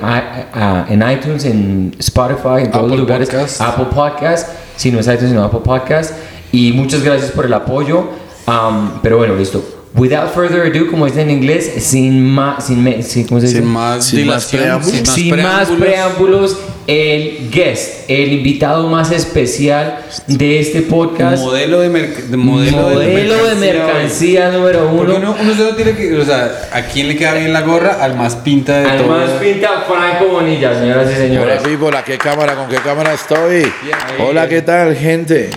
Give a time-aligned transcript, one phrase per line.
[0.89, 3.29] en iTunes, en Spotify, en todos los lugares.
[3.59, 4.49] Apple Podcast.
[4.75, 6.13] Si no es iTunes, sino Apple Podcast.
[6.51, 8.09] Y muchas gracias por el apoyo.
[8.47, 9.72] Um, pero bueno, listo.
[9.95, 12.83] Without further ado, como dice en inglés, sin más, sin,
[13.27, 13.59] ¿cómo se dice?
[13.59, 20.59] sin más sin más preámbulos, sin más preámbulos, el guest, el invitado más especial de
[20.59, 21.43] este podcast.
[21.43, 25.15] Modelo de, de modelo, modelo de mercancía, número uno.
[25.15, 28.03] Uno, uno solo tiene que, o sea, ¿a quién le queda bien la gorra?
[28.03, 29.09] Al más pinta de Al todo.
[29.09, 31.59] más pinta, Franco Bonilla, señoras y señores.
[31.61, 32.55] Hola, people, ¿a qué cámara?
[32.55, 33.71] ¿Con qué cámara estoy?
[34.19, 35.51] Hola, ¿qué tal, gente?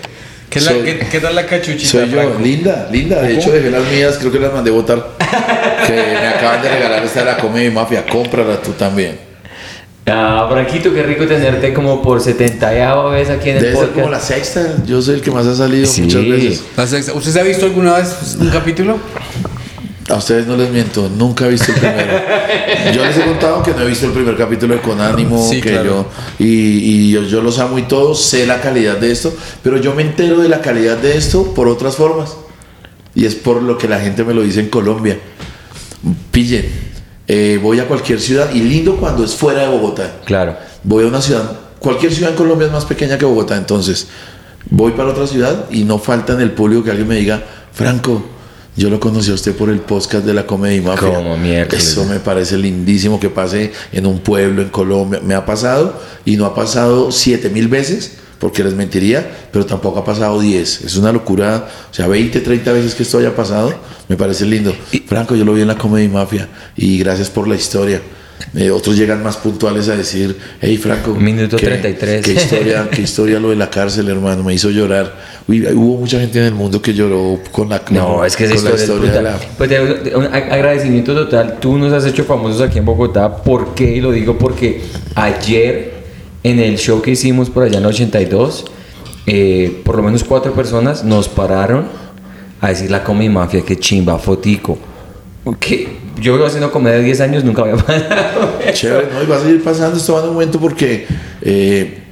[0.59, 1.91] ¿Qué, la, ¿qué, ¿qué, tal la cachuchita?
[1.91, 2.39] Soy yo, Franco?
[2.41, 3.21] linda, linda.
[3.21, 5.07] De hecho, dejé las mías, creo que las mandé votar.
[5.87, 8.07] que me acaban de regalar esta de la Comedy Mafia.
[8.07, 9.19] Cómprala tú también.
[10.07, 13.95] Ah, Franquito, qué rico tenerte como por 70 vez aquí en el Debe ser podcast.
[13.95, 14.75] como la sexta.
[14.87, 16.03] Yo soy el que más ha salido Sí.
[16.03, 16.63] muchas veces.
[16.77, 17.13] La sexta.
[17.13, 18.99] ¿Usted se ha visto alguna vez un capítulo?
[20.09, 22.13] A ustedes no les miento, nunca he visto el primero.
[22.95, 25.61] Yo les he contado que no he visto el primer capítulo de Con Ánimo, Sí,
[25.61, 25.85] que claro.
[25.85, 26.07] yo,
[26.39, 29.35] y, y yo, yo los amo y todos, sé la calidad de esto,
[29.65, 32.37] pero yo me entero de la calidad de esto por otras formas.
[33.17, 35.19] Y es por lo que la gente me lo dice en Colombia.
[36.31, 36.67] Pillen,
[37.27, 40.21] eh, voy a cualquier ciudad y lindo cuando es fuera de Bogotá.
[40.25, 40.57] Claro.
[40.85, 44.07] Voy a una ciudad, cualquier ciudad en Colombia es más pequeña que Bogotá, entonces
[44.71, 48.25] voy para otra ciudad y no falta en el público que alguien me diga, Franco,
[48.77, 51.15] yo lo conocí a usted por el podcast de la Comedy Mafia.
[51.15, 51.87] Como miércoles.
[51.87, 55.21] Eso me parece lindísimo que pase en un pueblo en Colombia.
[55.25, 59.99] Me ha pasado y no ha pasado siete mil veces, porque les mentiría, pero tampoco
[60.01, 60.83] ha pasado 10.
[60.83, 63.73] Es una locura, o sea, 20, 30 veces que esto haya pasado,
[64.09, 64.75] me parece lindo.
[65.07, 68.03] Franco, yo lo vi en la Comedy Mafia y gracias por la historia.
[68.55, 72.23] Eh, otros llegan más puntuales a decir, hey Franco, Minuto qué- 33.
[72.23, 75.15] Qué historia, qué historia lo de la cárcel, hermano, me hizo llorar.
[75.49, 79.07] Hubo mucha gente en el mundo que lloró con la No, es que esa historia,
[79.09, 81.59] es de la- Pues de- de- un ag- agradecimiento total.
[81.61, 83.37] Tú nos has hecho famosos aquí en Bogotá.
[83.45, 83.85] ¿Por qué?
[83.97, 84.83] Y lo digo porque
[85.15, 85.95] ayer
[86.43, 88.65] en el show que hicimos por allá en 82,
[89.27, 91.87] eh, por lo menos cuatro personas nos pararon
[92.61, 94.79] a decir la Comedy Mafia, que chimba, fotico.
[95.61, 95.89] Que
[96.21, 98.59] yo vengo haciendo comedia 10 años, nunca había pasado.
[98.73, 99.23] Chévere, ¿no?
[99.23, 101.07] Y va a seguir pasando esto va en un momento porque
[101.43, 102.03] eh,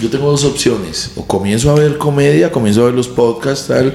[0.00, 1.12] yo tengo dos opciones.
[1.16, 3.94] O comienzo a ver comedia, comienzo a ver los podcasts, tal,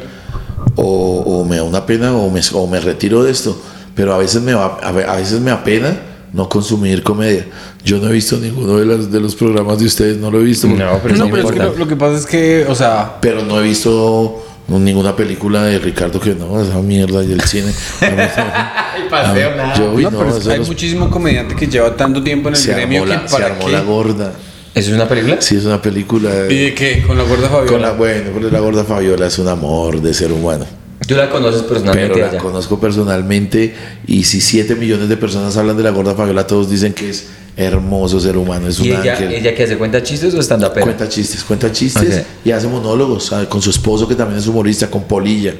[0.75, 3.59] o, o me da una pena o me, o me retiro de esto.
[3.95, 5.99] Pero a veces me, va, a ve- a veces me apena
[6.33, 7.45] no consumir comedia.
[7.83, 10.43] Yo no he visto ninguno de, las, de los programas de ustedes, no lo he
[10.43, 10.67] visto.
[10.67, 13.43] No, pero No, sí pero es que lo, que pasa es que, o sea, Pero
[13.43, 17.73] no he visto ninguna película de Ricardo que no, esa mierda y el cine.
[19.09, 19.73] paseo, nada.
[19.75, 22.47] Yo, uy, no, no, pero es- eso hay los- muchísimo comediante que lleva tanto tiempo
[22.49, 23.71] en el se gremio armó, que la, se para armó qué.
[23.71, 24.33] la gorda.
[24.73, 25.41] ¿Eso es una película?
[25.41, 26.29] Sí, es una película.
[26.49, 27.03] ¿Y de qué?
[27.05, 27.71] Con la gorda Fabiola.
[27.71, 30.65] Con la, bueno, pero la gorda Fabiola es un amor de ser humano.
[31.07, 32.39] Tú la conoces personalmente Pero la allá.
[32.39, 33.73] conozco personalmente
[34.07, 37.25] y si 7 millones de personas hablan de la gorda Fabiola, todos dicen que es
[37.57, 39.33] hermoso ser humano, es un ¿Y ella, ángel.
[39.33, 42.25] ella que hace cuenta chistes o estando a Cuenta chistes, cuenta chistes Ok.
[42.45, 43.47] y hace monólogos ¿sabe?
[43.47, 45.53] con su esposo que también es humorista, con Polilla.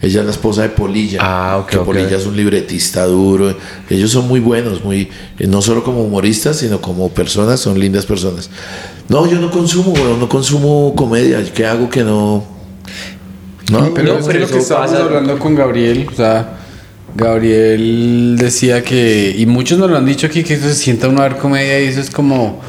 [0.00, 1.18] Ella es la esposa de Polilla.
[1.20, 1.78] Ah, ok, Que.
[1.78, 3.54] Polilla es un libretista duro.
[3.90, 8.06] Ellos son muy buenos, muy eh, no solo como humoristas, sino como personas, son lindas
[8.06, 8.48] personas.
[9.08, 11.42] No, yo no consumo, weón, no consumo comedia.
[11.52, 12.44] ¿Qué hago que no?
[13.72, 15.04] No, Pero No, es pero que lo que estábamos pasa.
[15.04, 16.58] hablando con Gabriel, o sea,
[17.16, 21.28] Gabriel decía que, y muchos nos lo han dicho aquí, que se sienta uno a
[21.28, 22.60] ver comedia y eso es como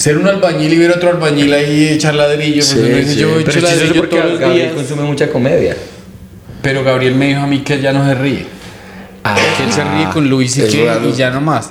[0.00, 2.62] ser un albañil y ver otro albañil ahí echar ladrillo.
[2.62, 3.20] Sí, pues uno dice, sí.
[3.20, 4.74] yo Pero echo es chistoso ladrillo porque todos los Gabriel días.
[4.74, 5.76] consume mucha comedia.
[6.62, 8.46] Pero Gabriel me dijo a mí que ya no se ríe.
[9.24, 11.70] Ah, que él se ríe con Luis y, es que, y ya no más.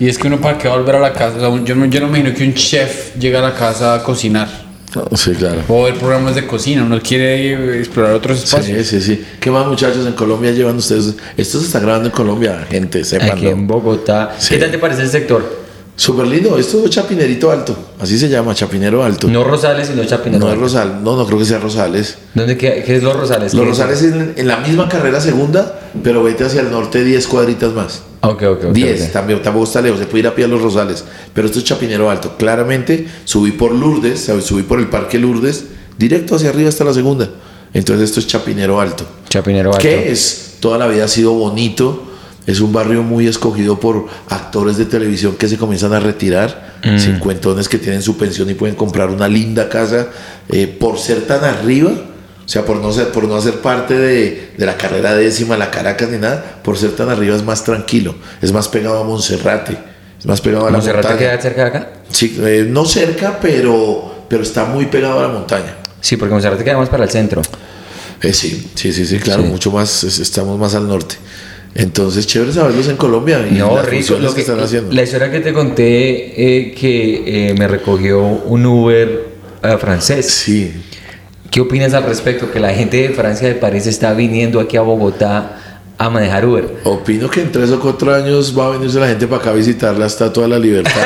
[0.00, 1.36] Y es que uno para qué va a volver a la casa.
[1.36, 3.94] O sea, yo, no, yo no me imagino que un chef llega a la casa
[3.94, 4.48] a cocinar.
[4.94, 5.60] No, sí, claro.
[5.68, 6.82] O ver programas de cocina.
[6.82, 8.86] Uno quiere explorar otros espacios.
[8.86, 9.24] Sí, sí, sí.
[9.38, 11.14] ¿Qué más muchachos en Colombia llevan ustedes?
[11.36, 13.66] Esto se está grabando en Colombia, gente, Aquí en sepan.
[13.66, 14.34] Bogotá.
[14.38, 14.54] Sí.
[14.54, 15.65] ¿Qué tal te parece el sector?
[15.96, 19.28] Súper lindo, esto es Chapinerito Alto, así se llama, Chapinero Alto.
[19.28, 20.44] No Rosales, sino Chapinero.
[20.44, 22.18] No es Rosal, no, no creo que sea Rosales.
[22.34, 23.54] ¿Dónde qué, qué es los Rosales?
[23.54, 23.66] Los.
[23.66, 27.72] Rosales es en, en la misma carrera segunda, pero vete hacia el norte 10 cuadritas
[27.72, 28.02] más.
[28.20, 28.72] Ok, ok, ok.
[28.72, 29.12] 10, ok.
[29.12, 31.02] también, tampoco está lejos, se puede ir a pie a los Rosales.
[31.32, 32.36] Pero esto es Chapinero Alto.
[32.36, 35.64] Claramente subí por Lourdes, subí por el Parque Lourdes,
[35.96, 37.30] directo hacia arriba hasta la segunda.
[37.72, 39.06] Entonces esto es Chapinero Alto.
[39.30, 39.82] Chapinero Alto.
[39.82, 42.05] Que es, toda la vida ha sido bonito.
[42.46, 46.98] Es un barrio muy escogido por actores de televisión que se comienzan a retirar, Mm.
[46.98, 50.08] cincuentones que tienen su pensión y pueden comprar una linda casa
[50.48, 54.52] eh, por ser tan arriba, o sea, por no ser, por no hacer parte de,
[54.56, 58.14] de la carrera décima, la Caracas ni nada, por ser tan arriba es más tranquilo,
[58.40, 59.76] es más pegado a Monserrate,
[60.18, 61.30] es más pegado a la ¿Monserrate montaña.
[61.32, 61.90] queda cerca de acá?
[62.12, 65.74] Sí, eh, no cerca, pero, pero está muy pegado a la montaña.
[66.00, 67.42] Sí, porque Monserrate queda más para el centro.
[68.22, 69.48] Eh, sí, sí, sí, sí, claro, Sí.
[69.48, 71.16] mucho más, es- estamos más al norte.
[71.78, 74.14] Entonces, chévere saberlos en Colombia y No, las rico.
[74.18, 74.92] Lo que que, están haciendo.
[74.92, 79.26] la historia que te conté eh, que eh, me recogió un Uber
[79.62, 80.26] eh, francés.
[80.30, 80.72] Sí,
[81.50, 82.50] ¿Qué opinas al respecto?
[82.50, 85.58] Que la gente de Francia, de París, está viniendo aquí a Bogotá
[85.98, 86.66] a manejar Uber.
[86.84, 89.54] opino que en tres o cuatro años va a venirse la gente para acá a
[89.54, 90.92] visitar la Estatua de la Libertad,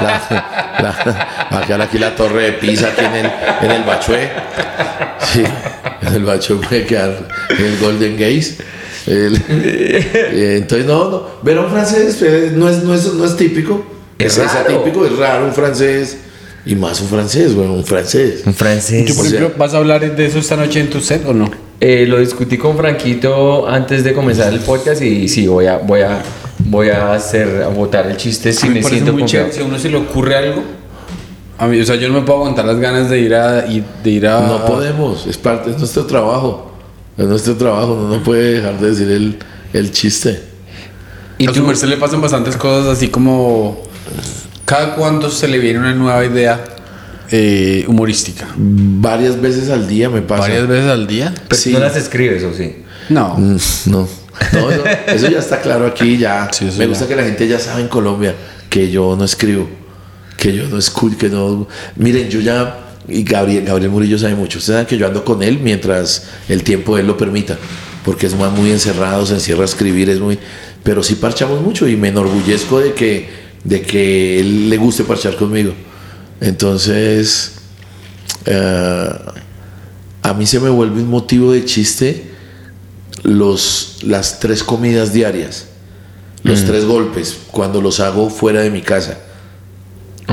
[0.00, 0.20] la,
[0.82, 3.30] la- va a quedar aquí la Torre de Pisa, aquí en el,
[3.62, 4.28] en el Bachué.
[5.32, 5.42] Sí,
[6.02, 8.58] en el Bachué puede quedar el Golden Gates.
[9.06, 13.24] El- eh, entonces, no, no, ver a un francés eh, no es, no es, no
[13.24, 13.82] es típico,
[14.18, 16.18] Es es, atípico, es raro un francés,
[16.66, 18.42] y más un francés, bueno, un francés.
[18.44, 19.06] Un francés.
[19.06, 21.24] ¿Tú, por O sea- ejemplo, vas a hablar de eso esta noche en tu set
[21.26, 21.50] o no?
[21.80, 26.02] Eh, lo discutí con Franquito antes de comenzar el podcast y sí, voy a, voy
[26.02, 26.20] a,
[26.58, 29.46] voy a hacer, a botar el chiste si me siento muy confiado.
[29.46, 29.52] chévere.
[29.52, 30.62] Si a uno se le ocurre algo.
[31.56, 33.62] A mí, o sea, yo no me puedo aguantar las ganas de ir a.
[33.62, 36.69] De ir a No podemos, es parte, es nuestro trabajo.
[37.20, 39.36] Es nuestro trabajo, uno no puede dejar de decir el,
[39.74, 40.40] el chiste.
[41.36, 43.82] ¿Y a su merced le pasan bastantes cosas así como.
[44.64, 46.64] Cada cuando se le viene una nueva idea
[47.30, 48.48] eh, humorística.
[48.56, 50.42] Varias veces al día me pasa.
[50.42, 51.34] Varias veces al día.
[51.48, 51.72] Pero Sí.
[51.72, 52.76] no las escribes, ¿o sí?
[53.10, 53.34] No.
[53.36, 53.56] Mm,
[53.86, 54.08] No,
[54.52, 56.48] no eso, eso ya está claro aquí, ya.
[56.52, 56.86] Sí, me ya.
[56.86, 58.34] gusta que la gente ya sabe en Colombia
[58.70, 59.68] que yo no escribo,
[60.38, 61.66] que yo no escucho, que no...
[61.96, 62.78] Miren, yo ya...
[63.08, 64.58] Y Gabriel, Gabriel Murillo sabe mucho.
[64.58, 67.58] Ustedes saben que yo ando con él mientras el tiempo de él lo permita.
[68.04, 70.38] Porque es más muy encerrado, se encierra a escribir, es muy...
[70.82, 73.28] Pero sí parchamos mucho y me enorgullezco de que,
[73.64, 75.72] de que él le guste parchar conmigo.
[76.40, 77.52] Entonces...
[78.46, 79.10] eh,
[80.22, 82.30] a mí se me vuelve un motivo de chiste
[83.22, 85.66] los, las tres comidas diarias,
[86.42, 89.18] los tres golpes, cuando los hago fuera de mi casa.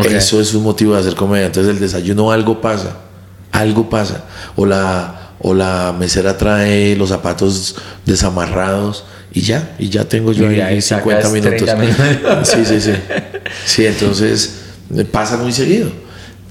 [0.06, 1.48] Eso es un motivo de hacer comedia.
[1.48, 2.98] Entonces el desayuno algo pasa,
[3.52, 4.26] algo pasa.
[4.56, 10.52] O la, o la mesera trae los zapatos desamarrados y ya, y ya tengo yo
[10.52, 11.66] Y ahí ahí 50 sacas minutos.
[11.66, 12.48] 30 minutos.
[12.48, 12.92] Sí, sí, sí.
[13.66, 14.56] Sí, entonces
[15.12, 15.90] pasa muy seguido.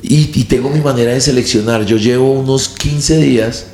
[0.03, 1.85] Y, y tengo mi manera de seleccionar.
[1.85, 3.67] Yo llevo unos 15 días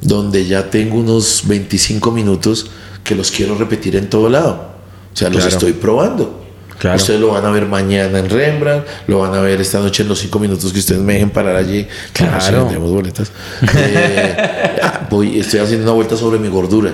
[0.00, 2.66] donde ya tengo unos 25 minutos
[3.04, 4.72] que los quiero repetir en todo lado.
[5.12, 5.50] O sea, los Claro.
[5.56, 6.43] estoy probando.
[6.84, 6.98] Claro.
[6.98, 10.08] Ustedes lo van a ver mañana en Rembrandt, lo van a ver esta noche en
[10.10, 11.86] los 5 minutos que ustedes me dejen parar allí.
[12.12, 12.38] Claro.
[12.42, 13.32] si vendemos boletas.
[13.74, 14.36] Eh,
[14.82, 16.92] ah, voy, estoy haciendo una vuelta sobre mi gordura.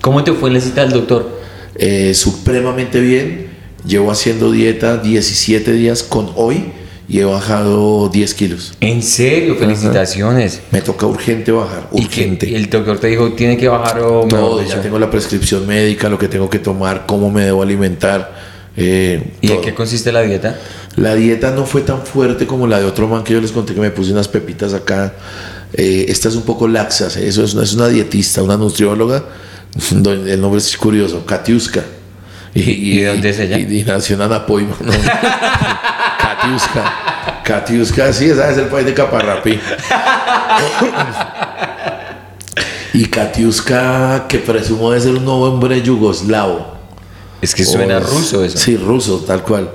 [0.00, 1.40] ¿Cómo te fue en la cita del doctor?
[1.74, 3.48] Eh, supremamente bien.
[3.84, 6.66] Llevo haciendo dieta 17 días con hoy
[7.08, 8.74] y he bajado 10 kilos.
[8.80, 10.62] En serio, felicitaciones.
[10.70, 12.54] Me toca urgente bajar, ¿Y urgente.
[12.54, 14.76] el doctor te dijo, tiene que bajar o Todo, dicho?
[14.76, 18.33] ya tengo la prescripción médica, lo que tengo que tomar, cómo me debo alimentar.
[18.76, 20.58] Eh, ¿Y en qué consiste la dieta?
[20.96, 23.74] La dieta no fue tan fuerte como la de otro man que yo les conté
[23.74, 25.14] que me puse unas pepitas acá.
[25.72, 29.24] Eh, esta es un poco laxa, eso es una, es una dietista, una nutrióloga.
[29.90, 31.82] El nombre es curioso, Katiuska.
[32.54, 33.58] ¿Y de dónde es ella?
[33.58, 34.92] Y, y nació en Anapoima, ¿no?
[36.20, 37.40] Katiuska.
[37.44, 39.58] Katiuska, sí, esa es el país de Caparrapi.
[42.94, 46.74] y Katiuska, que presumo de ser un hombre yugoslavo.
[47.44, 48.58] Es que suena O- ruso eso.
[48.58, 49.70] Sí, ruso, tal cual.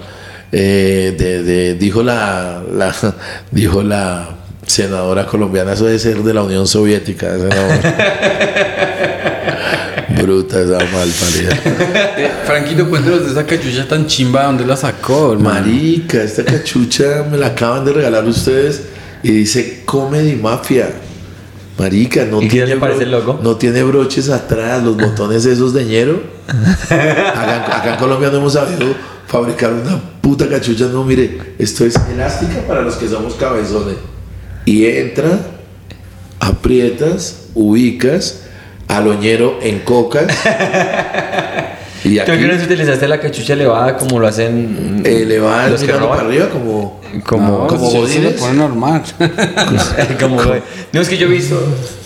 [0.51, 2.93] Eh, de, de- dijo la, la-
[3.51, 4.29] dijo la
[4.65, 7.27] senadora colombiana, eso debe ser de la Unión Soviética.
[10.21, 11.49] Bruta esa mal parida.
[12.17, 15.61] Eh, Franquito, cuéntanos de esa cachucha tan chimba, ¿dónde la sacó, hermano?
[15.61, 18.81] Marica, esta cachucha me la acaban de regalar ustedes
[19.23, 20.89] y dice Comedy Mafia.
[21.79, 23.39] Marica, no ¿Y qué tiene le parece el logo?
[23.41, 26.21] No tiene broches atrás, los botones esos de ñero.
[26.89, 28.93] Acá, acá en Colombia no hemos sabido
[29.27, 30.87] fabricar una puta cachucha.
[30.87, 33.95] No, mire, esto es elástica para los que somos cabezones.
[34.65, 35.39] Y entra,
[36.41, 38.41] aprietas, ubicas,
[38.89, 40.27] aloñero en coca.
[42.03, 45.67] y ¿Tú aquí alguna vez utilizaste la cachucha elevada como lo hacen eh, le va
[45.67, 46.09] los que roban?
[46.17, 46.99] para arriba como...
[47.25, 48.33] Como, No, como si se godines.
[48.35, 49.01] lo pone normal.
[50.19, 50.41] como-
[50.93, 51.59] No, es que yo he visto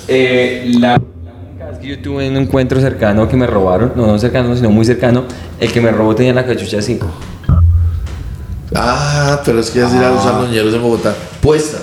[0.08, 4.18] eh, la, la única vez Yo tuve un encuentro cercano que me robaron, no, no
[4.20, 5.26] cercano, sino muy cercano.
[5.60, 7.00] El que me robó tenía la cachucha así.
[8.76, 11.14] Ah, pero es que así la usan los ñeros en Bogotá.
[11.42, 11.78] Puesta.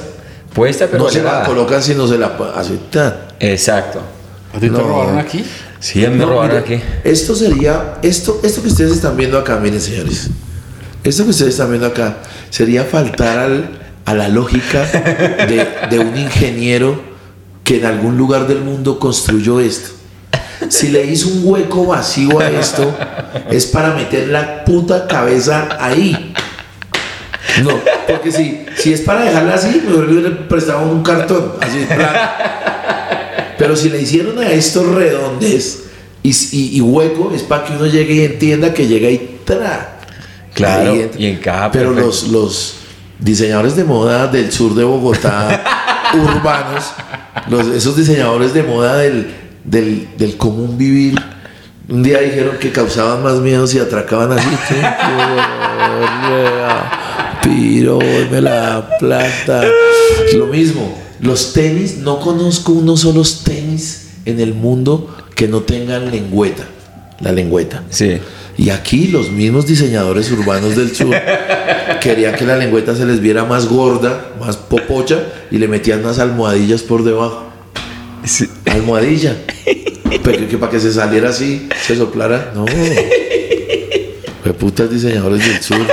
[0.53, 1.47] Puesta, pero no se la elevada.
[1.47, 3.15] colocan sino se la aceptan.
[3.39, 4.01] Exacto.
[4.53, 4.81] ¿A ti te No.
[4.81, 5.45] robaron aquí?
[5.81, 6.79] Sí, me No, aquí.
[7.05, 10.29] Esto sería, esto, esto que ustedes están viendo acá, miren señores,
[11.03, 12.19] esto que ustedes están viendo acá
[12.51, 13.71] sería faltar al-
[14.05, 17.01] a la lógica de, de un ingeniero
[17.65, 19.91] que en algún lugar del mundo construyó esto.
[20.69, 22.95] Si le hizo un hueco vacío a esto,
[23.51, 26.35] es para meter la puta cabeza ahí.
[27.63, 27.71] No,
[28.07, 32.19] porque si, si es para dejarla así, le hubiera prestado un cartón, así plano.
[33.61, 35.85] Pero si le hicieron a estos redondes
[36.23, 39.99] y, y- y hueco, es para que uno llegue y entienda que llega y tra.
[40.55, 41.21] Claro, entra.
[41.21, 42.07] y encaja Pero perfecto.
[42.09, 42.75] los, los
[43.21, 45.63] diseñadores de moda del sur de Bogotá,
[46.15, 46.93] urbanos,
[47.49, 49.31] los, esos diseñadores de moda del,
[49.65, 51.15] del, del común vivir,
[51.89, 54.49] un día dijeron que causaban más miedo si atracaban así.
[57.43, 57.99] Piro,
[58.31, 59.65] me la plata.
[60.35, 66.11] Lo mismo, los tenis, no conozco unos solos tenis en el mundo que no tengan
[66.11, 66.67] lengüeta.
[67.21, 67.85] La lengüeta.
[67.91, 68.19] Sí.
[68.57, 71.15] Y aquí los mismos diseñadores urbanos del sur
[72.01, 75.19] querían que la lengüeta se les viera más gorda, más popocha
[75.51, 77.45] y le metían unas almohadillas por debajo.
[78.25, 78.49] Sí.
[78.67, 79.37] Almohadilla.
[80.23, 82.53] Pero que para que se saliera así, se soplara.
[82.55, 82.65] No.
[84.45, 85.87] Qué putas diseñadores del sur.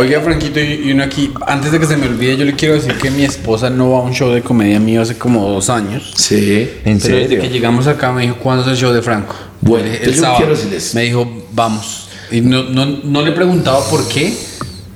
[0.00, 2.94] Oiga, Franquito, y uno aquí, antes de que se me olvide, yo le quiero decir
[2.94, 6.12] que mi esposa no va a un show de comedia mío hace como dos años.
[6.16, 6.68] Sí.
[6.84, 7.40] ¿En Pero desde serio?
[7.42, 9.34] que llegamos acá me dijo, ¿cuándo es el show de Franco?
[9.60, 10.38] Bueno, El entonces yo sábado.
[10.38, 12.08] quiero decirles- Me dijo, vamos.
[12.30, 14.32] Y no, no, no le he preguntado por qué,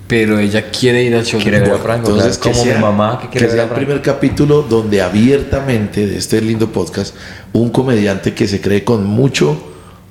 [0.07, 2.11] pero ella quiere ir al show Quiere de ver a Franco.
[2.11, 5.03] Entonces, como sea, mi mamá que quiere que ver sea a el primer capítulo donde
[5.03, 7.15] abiertamente de este lindo podcast,
[7.53, 9.61] un comediante que se cree con mucho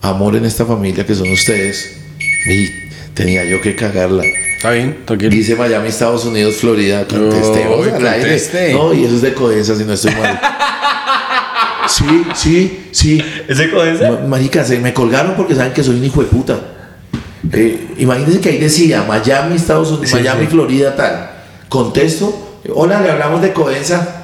[0.01, 2.67] amor en esta familia que son ustedes, y
[3.13, 4.23] tenía yo que cagarla.
[4.63, 5.29] Está bien, tranquilo.
[5.31, 6.99] Dice Miami, Estados Unidos, Florida.
[7.01, 7.33] Al
[8.07, 8.21] aire.
[8.21, 8.71] conteste.
[8.71, 10.39] No, y eso es de Codensa, si no estoy mal.
[11.85, 13.21] Sí, sí, sí.
[13.45, 14.09] ¿Ese codensa?
[14.09, 16.57] Ma- Marica, se me colgaron porque saben que soy un hijo de puta.
[17.51, 20.47] Eh, imagínense que ahí decía Miami, Estados Unidos, Sí, Miami, sí.
[20.51, 21.29] Florida, tal.
[21.67, 24.22] Contesto, hola, le hablamos de Codensa.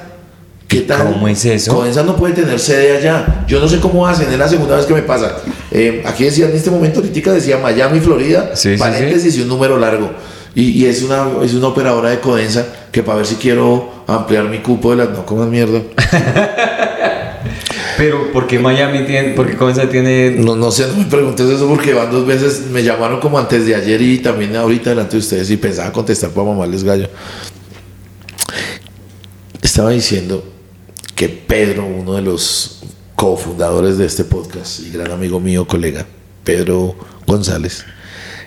[0.70, 1.14] ¿Qué tal?
[1.14, 1.74] ¿Cómo es eso?
[1.74, 3.44] Codensa no puede tener sede allá.
[3.48, 5.38] Yo no sé cómo hacen, es la segunda vez que me pasa.
[5.72, 9.48] Eh, aquí decía en este momento, ahorita decía Miami, Florida, Sí, sí, paréntesis y un
[9.48, 10.12] número largo.
[10.54, 14.44] Y, y es, una, es una operadora de Codensa que para ver si quiero ampliar
[14.44, 15.80] mi cupo de las no comas mierda.
[17.96, 20.36] Pero, ¿por qué Miami tiene, por qué Codensa tiene...
[20.38, 23.66] No, no sé, no me preguntes eso porque van dos veces, me llamaron como antes
[23.66, 27.08] de ayer y también ahorita delante de ustedes y pensaba contestar para mamarles gallo.
[29.60, 30.49] Estaba diciendo
[31.20, 32.78] que Pedro, uno de los
[33.14, 36.06] cofundadores de este podcast y gran amigo mío, colega,
[36.44, 36.94] Pedro
[37.26, 37.84] González,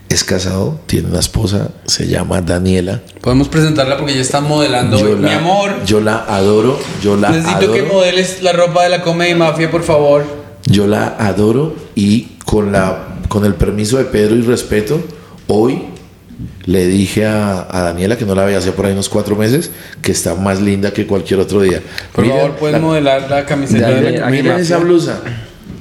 [0.10, 3.03] es casado, tiene una esposa, se llama Daniela.
[3.22, 4.98] Podemos presentarla porque ya está modelando.
[4.98, 7.74] Yo Mi la- amor, Yo la adoro, yo la necesito adoro.
[7.74, 10.25] que modeles la ropa de la Comedy Mafia, por favor.
[10.65, 15.00] Yo la adoro y con, la, con el permiso de Pedro y respeto,
[15.46, 15.80] hoy
[16.65, 19.71] le dije a, a Daniela, que no la veía hace por ahí unos cuatro meses,
[20.01, 21.81] que está más linda que cualquier otro día.
[22.13, 25.19] Por Miren favor, puedes la- modelar la camiseta de la Comedy Miren esa blusa.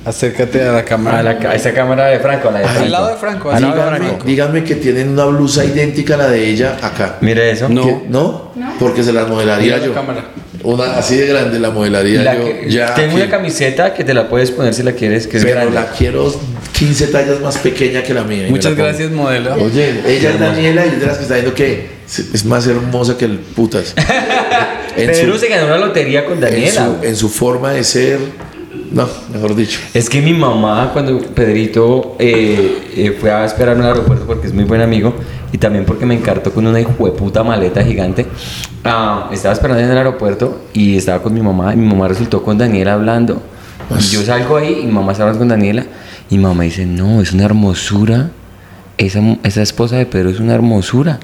[0.05, 1.21] Acércate a la cámara.
[1.21, 2.85] A, la, a esa cámara de Franco, a la de Al Franco.
[2.87, 4.19] Al lado de Franco, Al lado de de.
[4.25, 7.19] Díganme que tienen una blusa idéntica a la de ella acá.
[7.21, 7.69] Mire eso.
[7.69, 7.85] No.
[7.85, 8.03] ¿Qué?
[8.09, 8.51] ¿No?
[8.81, 9.95] Porque se las modelaría Mira la yo.
[9.95, 10.25] cámara.
[10.65, 12.45] Una así de grande la modelaría La yo.
[12.45, 13.23] que- ya tengo aquí.
[13.23, 15.75] una camiseta que te la puedes poner si la quieres, que es Pero grande.
[15.75, 16.33] la quiero
[16.73, 18.47] 15 tallas más pequeña que la mía.
[18.49, 18.89] Muchas la pongo.
[18.89, 19.55] gracias, modelo.
[19.55, 23.17] Oye, ella es Daniela y es de las que está diciendo que es más hermosa
[23.19, 23.95] que el putas.
[24.97, 26.87] Pedro su- se ganó la lotería con en Daniela.
[27.01, 28.19] su, en su forma de ser,
[28.93, 29.81] no, mejor dicho.
[29.95, 34.53] Es que mi mamá, cuando Pedrito eh, eh, fue a esperarme al aeropuerto porque es
[34.53, 35.15] muy buen amigo
[35.53, 38.27] y también porque me encartó con una hijueputa maleta gigante,
[38.85, 42.43] ah, estaba esperando en el aeropuerto y estaba con mi mamá y mi mamá resultó
[42.43, 43.43] con Daniela hablando.
[43.99, 45.85] Y yo salgo ahí y mi mamá está hablando con Daniela
[46.31, 48.31] y mi mamá dice, no, es una hermosura.
[48.99, 51.19] Esa, esa esposa de Pedro es una hermosura.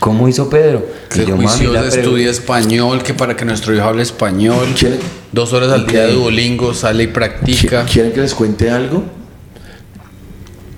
[0.00, 0.84] ¿Cómo hizo Pedro?
[1.08, 1.46] Que yo, "Mami,
[1.88, 4.66] estudia español, que para que nuestro hijo hable español.
[4.78, 4.98] ¿Quieren,
[5.32, 7.84] Dos horas al día de Duolingo, sale y practica.
[7.84, 9.04] ¿Quieren que les cuente algo?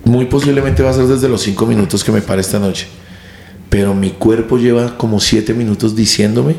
[0.06, 2.86] Muy posiblemente va a ser desde los cinco minutos que me pare esta noche.
[3.68, 6.54] Pero mi cuerpo lleva como siete minutos diciéndome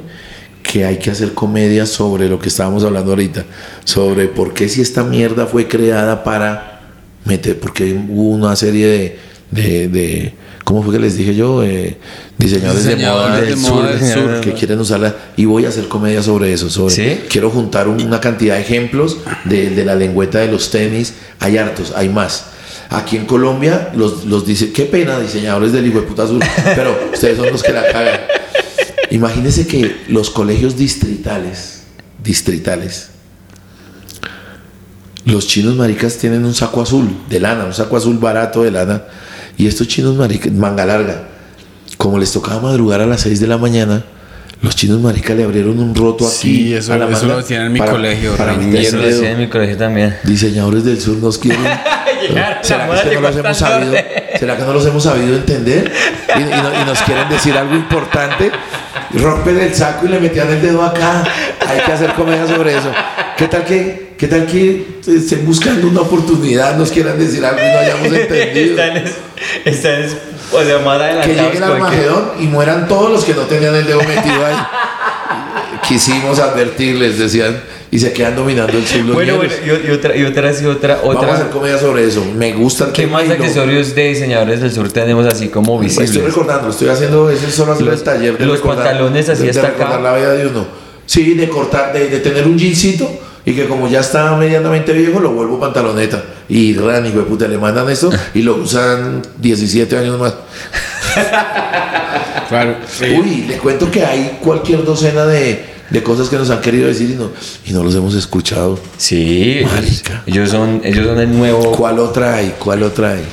[0.62, 3.46] que hay que hacer comedia sobre lo que estábamos hablando ahorita.
[3.86, 6.82] Sobre por qué si esta mierda fue creada para
[7.24, 9.20] meter, porque hubo una serie de,
[9.51, 10.34] de, de-
[10.66, 11.63] ¿cómo fue que les dije yo?
[11.63, 11.98] Eh,
[12.38, 16.22] diseñadores, de moda del de moda sur, que quieren usarla y voy a hacer comedia
[16.22, 16.70] sobre eso.
[16.70, 17.20] Sobre, ¿Sí?
[17.30, 21.13] Quiero juntar un- una cantidad de ejemplos de, de la lengüeta de los tenis.
[21.39, 22.48] Hay hartos, hay más.
[22.89, 26.39] Aquí en Colombia, los, los dice, qué pena, diseñadores del hijo de puta sur,
[26.75, 28.20] pero ustedes son los que la cagan.
[29.12, 31.84] Imagínense que los colegios distritales,
[32.24, 33.10] distritales,
[35.25, 39.03] los chinos maricas tienen un saco azul de lana, un saco azul barato de lana,
[39.58, 41.27] y estos chinos maricas, manga larga,
[41.98, 44.06] como les tocaba madrugar a las 6 de la mañana,
[44.62, 46.38] los chinos maricas le abrieron un roto aquí.
[46.38, 49.03] Sí, eso- a la eso manga lo hacían en mi para- colegio, Para lo dedo.
[49.08, 50.15] hacía en mi colegio también.
[50.24, 51.60] Diseñadores del sur nos quieren.
[52.62, 53.94] ¿Será la que, moda es que no los hemos sabido.
[54.40, 55.92] ¿Será que no los hemos sabido entender?
[56.36, 58.52] Y, y no- y nos quieren decir algo importante.
[59.14, 61.24] Rompen el saco y le metían el dedo acá.
[61.68, 62.92] Hay que hacer comedia sobre eso.
[63.38, 67.72] ¿Qué tal que, qué tal que estén buscando una oportunidad, nos quieran decir algo y
[67.72, 68.82] no hayamos entendido?
[68.82, 69.16] Están, es-
[69.66, 70.18] están, es-
[70.52, 71.28] o sea, más Que adelantados.
[71.28, 74.56] llegue el cualquier- Armagedón y mueran todos los que no tenían el dedo metido ahí.
[75.86, 80.24] Quisimos advertirles, decían, y se quedan dominando el siglo Bueno, bueno, y, y otra, y
[80.26, 81.50] otra, otra, Vamos a hacer otra.
[81.50, 82.24] comedia sobre eso.
[82.36, 85.92] Me gusta el ¿Qué tema más accesorios de diseñadores del sur tenemos así como Pues
[85.92, 86.34] Estoy visibles?
[86.34, 89.50] recordando, estoy haciendo, ese es solo hacer Los- el taller de los pantalones así de,
[89.52, 90.00] hasta de acá.
[90.00, 90.66] la vida de uno.
[91.06, 93.10] Sí, de cortar, de, de tener un jeansito
[93.46, 96.22] y que como ya está medianamente viejo, lo vuelvo pantaloneta.
[96.50, 100.34] Y ran, hijo de puta, le mandan esto y lo usan 17 años más.
[102.50, 102.75] Claro.
[103.20, 107.10] Uy, le cuento que hay cualquier docena de, de cosas que nos han querido decir
[107.10, 107.32] y no,
[107.66, 108.80] y no los hemos escuchado.
[108.98, 110.24] Sí, ellos, Marica.
[110.25, 111.72] ellos son, ellos son el nuevo.
[111.72, 112.56] ¿Cuál otra hay?
[112.60, 113.24] ¿Cuál otra hay?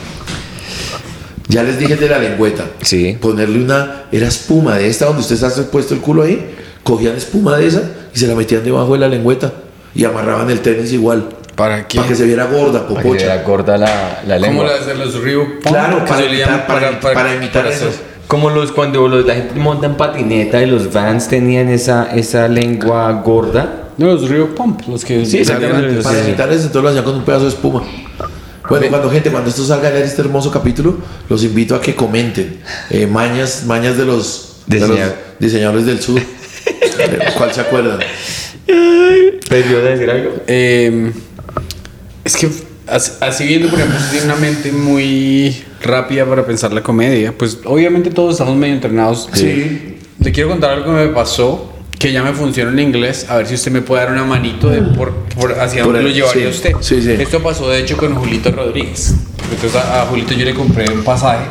[1.48, 2.64] Ya les dije de la lengüeta.
[2.82, 3.16] Sí.
[3.20, 4.04] Ponerle una.
[4.10, 6.54] Era espuma de esta donde usted está puesto el culo ahí.
[6.82, 7.82] Cogían espuma de esa
[8.14, 9.52] y se la metían debajo de la lengüeta.
[9.94, 11.28] Y amarraban el tenis igual.
[11.54, 11.98] ¿Para qué?
[11.98, 13.44] Para que se viera gorda, Para que se vea popocha.
[13.44, 14.64] corta la, la ¿Cómo lengua.
[14.66, 15.66] le hacen los Reebok Pump?
[15.68, 17.86] Claro, para imitar- llaman para- para imitar eso.
[18.28, 22.48] Como los cuando los- la gente monta en patineta y los vans tenían esa, esa
[22.48, 23.90] lengua gorda.
[23.96, 26.02] No, los Reebok Pump, los que Sí, exactamente.
[26.02, 26.18] Para
[26.52, 27.82] eso, entonces lo hacían con un pedazo de espuma.
[28.68, 30.96] Bueno, cuando gente, cuando esto salga en este hermoso capítulo,
[31.28, 32.60] los invito a que comenten
[32.90, 35.16] eh, mañas, mañas de los, de los Diseñador.
[35.38, 36.20] diseñadores del sur.
[37.36, 37.98] ¿Cuál se acuerdan?
[38.66, 40.30] ¿Pero ibas a decir algo?
[40.46, 41.12] Eh,
[42.24, 42.48] es que
[42.88, 47.32] as- así viendo, por ejemplo, usted tiene una mente muy rápida para pensar la comedia.
[47.36, 49.28] Pues obviamente todos estamos medio entrenados.
[49.32, 49.96] Sí.
[50.20, 53.26] Le quiero contar algo que me pasó, que ya me funciona en inglés.
[53.28, 56.08] A ver si usted me puede dar una manito de por, por hacia Por dónde
[56.10, 56.72] el- lo llevaría sí, usted.
[56.80, 57.10] sí, sí.
[57.12, 59.14] Esto pasó de hecho con Julito Rodríguez.
[59.50, 61.44] Entonces a, a Julito yo le compré un pasaje.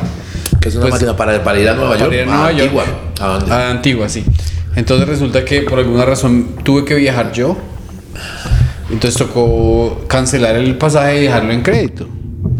[0.60, 2.10] Que es una Pues, máquina para, para ir a Nueva York.
[2.10, 2.62] Para ir a Nueva York.
[2.62, 2.84] Antigua.
[3.20, 3.52] ¿A dónde?
[3.52, 4.24] A Antigua, sí.
[4.76, 7.56] Entonces resulta que por alguna razón tuve que viajar yo.
[8.94, 12.06] Entonces tocó cancelar el pasaje y dejarlo en crédito.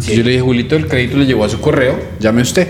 [0.00, 2.68] Yo le dije, Julito, el crédito le llegó a su correo, llame usted.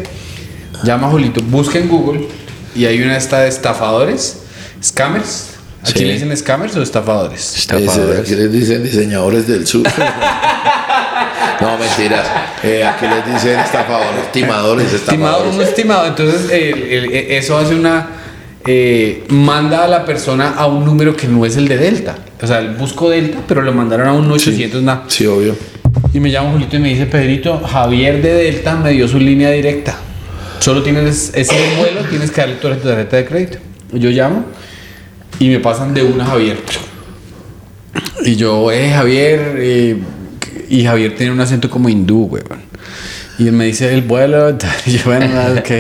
[0.85, 2.27] Llama a Julito, busca en Google
[2.74, 4.42] y hay una esta de estafadores,
[4.83, 5.50] scammers.
[5.83, 6.05] ¿Aquí Sí.
[6.05, 7.57] le dicen scammers o estafadores?
[7.57, 7.74] Ese,
[8.20, 9.83] aquí les dicen diseñadores del sur.
[11.61, 12.27] no, mentiras.
[12.62, 15.55] Eh, aquí les dicen estafadores, timadores, Estimado, estafadores.
[15.57, 16.07] un estimado.
[16.07, 18.09] Entonces, el- el- e- eso hace una.
[18.66, 22.16] Eh, manda a la persona a un número que no es el de Delta.
[22.40, 25.05] O sea, busco Delta, pero lo mandaron a un 800 nada.
[25.09, 25.57] Sí, obvio.
[26.12, 29.50] Y me llama Julito y me dice, Pedrito, Javier de Delta me dio su línea
[29.50, 29.96] directa.
[30.61, 33.59] Solo tienes ese vuelo, tienes que darle tu tarjeta de crédito.
[33.92, 34.46] Yo llamo
[35.38, 36.59] y me pasan de una a Javier.
[38.24, 39.96] Y yo, eh, Javier, eh,
[40.68, 42.62] y Javier tiene un acento como hindú, weón.
[43.38, 45.70] Y él me dice, el vuelo, y yo, bueno, nada, ok.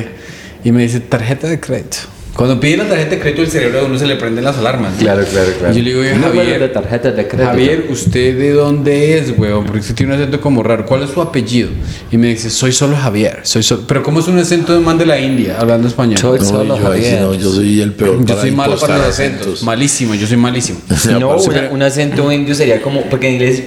[0.64, 2.13] Y me dice, tarjeta de crédito.
[2.36, 4.92] Cuando pide la tarjeta de crédito, el cerebro de uno se le prenden las alarmas.
[4.94, 4.98] ¿no?
[4.98, 5.72] Claro, claro, claro.
[5.74, 7.48] Yo le digo, Número Javier, de tarjeta de crédito.
[7.48, 9.64] Javier, ¿usted de dónde es, weón?
[9.64, 10.84] Porque usted tiene un acento como raro.
[10.84, 11.68] ¿Cuál es su apellido?
[12.10, 13.40] Y me dice, soy solo Javier.
[13.44, 13.82] Soy solo...
[13.86, 16.18] Pero ¿cómo es un acento de man de la India hablando español?
[16.18, 17.20] Soy No, solo yo, Javier.
[17.20, 18.24] no, yo soy el peor.
[18.24, 19.62] Yo soy malo para los acentos.
[19.62, 20.80] Malísimo, yo soy malísimo.
[21.20, 23.62] No, una- un acento indio sería como, porque en inglés,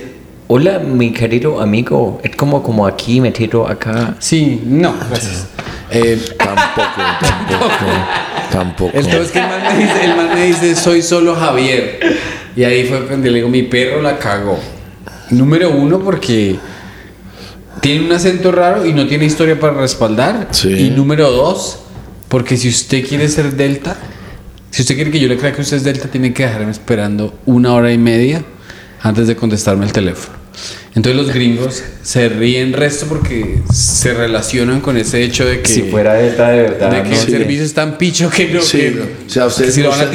[0.47, 4.15] hola mi querido amigo, es como, como aquí metido acá.
[4.19, 5.47] Sí, no, gracias.
[5.89, 6.82] Eh, Tampoco,
[7.21, 7.86] tampoco.
[8.51, 8.91] Tampoco.
[8.93, 11.99] entonces que el man, me dice, el man me dice, soy solo Javier.
[12.55, 14.60] Y ahí fue cuando le digo, mi perro la cagó.
[15.29, 16.57] Número uno, porque
[17.81, 20.47] tiene un acento raro y no tiene historia para respaldar.
[20.51, 20.69] Sí.
[20.69, 21.79] Y número dos,
[22.27, 23.95] porque si usted quiere ser Delta,
[24.71, 27.38] si usted quiere que yo le crea que usted es Delta, tiene que dejarme esperando
[27.45, 28.43] una hora y media
[29.01, 30.37] antes de contestarme el teléfono.
[30.95, 35.83] Entonces los gringos se ríen resto porque se relacionan con ese hecho de que, Si
[35.83, 36.89] fuera de verdad.
[36.91, 38.61] de que no el servicio es tan picho que no.
[38.61, 40.05] Sí, que- o sea, si lo van a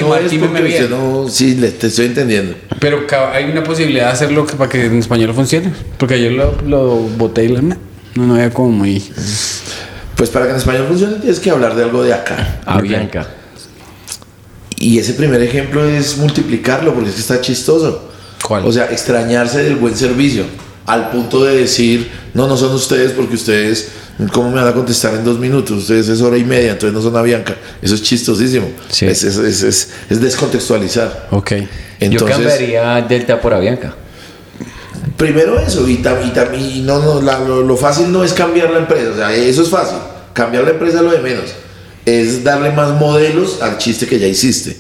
[0.88, 1.28] no.
[1.28, 2.54] Sí, le, te estoy entendiendo.
[2.80, 5.72] Pero hay una posibilidad de hacerlo que, para que en español funcione.
[5.98, 7.76] Porque ayer lo, lo boté y la, no,
[8.16, 9.00] no, había como muy.
[10.16, 12.60] Pues para que en español funcione tienes que hablar de algo de acá.
[12.66, 13.28] Avianca.
[14.76, 18.11] Y ese primer ejemplo es multiplicarlo porque es que está chistoso.
[18.46, 18.64] ¿Cuál?
[18.66, 20.44] O sea, extrañarse del buen servicio
[20.86, 23.88] al punto de decir, no, no son ustedes porque ustedes,
[24.32, 25.78] ¿cómo me van a contestar en dos minutos?
[25.78, 27.54] Ustedes es hora y media, entonces no son Avianca.
[27.80, 28.68] Eso es chistosísimo.
[28.90, 29.06] Sí.
[29.06, 31.28] Es, es- es- es- es descontextualizar.
[31.30, 31.50] Ok.
[31.52, 31.66] Yo
[32.00, 33.94] Entonces, cambiaría Delta por Avianca.
[35.16, 38.32] primero eso, y, tam- y tam- y no, no, la- lo, lo fácil no es
[38.32, 39.98] cambiar la empresa, o sea, eso es fácil.
[40.32, 41.44] Cambiar la empresa es lo de menos.
[42.04, 44.76] Es darle más modelos al chiste que ya hiciste.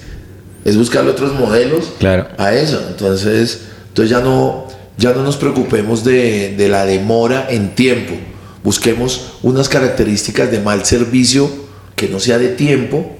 [0.64, 2.28] Es buscarle otros modelos Claro.
[2.38, 2.80] a eso.
[2.88, 8.14] Entonces, entonces ya no, ya no nos preocupemos de, de la demora en tiempo.
[8.62, 11.50] Busquemos unas características de mal servicio
[11.96, 13.16] que no sea de tiempo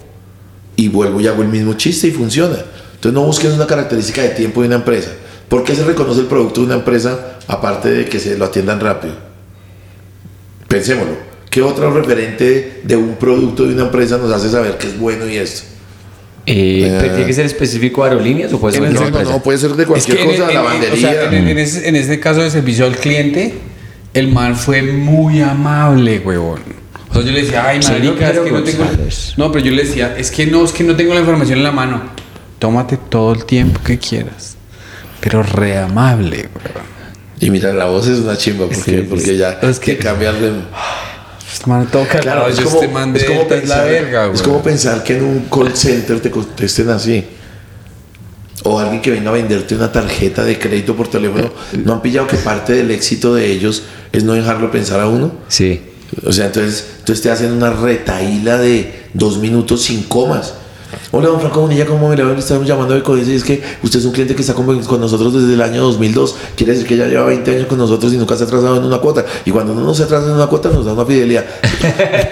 [0.76, 2.56] y vuelvo y hago el mismo chiste y funciona.
[2.94, 5.10] Entonces no busquen una característica de tiempo de una empresa.
[5.48, 8.78] ¿Por qué se reconoce el producto de una empresa aparte de que se lo atiendan
[8.80, 9.14] rápido?
[10.68, 11.16] Pensémoslo.
[11.50, 15.28] ¿Qué otro referente de un producto de una empresa nos hace saber que es bueno
[15.28, 15.64] y esto?
[16.46, 16.96] Eh, Eh.
[17.00, 19.70] ¿pero ¿Tiene que ser específico de aerolíneas o puede ser No, no, no, puede ser
[19.74, 20.92] de cualquier cosa, en- en- lavandería.
[20.92, 23.54] o sea, en, en ese, en ese caso de servicio al cliente,
[24.14, 26.60] el man fue muy amable, huevón.
[27.10, 28.84] O sea, yo le decía, ay, marica, es que no tengo...
[29.36, 31.64] No, pero yo le decía, es que no, es que no tengo la información en
[31.64, 32.02] la mano.
[32.58, 34.56] Tómate todo el tiempo que quieras.
[35.20, 36.82] Pero re amable, huevón.
[37.38, 39.06] Y mira, la voz es una chimba porque, Sí, sí.
[39.08, 40.52] porque ya Es que- que cambiarle.
[41.52, 45.18] Este man toca Claro, es como, este es como pensar, verga, es como pensar que
[45.18, 47.24] en un call center te contesten así.
[48.64, 51.50] O alguien que venga a venderte una tarjeta de crédito por teléfono.
[51.84, 55.32] ¿No han pillado que parte del éxito de ellos es no dejarlo pensar a uno?
[55.48, 55.80] Sí.
[56.24, 60.54] O sea, entonces, entonces te hacen una retaíla de dos minutos sin comas.
[61.14, 63.98] Hola, don Franco Bonilla, ¿cómo me le estamos llamando de Códice y es que usted
[63.98, 66.36] es un cliente que está con, con nosotros desde el año 2002.
[66.56, 68.84] Quiere decir que ya lleva 20 años con nosotros y nunca se ha atrasado en
[68.84, 69.22] una cuota.
[69.44, 71.44] Y cuando uno no se atrasa en una cuota, nos da una fidelidad.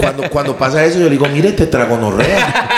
[0.01, 2.69] cuando, cuando pasa eso, yo le digo, mire, te tragonorrea.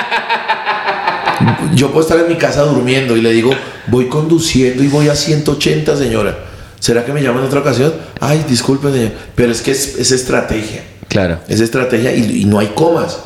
[1.76, 3.52] Yo puedo estar en mi casa durmiendo y le digo,
[3.86, 6.36] voy conduciendo y voy a 180, señora.
[6.80, 7.94] ¿Será que me llama en otra ocasión?
[8.18, 9.12] Ay, disculpe, señor.
[9.36, 10.82] Pero es que es, es estrategia.
[11.06, 11.38] Claro.
[11.46, 13.18] Es estrategia y, y no hay comas.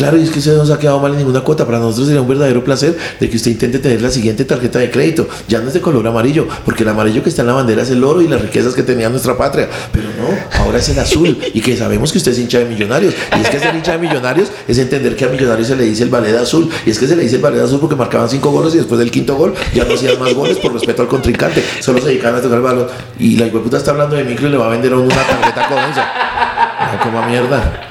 [0.00, 1.66] Claro, y es que usted no se ha quedado mal en ninguna cuota.
[1.66, 4.90] Para nosotros sería un verdadero placer de que usted intente tener la siguiente tarjeta de
[4.90, 5.28] crédito.
[5.46, 7.90] Ya no es de color amarillo, porque el amarillo que está en la bandera es
[7.90, 9.68] el oro y las riquezas que tenía nuestra patria.
[9.92, 13.12] Pero no, ahora es el azul y que sabemos que usted es hincha de millonarios.
[13.36, 16.04] Y es que ser hincha de millonarios es entender que a millonarios se le dice
[16.04, 16.70] el ballet azul.
[16.86, 18.98] Y es que se le dice el ballet azul porque marcaban cinco goles y después
[18.98, 21.62] del quinto gol ya no hacían más goles por respeto al contrincante.
[21.80, 22.86] Solo se dedicaban a tocar el balón.
[23.18, 25.26] Y la puta está hablando de micro y le va a vender a uno una
[25.26, 27.02] tarjeta con esa.
[27.02, 27.86] Como mierda.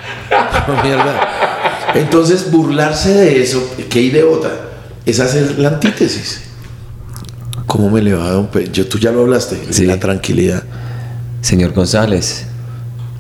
[0.65, 1.38] Como mierda.
[1.95, 4.49] Entonces, burlarse de eso, qué idiota,
[5.05, 6.41] es hacer la antítesis.
[7.65, 9.85] ¿Cómo me le va, don Pe- Yo, tú ya lo hablaste, Sí.
[9.85, 10.63] la tranquilidad.
[11.41, 12.45] Señor González.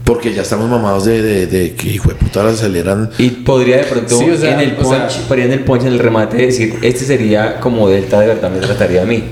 [0.03, 3.11] Porque ya estamos mamados de, de, de que hijo de puta la aceleran.
[3.19, 5.59] Y podría de pronto Sí, o sea, en el o sea- punch, podría en el
[5.63, 9.23] punch, en el remate decir, este sería como Delta de verdad me trataría a mí.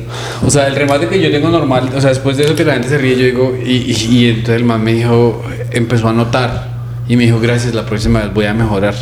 [0.45, 2.73] O sea, el remate que yo tengo normal, o sea, después de eso que la
[2.73, 6.13] gente se ríe, yo digo, y, y, y entonces el man me dijo, empezó a
[6.13, 6.67] notar,
[7.09, 8.93] y me dijo, gracias, la próxima vez voy a mejorar.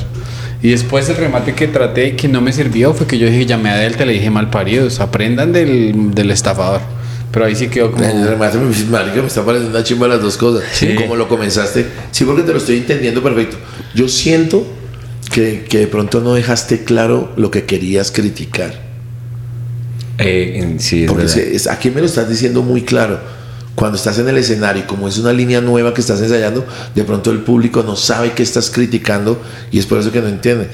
[0.66, 3.70] Y después el remate que traté que no me sirvió fue que yo dije, llamé
[3.70, 6.82] a Delta, le dije mal paridos, aprendan del, del estafador.
[7.32, 8.04] Pero ahí sí quedó como...
[8.04, 10.64] El remate me, marica, me está pareciendo una chimba las dos cosas.
[10.74, 10.96] Sí.
[10.96, 11.86] Como lo comenzaste.
[12.10, 13.58] Sí, porque te lo estoy entendiendo perfecto.
[13.94, 14.66] Yo siento
[15.32, 18.74] que, que de pronto no dejaste claro lo que querías criticar.
[20.18, 21.36] Eh, en- sí, es Porque verdad.
[21.36, 23.20] se- es- aquí me lo estás diciendo muy claro.
[23.76, 27.04] Cuando estás en el escenario y como es una línea nueva que estás ensayando, de
[27.04, 30.70] pronto el público no sabe qué estás criticando y es por eso que no entiende.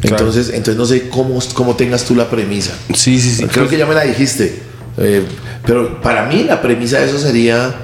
[0.00, 0.16] Claro.
[0.18, 2.72] Entonces, entonces no sé cómo, cómo tengas tú la premisa.
[2.94, 3.44] Sí, sí, sí.
[3.46, 4.60] Creo que ya me la dijiste.
[4.98, 5.24] Eh,
[5.64, 7.74] pero para mí la premisa de eso sería,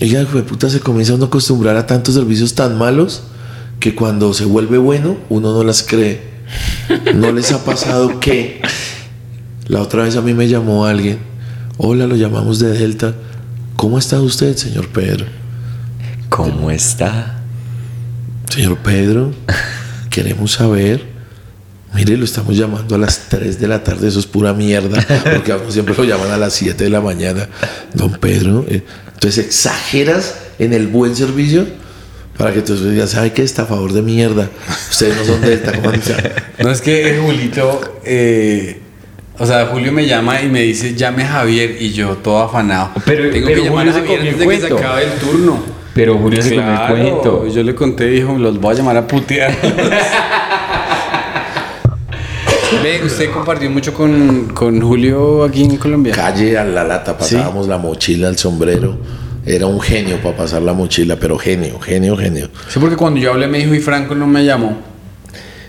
[0.00, 3.24] ella de puta se comienza uno a acostumbrar a tantos servicios tan malos
[3.80, 6.32] que cuando se vuelve bueno uno no las cree.
[7.14, 8.60] ¿No les ha pasado que
[9.68, 11.18] la otra vez a mí me llamó alguien?
[11.78, 13.14] Hola, lo llamamos de Delta.
[13.82, 15.26] ¿Cómo está usted, señor Pedro?
[16.28, 17.42] ¿Cómo está?
[18.48, 19.32] Señor Pedro,
[20.08, 21.02] queremos saber.
[21.92, 25.52] Mire, lo estamos llamando a las 3 de la tarde, eso es pura mierda, porque
[25.70, 27.48] siempre lo llaman a las 7 de la mañana.
[27.92, 31.66] Don Pedro, eh, entonces exageras en el buen servicio
[32.38, 33.42] para que tú digas, ¿sabe qué?
[33.42, 34.48] Estafador de mierda.
[34.92, 36.00] Ustedes no son Delta, ¿cómo han-
[36.60, 38.80] No es que Julito, eh,
[39.38, 42.90] o sea, Julio me llama y me dice, llame a Javier y yo todo afanado.
[43.04, 45.12] Pero- tengo pero que llamar Julio a se Javier antes de que se acabe el
[45.18, 45.58] turno.
[45.94, 47.46] Pero Julio se comió el cuento.
[47.48, 49.54] Yo le conté, dijo, los voy a llamar a putear.
[52.82, 56.14] Ve, usted compartió mucho con, con Julio aquí en Colombia.
[56.14, 58.96] Calle a la lata, pasábamos la mochila, el sombrero,
[59.44, 62.48] Era un genio para pasar la mochila, pero genio, genio, genio.
[62.68, 64.78] Sí, porque cuando yo hablé me dijo y Franco no me llamó.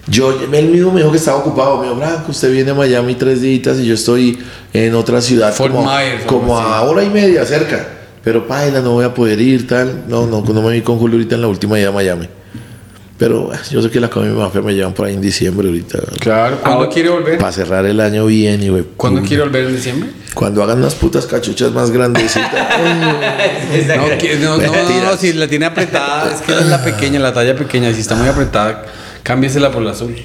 [0.07, 1.77] Yo, él mismo me dijo que estaba ocupado.
[1.77, 4.37] Me dijo, Franco, usted viene a Miami tres días y yo estoy
[4.73, 5.53] en otra ciudad.
[5.53, 7.87] Fort como, Myers, como a hora y media cerca.
[8.23, 10.03] Pero paila, no voy a poder ir, tal.
[10.07, 12.27] No, no, no me vi con Julio ahorita en la última ida a Miami.
[13.17, 15.99] Pero eh, yo sé que la Comedy Mafia me llevan por ahí en diciembre ahorita.
[16.19, 16.59] Claro.
[16.61, 17.37] ¿Cuándo quiere volver?
[17.37, 18.83] Para cerrar el año bien y güey.
[18.97, 20.09] ¿Cuándo quiere volver en diciembre?
[20.33, 22.51] Cuando hagan unas putas cachuchas más grandecitas.
[24.41, 27.55] No, no, no, no, si la tiene apretada, es que es la pequeña, la talla
[27.55, 27.93] pequeña.
[27.93, 28.83] Si está muy apretada,
[29.23, 30.15] cámbiesela por la azul.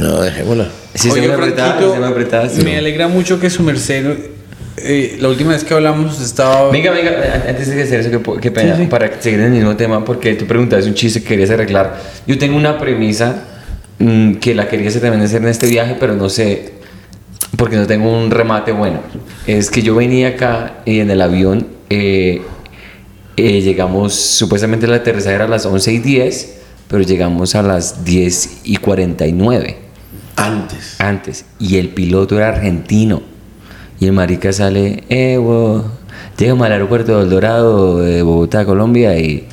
[0.00, 0.68] no, dejémosla.
[0.94, 2.48] Si se Oiga, me apretada, Franquito, se me apretada.
[2.48, 2.62] sí.
[2.62, 4.04] me alegra mucho que su merced.
[4.78, 6.70] eh, la última vez que hablamos estaba.
[6.70, 9.76] Venga, venga, an- antes de hacer eso, qué, qué pena, para seguir en el mismo
[9.76, 12.00] tema, porque tú preguntabas un chiste que querías arreglar.
[12.26, 13.44] Yo tengo una premisa
[13.98, 16.72] mm, que la quería hacer también hacer en este viaje, pero no sé,
[17.56, 19.00] porque no tengo un remate bueno.
[19.46, 22.42] Es que yo venía acá y en el avión eh,
[23.36, 26.57] eh, llegamos, supuestamente el aterrizaje era a las 11 y 10,
[26.88, 29.76] pero llegamos a las 10 y 49
[30.36, 30.96] Antes.
[31.00, 31.44] antes.
[31.58, 33.22] Y el piloto era argentino.
[34.00, 35.84] Y el marica sale eh wo,
[36.38, 39.46] llegamos al aeropuerto del Dorado de Bogotá Colombia y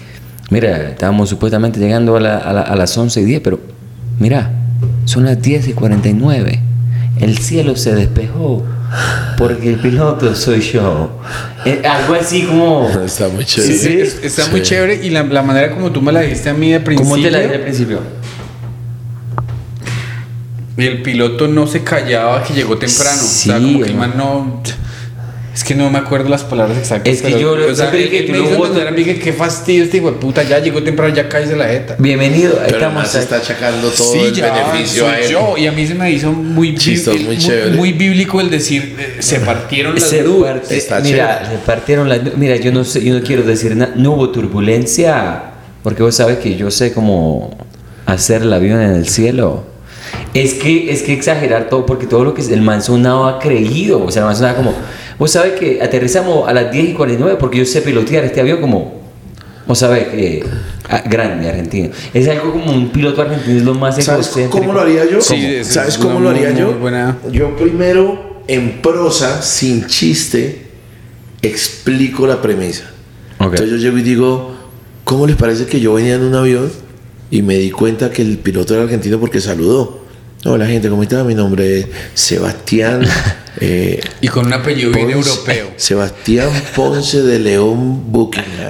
[0.51, 3.59] mira estábamos supuestamente llegando a, la- a la- a las 11 y 10 pero
[4.19, 4.51] mira
[5.05, 6.59] son las 10 y 49
[7.19, 8.63] el cielo se despejó
[9.37, 11.19] porque el piloto soy yo
[11.65, 13.77] Eh, algo así como Está muy Sí, chévere.
[13.77, 14.67] sí, es- está muy Sí.
[14.67, 17.09] chévere y la, la manera como tú me la dijiste a mí de principio.
[17.11, 17.99] ¿cómo te la dije al principio?
[20.77, 23.17] Y el piloto no se callaba que llegó temprano.
[23.21, 24.61] Sí, o sea, como que el man no.
[25.55, 27.11] Es que no me acuerdo las palabras exactas.
[27.13, 29.03] Es que yo lo- o sea, que él tú me hizo botas- entender a mí
[29.05, 30.43] que qué fastidio este hijo de puta.
[30.43, 31.95] Ya llegó temprano, ya cállese la jeta.
[31.97, 35.31] bienvenido Pero estamos se está achacando todo sí, el ya, beneficio soy a él.
[35.31, 35.53] yo.
[35.57, 37.71] Y a mí se me hizo muy, Chistoso, bí- muy muy, chévere.
[37.71, 40.51] muy bíblico el decir eh, se partieron las Se nubes.
[40.51, 41.57] parte- Está mira, chévere.
[41.57, 42.19] se partieron las.
[42.35, 43.93] Mira, yo no sé, yo no quiero decir nada.
[43.95, 45.41] No hubo turbulencia,
[45.83, 47.55] porque vos sabes que yo sé cómo
[48.05, 49.63] hacer el avión en el cielo.
[50.33, 54.03] Es que es que exagerar todo, porque todo lo que el man sonaba creído.
[54.03, 54.73] O sea, el man sonaba como.
[55.17, 58.59] Vos sabes que aterrizamos a las 10 y 49 porque yo sé pilotear este avión
[58.61, 59.03] como.
[59.67, 60.45] Vos sabes que.
[60.89, 61.89] ah, grande, argentino.
[62.13, 65.21] Es algo como un piloto argentino, es lo más ¿Sabes cómo lo haría yo?
[65.21, 66.65] Sí, es- ¿Sabes es cómo lo haría muy, yo?
[66.71, 70.67] muy buena- Yo primero, en prosa, sin chiste,
[71.41, 72.83] explico la premisa.
[73.39, 73.51] Ok.
[73.53, 74.55] Entonces yo llego y digo,
[75.03, 76.71] ¿cómo les parece que yo venía en un avión
[77.31, 80.04] y me di cuenta que el piloto era argentino porque saludó?
[80.45, 81.23] No, la gente, ¿cómo está?
[81.23, 83.01] Mi nombre es Sebastián.
[83.59, 85.71] eh, Y con un apellido bien europeo.
[85.77, 88.69] Sebastián Ponce de León Buckingham.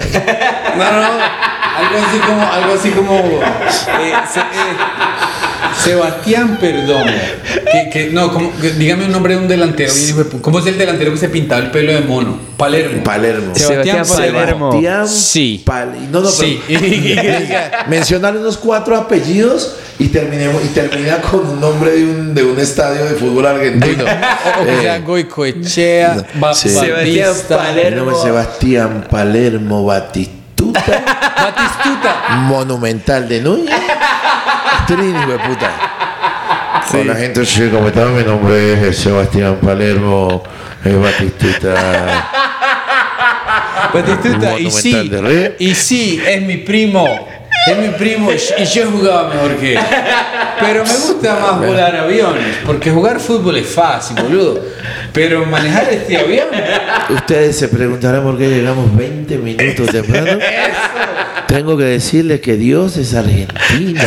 [0.77, 1.45] No, no, no.
[1.75, 3.15] Algo así como, algo así como.
[3.19, 4.43] eh, se- eh,
[5.85, 7.05] Sebastián Perdomo.
[7.71, 9.93] Que, que- no, como, que- dígame un nombre de un delantero.
[10.41, 12.37] ¿Cómo es el delantero que se pintaba el pelo de mono?
[12.57, 13.03] Palermo.
[13.03, 13.53] Palermo.
[13.55, 14.71] Sebastián Palermo.
[14.71, 15.63] Sebastián Sí.
[15.65, 16.59] Pal- No, no, Sí.
[17.87, 22.59] Mencionar unos cuatro apellidos y, terminemos, y termina con un nombre de un, de un
[22.59, 24.03] estadio de fútbol argentino.
[24.03, 24.07] o,
[24.63, 26.69] o Eh, sea Goicoechea, Ba- Sí.
[26.69, 30.81] Sebastián Batista, mi nombre es Sebastián Palermo Batistuta,
[31.37, 32.35] Batistuta.
[32.47, 33.69] monumental de Núñez.
[34.87, 35.71] Trini, de puta.
[36.93, 38.15] Hola gente, sí, ¿cómo están?
[38.15, 40.43] Mi nombre es Sebastián Palermo
[40.83, 42.23] eh, Batistuta.
[43.91, 44.59] Batistuta.
[44.59, 45.11] Y sí,
[45.57, 47.27] y sí, es mi primo.
[47.67, 49.79] Es mi primo y yo jugaba mejor que él.
[50.59, 54.63] Pero me gusta más volar aviones, porque jugar fútbol es fácil, boludo.
[55.11, 56.47] Pero manejar este avión.
[57.09, 60.37] Ustedes se preguntarán por qué llegamos 20 minutos temprano.
[61.55, 64.01] Tengo que decirles que Dios es argentino.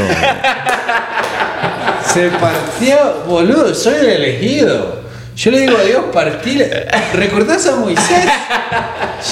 [2.13, 5.01] Se partió, boludo, soy el elegido.
[5.35, 6.61] Yo le digo a Dios, partí.
[7.15, 8.25] ¿Recordás a Moisés?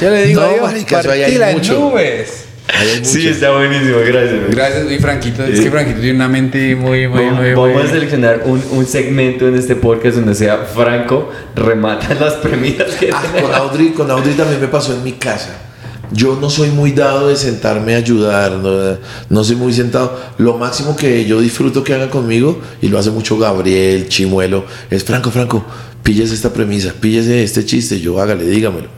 [0.00, 1.74] Yo le digo No, a Dios, marica, hay partí las mucho.
[1.74, 2.44] nubes.
[2.78, 4.40] Hay Sí, está buenísimo, gracias.
[4.50, 5.44] Gracias, y Franquito.
[5.44, 7.82] Es que Franquito tiene una mente muy, muy, Vamos, muy, vamos muy.
[7.82, 13.10] a seleccionar un, un segmento en este podcast donde sea Franco remata las premisas que
[13.12, 15.50] Ah, con Audrey, con Audrey también me pasó en mi casa.
[16.12, 20.18] Yo no soy muy dado de sentarme a ayudar, no, no soy muy sentado.
[20.38, 25.04] Lo máximo que yo disfruto que hagan conmigo, y lo hace mucho Gabriel, Chimuelo, es
[25.04, 25.64] Franco, Franco,
[26.02, 28.88] píllese esta premisa, píllese este chiste, yo hágale, dígamelo.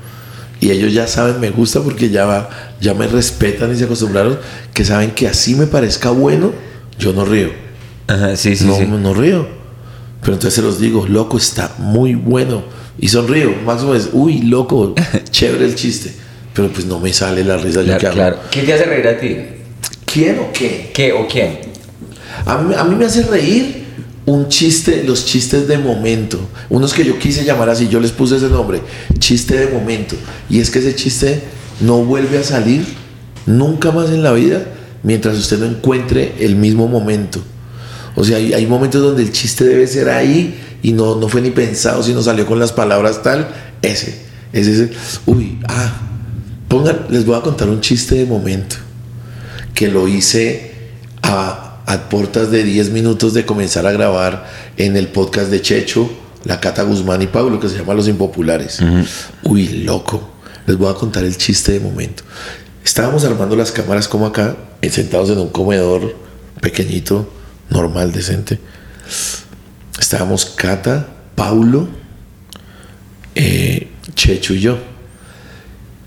[0.60, 4.38] Y ellos ya saben, me gusta porque ya, va, ya me respetan y se acostumbraron,
[4.74, 6.52] que saben que así me parezca bueno,
[6.98, 7.50] yo no río.
[8.08, 8.84] Ajá, sí, sí, no, sí.
[8.86, 9.46] no río.
[10.20, 12.64] Pero entonces se los digo, loco, está muy bueno.
[12.98, 13.54] Y sonrío.
[13.64, 14.94] Máximo es, uy, loco,
[15.30, 16.12] chévere el chiste.
[16.58, 17.82] Pero pues no me sale la risa.
[17.82, 18.14] yo Claro, hago.
[18.14, 18.38] claro.
[18.50, 19.36] ¿Qué te hace reír a ti?
[20.04, 20.90] ¿Quién o qué?
[20.92, 21.56] ¿Qué o quién?
[22.44, 23.84] A mí, a mí me hace reír
[24.26, 26.40] un chiste, los chistes de momento.
[26.68, 28.80] Unos que yo quise llamar así, yo les puse ese nombre,
[29.20, 30.16] chiste de momento.
[30.50, 31.42] Y es que ese chiste
[31.80, 32.84] no vuelve a salir
[33.46, 34.66] nunca más en la vida
[35.04, 37.40] mientras usted no encuentre el mismo momento.
[38.16, 41.40] O sea, hay, hay momentos donde el chiste debe ser ahí y no, no fue
[41.40, 43.46] ni pensado, sino salió con las palabras tal.
[43.80, 44.18] Ese,
[44.52, 44.90] ese, ese.
[45.24, 46.02] Uy, ah,
[46.68, 48.76] pongan, les voy a contar un chiste de momento
[49.74, 50.72] que lo hice
[51.22, 56.10] a, a portas de 10 minutos de comenzar a grabar en el podcast de Checho,
[56.44, 58.80] la Cata Guzmán y Pablo, que se llama Los Impopulares.
[59.42, 60.30] Uy, loco.
[60.66, 62.22] Les voy a contar el chiste de momento.
[62.84, 66.14] Estábamos armando las cámaras como acá, eh, sentados en un comedor
[66.60, 67.30] pequeñito,
[67.70, 68.58] normal, decente.
[69.98, 71.88] Estábamos Cata, Paulo,
[73.34, 74.78] eh, Checho y yo.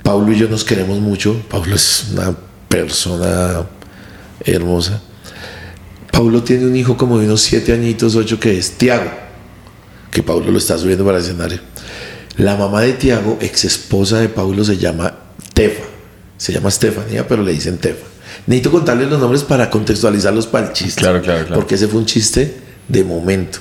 [0.04, 1.42] Paulo y yo nos queremos mucho.
[1.50, 2.36] Paulo es una
[2.68, 3.66] persona
[4.44, 5.02] hermosa.
[6.12, 9.12] Paulo tiene un hijo como de unos siete añitos, ocho, que es Tiago,
[10.12, 11.60] que Paulo lo está subiendo para el escenario.
[12.38, 15.14] La mamá de Tiago, ex esposa de Paulo, se llama
[15.54, 15.84] Tefa.
[16.38, 18.06] Se llama Estefanía, pero le dicen Tefa.
[18.48, 21.02] Necesito contarles los nombres para contextualizarlos para el chiste.
[21.02, 21.56] Claro, claro, claro.
[21.56, 23.60] Porque ese fue un chiste de momento.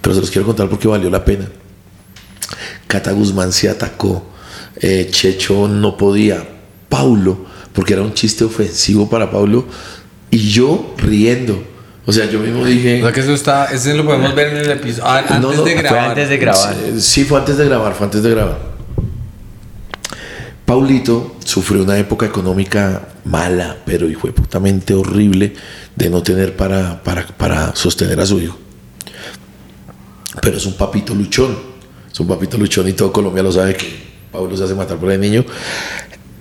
[0.00, 1.48] Pero se los quiero contar porque valió la pena.
[2.86, 4.33] Cata Guzmán se atacó.
[4.80, 6.46] Eh, Checho no podía.
[6.88, 9.66] Paulo, porque era un chiste ofensivo para Paulo.
[10.30, 11.62] Y yo riendo.
[12.06, 13.00] O sea, yo mismo dije.
[13.02, 15.04] O sea que eso está, ese lo podemos ver en el episodio.
[15.06, 16.00] ah, antes No, no, de grabar.
[16.00, 16.74] Fue antes de grabar.
[16.94, 18.74] Sí, Sí, fue antes de grabar, fue antes de grabar.
[20.66, 25.54] Paulito sufrió una época económica mala, pero hijo putamente horrible
[25.94, 28.58] de no tener para, para, para sostener a su hijo.
[30.40, 31.56] Pero es un papito luchón.
[32.10, 35.12] Es un papito luchón y todo Colombia lo sabe que Pablo se hace matar por
[35.12, 35.44] el niño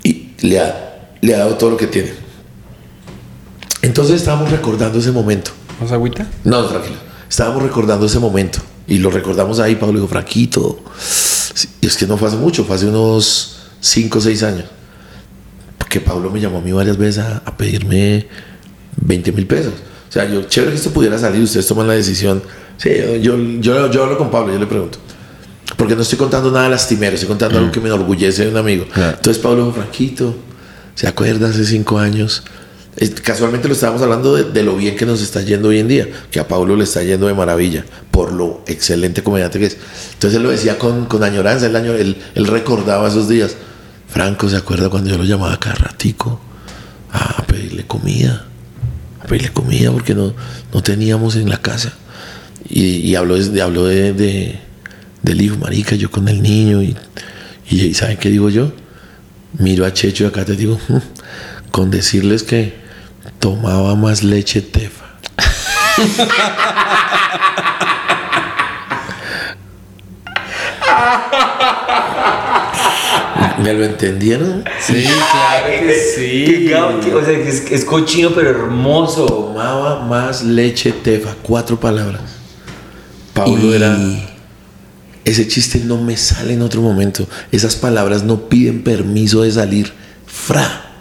[0.01, 2.11] y le ha, le ha dado todo lo que tiene.
[3.83, 5.51] Entonces estábamos recordando ese momento.
[5.79, 6.27] ¿Más agüita?
[6.43, 6.95] No, tranquilo.
[7.29, 8.57] Estábamos recordando ese momento.
[8.87, 10.79] Y lo recordamos ahí, Pablo dijo, Franquito.
[10.99, 14.65] Sí, Es que no fue hace mucho, fue hace unos 5 o 6 años.
[15.77, 18.25] Porque Pablo me llamó a mí varias veces a, a pedirme
[18.97, 19.73] 20 mil pesos.
[20.09, 22.41] O sea, yo, chévere que esto pudiera salir, ustedes toman la decisión.
[22.77, 22.89] Sí,
[23.21, 24.97] yo, yo, yo, yo hablo con Pablo, yo le pregunto.
[25.77, 28.85] Porque no estoy contando nada lastimero, estoy contando algo que me enorgullece de un amigo.
[28.93, 29.15] Claro.
[29.17, 30.35] Entonces Pablo Franquito,
[30.95, 32.43] ¿se acuerda hace 5 años?
[33.23, 36.07] Casualmente lo estábamos hablando de, de lo bien que nos está yendo hoy en día,
[36.29, 39.77] que a Pablo le está yendo de maravilla, por lo excelente comediante que es.
[40.13, 43.55] Entonces él lo decía con, con añoranza, él, él- él recordaba esos días.
[44.07, 46.39] Franco, ¿se acuerda cuando yo lo llamaba cada ratico
[47.11, 48.45] a pedirle comida?
[49.21, 50.35] A pedirle comida porque no,
[50.71, 51.93] no teníamos en la casa.
[52.69, 54.59] Y, y habló, de, habló de, de-
[55.23, 56.81] del hijo, marica, yo con el niño.
[56.83, 56.95] Y,
[57.69, 58.71] y, y ¿saben qué digo yo?
[59.57, 60.97] Miro a Checho y acá te digo, "Mm,
[61.71, 62.75] con decirles que
[63.39, 65.05] tomaba más leche tefa.
[73.61, 74.63] ¿Me lo entendieron?
[74.81, 76.65] Sí, claro que sí.
[76.67, 79.25] Qué o sea, que es, es cochino pero hermoso.
[79.25, 81.35] Tomaba más leche tefa.
[81.41, 82.21] Cuatro palabras.
[83.33, 83.97] Pablo Y- era.
[85.25, 87.27] Ese chiste no me sale en otro momento.
[87.51, 89.93] Esas palabras no piden permiso de salir.
[90.25, 90.91] Fra.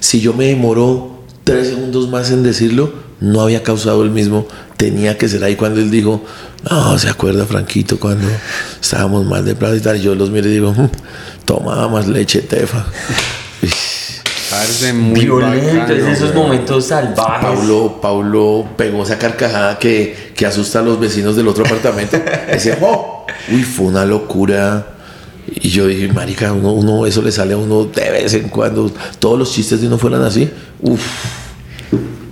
[0.00, 4.46] Si yo me demoró tres segundos más en decirlo, no había causado el mismo.
[4.76, 6.24] Tenía que ser ahí cuando él dijo,
[6.68, 8.26] no, se acuerda Franquito cuando
[8.80, 9.96] estábamos mal de plata y tal.
[9.96, 10.88] Y yo los miro y digo, "Mm,
[11.44, 12.84] tomaba más leche tefa.
[14.50, 17.40] Parece muy Violento, bacano, es de esos momentos salvajes.
[17.40, 22.18] Paulo, Paulo pegó esa carcajada que, que asusta a los vecinos del otro apartamento.
[22.50, 24.88] Decía, oh, uy, fue una locura.
[25.54, 28.90] Y yo dije, marica, uno, uno, eso le sale a uno de vez en cuando.
[29.20, 30.50] Todos los chistes de uno fueran así.
[30.80, 31.00] Uf,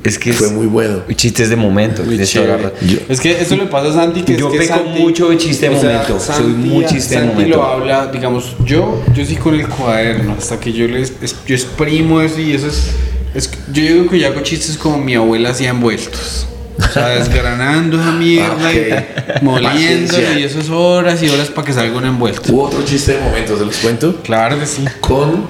[0.02, 1.02] Es que fue es muy bueno.
[1.14, 2.02] chistes de momento.
[2.02, 2.72] Razón.
[2.80, 5.28] Yo- es que eso le pasa a Santi que Yo es que peco Santi- mucho
[5.28, 7.56] de chiste de o sea, momento, soy Santi- muy chiste de Santi momento.
[7.58, 11.54] lo habla, digamos, yo, yo sí con el cuaderno, hasta que yo les, es- yo
[11.54, 12.90] exprimo eso y eso es,
[13.36, 16.48] es- yo digo que yo hago chistes como mi abuela hacía envueltos.
[16.88, 18.94] O sea, desgranando esa mierda y
[19.42, 20.38] moliendo Paciencia.
[20.38, 22.52] y eso es horas y horas para que salga un envuelto.
[22.52, 24.16] Hubo otro chiste de momento, ¿se los cuento?
[24.22, 24.84] Claro que sí.
[25.00, 25.48] Con.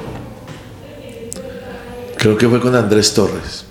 [2.18, 3.64] Creo que fue con Andrés Torres.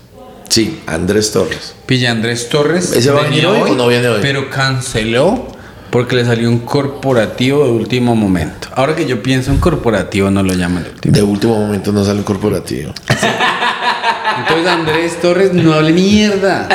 [0.50, 1.76] Sí, Andrés Torres.
[1.86, 2.94] Pilla Andrés Torres.
[2.94, 4.20] ¿Ese va a venir hoy o no viene hoy?
[4.22, 5.48] Pero canceló
[5.92, 8.68] porque le salió un corporativo de último momento.
[8.76, 11.16] Ahora que yo pienso en corporativo, no lo llaman de último.
[11.16, 12.92] De último momento no sale un corporativo.
[14.40, 16.68] Entonces Andrés Torres no hable mierda.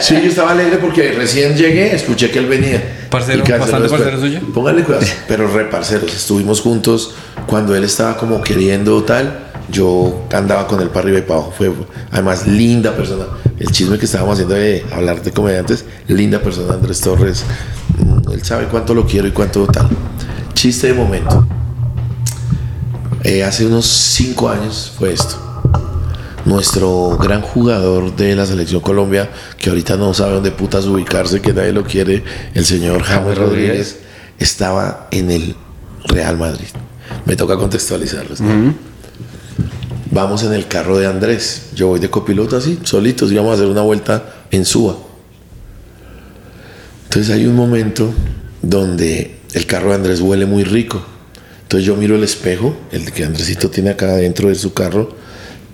[0.00, 3.08] Sí, yo estaba alegre porque recién llegué, escuché que él venía.
[3.10, 4.40] Parcero, bastante parcero suyo.
[4.52, 5.06] Póngale cuidado.
[5.28, 7.14] Pero re parceros, estuvimos juntos
[7.46, 9.44] cuando él estaba como queriendo tal.
[9.68, 11.54] Yo andaba con él para arriba y para abajo.
[11.56, 11.72] Fue
[12.12, 13.24] además linda persona.
[13.58, 17.44] El chisme que estábamos haciendo de hablar de comediantes, linda persona Andrés Torres.
[17.98, 19.88] Mm, Él sabe cuánto lo quiero y cuánto tal.
[20.54, 21.46] Chiste de momento.
[23.24, 25.45] Eh, hace unos cinco años fue esto.
[26.46, 29.28] Nuestro gran jugador de la selección Colombia,
[29.58, 32.22] que ahorita no sabe dónde putas ubicarse, que nadie lo quiere,
[32.54, 33.98] el señor James Rodríguez.
[34.38, 35.56] Estaba en el
[36.04, 36.68] Real Madrid.
[37.24, 38.40] Me toca contextualizarles.
[38.40, 38.74] ¿no?
[40.12, 41.70] Vamos en el carro de Andrés.
[41.74, 44.96] Yo voy de copiloto así, solitos, íbamos a hacer una vuelta en Suba.
[47.04, 48.12] Entonces hay un momento
[48.62, 51.02] donde el carro de Andrés huele muy rico.
[51.62, 55.16] Entonces yo miro el espejo, el que Andresito tiene acá dentro de su carro,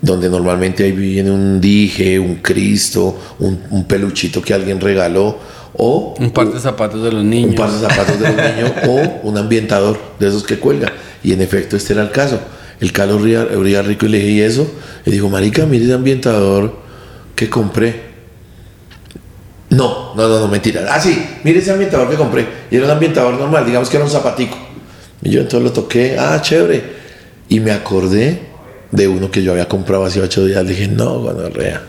[0.03, 5.37] donde normalmente ahí viene un dije, un Cristo, un, un peluchito que alguien regaló,
[5.75, 7.55] o Un par de zapatos de los un niños.
[7.55, 10.91] par de zapatos de los niños o un ambientador de esos que cuelga.
[11.23, 12.37] Y en efecto, este era el caso.
[12.81, 14.67] El olía, olía rico y le dije, ¿y eso?
[15.05, 16.75] Y dijo, Marica, mire ese ambientador
[17.33, 18.13] que compré.
[19.69, 20.85] No, no, no, no, mentira.
[20.89, 22.45] Ah, sí, mire ese ambientador que compré.
[22.69, 24.57] Y era un ambientador normal, digamos que era un zapatico.
[25.21, 26.83] Y yo entonces lo toqué, ah, chévere.
[27.47, 28.52] Y me acordé
[28.93, 30.63] de uno que yo había comprado hace ocho días.
[30.63, 31.81] Le dije, no, gonorrea.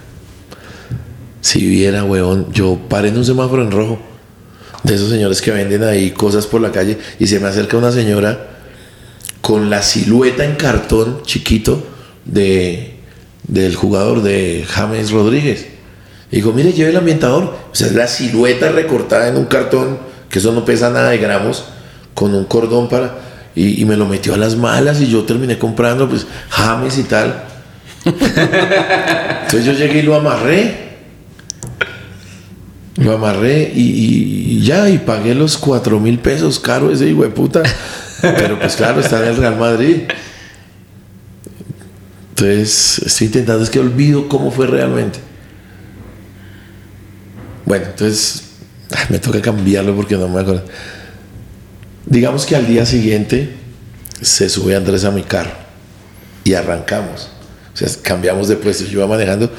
[1.42, 3.98] Si viera, huevón, yo paré en un semáforo en rojo.
[4.82, 6.98] De esos señores que venden ahí cosas por la calle.
[7.18, 8.48] Y se me acerca una señora
[9.42, 11.86] con la silueta en cartón chiquito
[12.24, 12.96] de,
[13.46, 15.66] del jugador de James Rodríguez.
[16.30, 17.54] Y digo, mire, lleve el ambientador.
[17.70, 19.98] O sea, es la silueta recortada en un cartón,
[20.30, 21.66] que eso no pesa nada de gramos,
[22.14, 23.33] con un cordón para.
[23.56, 27.04] Y, y me lo metió a las malas y yo terminé comprando, pues, James y
[27.04, 27.44] tal.
[28.04, 30.82] Entonces yo llegué y lo amarré.
[32.96, 37.22] Lo amarré y, y- y ya, y pagué los cuatro mil pesos caro ese hijo
[37.22, 37.62] de puta.
[38.20, 40.02] Pero pues claro, está en el Real Madrid.
[42.30, 45.18] Entonces, estoy intentando, es que olvido cómo fue realmente.
[47.64, 48.44] Bueno, entonces
[49.08, 50.64] me toca cambiarlo porque no me acuerdo.
[52.06, 53.50] Digamos que al día siguiente
[54.20, 55.52] se sube Andrés a mi carro
[56.44, 57.30] y arrancamos.
[57.72, 58.84] O sea, cambiamos de puesto.
[58.84, 59.50] Yo iba manejando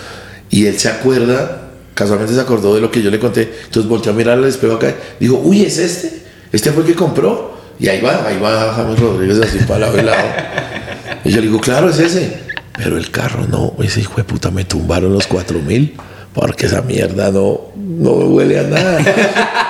[0.50, 3.52] y él se acuerda, casualmente se acordó de lo que yo le conté.
[3.66, 4.94] Entonces volteó a mirar al espejo acá.
[5.20, 6.24] Dijo, uy, ¿es este?
[6.52, 7.56] ¿Este fue el que compró?
[7.80, 11.28] Y ahí va, ahí va James Rodríguez así para lado y.
[11.28, 12.46] Y yo le digo, claro, es ese.
[12.78, 15.96] Pero el carro no, ese hijo de puta me tumbaron los cuatro mil.
[16.34, 19.65] Porque esa mierda no, no huele a nada.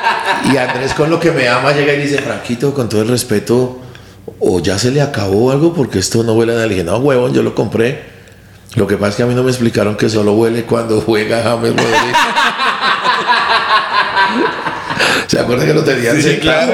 [0.52, 3.80] Y Andrés con lo que me ama llega y dice, Franquito, con todo el respeto,
[4.40, 6.68] o ya se le acabó algo porque esto no huele a nada.
[6.68, 8.04] Le dije, no, huevón, yo lo compré.
[8.76, 11.42] Lo que pasa es que a mí no me explicaron que solo huele cuando juega
[11.42, 12.16] James Rodríguez.
[15.28, 16.74] ¿Se acuerdan que lo tenían Sí, claro,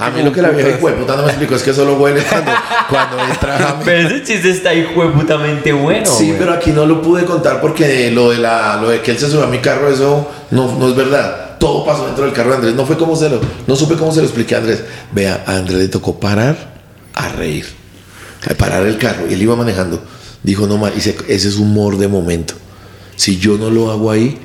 [0.00, 2.52] A mí lo que la vieja puta no me explicó es que solo huele cuando,
[2.88, 3.82] cuando entra James.
[3.84, 6.06] Pero ese chiste está hijueputamente bueno.
[6.06, 6.38] Sí, güey.
[6.38, 9.28] pero aquí no lo pude contar porque lo de la lo de que él se
[9.28, 11.43] subió a mi carro, eso no, no es verdad.
[11.64, 12.74] Todo pasó dentro del carro de Andrés.
[12.74, 14.84] No fue como se lo, no supe cómo se lo expliqué a Andrés.
[15.12, 16.74] Vea, a Andrés le tocó parar
[17.14, 17.64] a reír.
[18.50, 19.26] A parar el carro.
[19.30, 20.02] Y él iba manejando.
[20.42, 22.52] Dijo, no más, ese es humor de momento.
[23.16, 24.38] Si yo no lo hago ahí,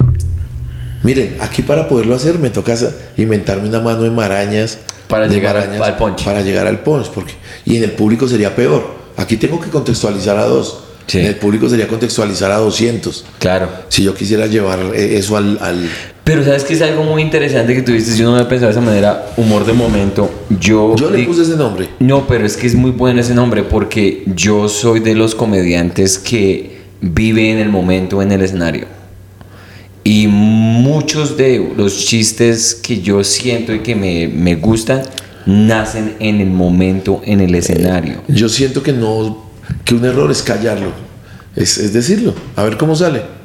[1.03, 2.73] miren, aquí para poderlo hacer me toca
[3.17, 4.77] inventarme una mano de marañas.
[5.09, 6.23] Para de llegar al- al punch.
[6.23, 7.07] Para llegar al punch.
[7.09, 7.33] Porque,
[7.65, 8.95] y en el público sería peor.
[9.17, 10.83] Aquí tengo que contextualizar a dos.
[11.07, 11.19] Sí.
[11.19, 13.25] En el público sería contextualizar a 200.
[13.39, 13.67] Claro.
[13.89, 15.57] Si yo quisiera llevar eh, eso al...
[15.59, 15.89] al-
[16.29, 18.15] Pero sabes que es algo muy interesante que tuviste.
[18.15, 19.31] Yo no me había pensado de esa manera.
[19.35, 20.29] Humor de momento.
[20.59, 20.95] Yo.
[20.95, 21.89] Yo le puse ese nombre.
[21.97, 26.19] No, pero es que es muy bueno ese nombre porque yo soy de los comediantes
[26.19, 28.85] que vive en el momento en el escenario.
[30.03, 35.01] Y muchos de los chistes que yo siento y que me, me gustan
[35.47, 38.21] nacen en el momento en el escenario.
[38.27, 39.49] Yo siento que no...
[39.83, 40.91] Que un error es callarlo.
[41.55, 42.35] Es, es decirlo.
[42.55, 43.38] A ver cómo sale.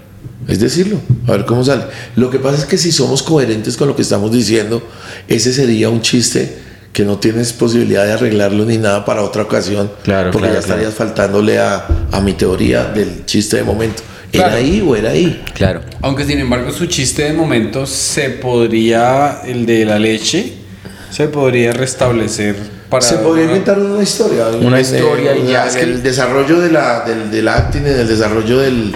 [0.48, 1.00] Es decirlo.
[1.26, 1.84] A ver cómo sale.
[2.16, 4.82] Lo que pasa es que si somos coherentes con lo que estamos diciendo,
[5.28, 6.58] ese sería un chiste
[6.92, 9.90] que no tienes posibilidad de arreglarlo ni nada para otra ocasión.
[10.04, 14.02] Claro, Porque claro, ya estarías faltándole a, a mi teoría del chiste de momento.
[14.32, 14.56] ¿Era Claro.
[14.58, 15.42] ahí o era ahí?
[15.54, 15.80] Claro.
[16.02, 20.52] Aunque sin embargo su chiste de momento se podría, el de la leche,
[21.10, 22.56] se podría restablecer
[22.90, 23.02] para...
[23.04, 24.48] Se podría inventar una historia.
[24.60, 28.92] Una historia y ya, el desarrollo de la, del, del acting, y del desarrollo del,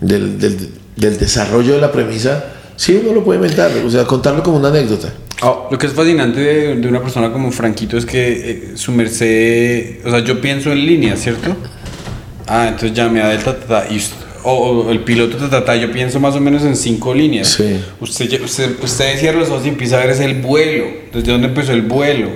[0.00, 2.44] del, del- del desarrollo de la premisa,
[2.76, 3.70] sí uno lo puede inventar.
[3.86, 5.12] O sea, contarlo como una anécdota.
[5.42, 8.92] Ah, Lo que es fascinante de, de una persona como Franquito es que eh, su
[8.92, 11.56] merced, o sea, yo pienso en línea, ¿cierto?
[12.46, 14.02] Ah, entonces ya me da el tatata y
[14.42, 17.48] o, o el piloto tatata, yo pienso más o menos en cinco líneas.
[17.48, 17.80] Sí.
[18.00, 21.48] Usted, usted, usted cierra los ojos y empieza a ver es el vuelo, desde dónde
[21.48, 22.28] empezó el vuelo.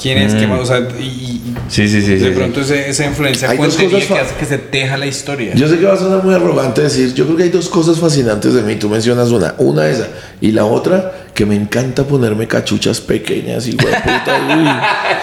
[0.00, 2.14] Quién es, qué más, o sea, y, y Sí, sí, sí.
[2.16, 5.06] de pronto ese- esa influencia Hay dos contenida cosas que hace que se teja la
[5.06, 5.54] historia.
[5.54, 7.98] Yo sé que va a sonar muy arrogante decir, yo creo que hay dos cosas
[7.98, 8.76] fascinantes de mí.
[8.76, 10.08] Tú mencionas una, una esa.
[10.40, 14.02] Y la otra, que me encanta ponerme cachuchas pequeñas y puta.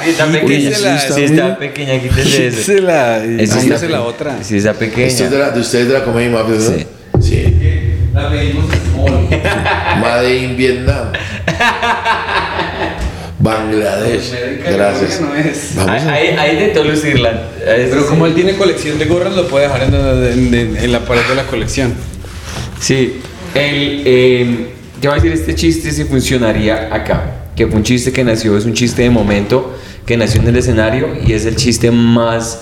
[0.04, 0.72] Sí, está Uy, pequeña.
[0.76, 1.34] sí está Sí, bien.
[1.34, 2.62] está pequeña, quítese eso.
[2.64, 4.44] Se la, póngase está- la otra.
[4.44, 5.08] Sí, está pequeña.
[5.08, 6.62] Esto es de, la, de ustedes de la comedia mafia, ¿no?
[6.62, 6.86] Sí.
[7.22, 7.54] Sí.
[8.14, 8.66] La pedimos.
[10.02, 11.08] Made in Vietnam.
[13.46, 14.32] Bangladesh.
[14.66, 15.22] Gracias.
[15.22, 15.72] No es.
[15.76, 17.30] Vamos a- Ahí, ahí intentó lucirla.
[17.60, 18.08] Ahí Pero sí.
[18.10, 21.22] como él tiene colección de gorras, lo puede dejar en, en- en- en la pared
[21.30, 21.94] de la colección.
[22.80, 23.20] Sí,
[23.54, 24.68] el, eh,
[25.00, 27.32] te voy a decir, este chiste si funcionaría acá.
[27.56, 30.58] Que fue un chiste que nació, es un chiste de momento, que nació en el
[30.58, 32.60] escenario y es el chiste más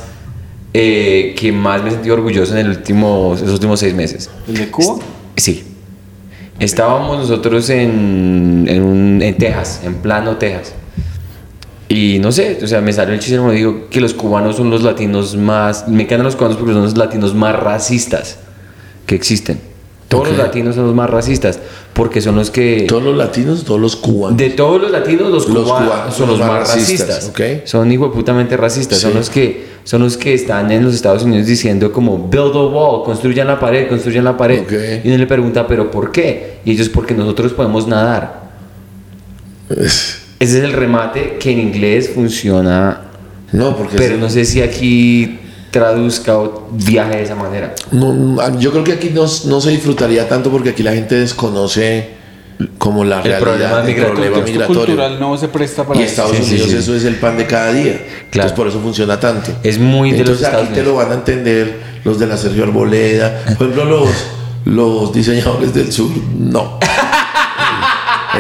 [0.76, 4.30] eh, que más me he sentido orgulloso en el último, los últimos seis meses.
[4.48, 5.00] ¿El de Cuba?
[5.36, 5.64] Sí.
[6.64, 10.74] Estábamos nosotros en, en, en Texas, en plano Texas.
[11.90, 14.70] Y no sé, o sea, me salió el chiste me digo que los cubanos son
[14.70, 15.88] los latinos más.
[15.90, 18.40] Me encantan los cubanos porque son los latinos más racistas
[19.06, 19.60] que existen.
[20.18, 21.60] Todos los latinos son los más racistas
[21.94, 22.86] porque son los que.
[22.88, 24.38] Todos los latinos, todos los cubanos.
[24.38, 27.30] De todos los latinos, los, Los cubanos, cubanos son los más racistas.
[27.30, 27.42] ok.
[27.66, 29.00] Son hijueputamente racistas.
[29.00, 32.62] Son los que son los que están en los Estados Unidos diciendo como build a
[32.68, 34.64] wall, construyan la pared, construyan la pared.
[35.04, 36.60] Y uno le pregunta, ¿pero por qué?
[36.64, 38.44] Y ellos, porque nosotros podemos nadar.
[39.70, 43.02] Ese es el remate que en inglés funciona,
[43.52, 44.22] No, porque pero sí.
[44.22, 45.40] no sé si aquí
[45.74, 47.74] traduzca o viaje de esa manera.
[47.92, 51.16] No, no, yo creo que aquí no, no se disfrutaría tanto porque aquí la gente
[51.16, 52.22] desconoce
[52.78, 54.14] como la El realidad problema migratorio.
[54.14, 54.86] problema Esto migratorio.
[54.86, 56.04] cultural no se presta para Y.
[56.04, 56.78] Estados Sí, Unidos sí.
[56.78, 57.94] eso es el pan de cada día.
[57.94, 58.24] Claro.
[58.50, 59.52] Entonces por eso funciona tanto.
[59.64, 60.96] Es muy de los Entonces Estados aquí te Unidos.
[61.00, 63.42] lo van a entender los de la Sergio Arboleda.
[63.58, 64.10] Por ejemplo, los,
[64.66, 66.78] los diseñadores del sur, no.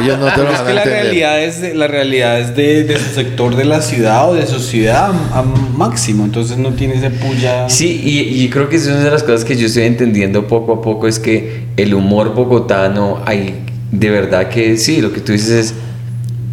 [0.01, 1.03] Ellos no te lo Pero es que a la entender.
[1.03, 4.45] realidad es, de, la realidad es de, de su sector de la ciudad o de
[4.47, 7.69] su ciudad a, a máximo, entonces no tiene ese puya.
[7.69, 10.73] Sí, y, y creo que es una de las cosas que yo estoy entendiendo poco
[10.73, 13.59] a poco, es que el humor bogotano, hay
[13.91, 15.73] de verdad que sí, lo que tú dices es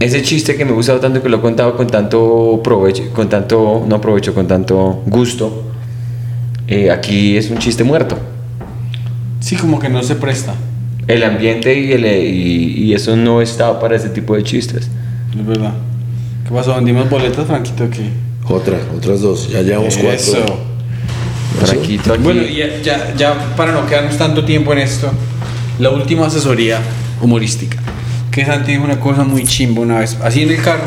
[0.00, 3.28] ese chiste que me ha gustado tanto, que lo he contado con tanto provecho, con
[3.28, 5.64] tanto, no provecho, con tanto gusto,
[6.68, 8.18] eh, aquí es un chiste muerto.
[9.40, 10.54] Sí, como que no se presta.
[11.10, 14.88] El ambiente y, el, y, y eso no está para ese tipo de chistes.
[15.36, 15.72] Es verdad.
[16.44, 16.74] ¿Qué pasó?
[16.74, 17.88] ¿Vendimos boletas, Franquito?
[17.90, 18.10] ¿Qué?
[18.48, 19.50] Otra, otras dos.
[19.50, 20.14] Ya llevamos cuatro.
[20.14, 20.58] Eso.
[21.60, 22.22] Franquito aquí.
[22.22, 25.10] Bueno, ya, ya, ya para no quedarnos tanto tiempo en esto,
[25.78, 26.80] la última asesoría
[27.20, 27.78] humorística.
[28.30, 30.84] Que Santi dijo una cosa muy chimba una vez, así en el carro,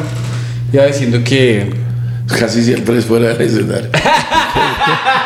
[0.72, 1.84] iba diciendo que
[2.28, 3.90] Casi siempre es fuera del escenario.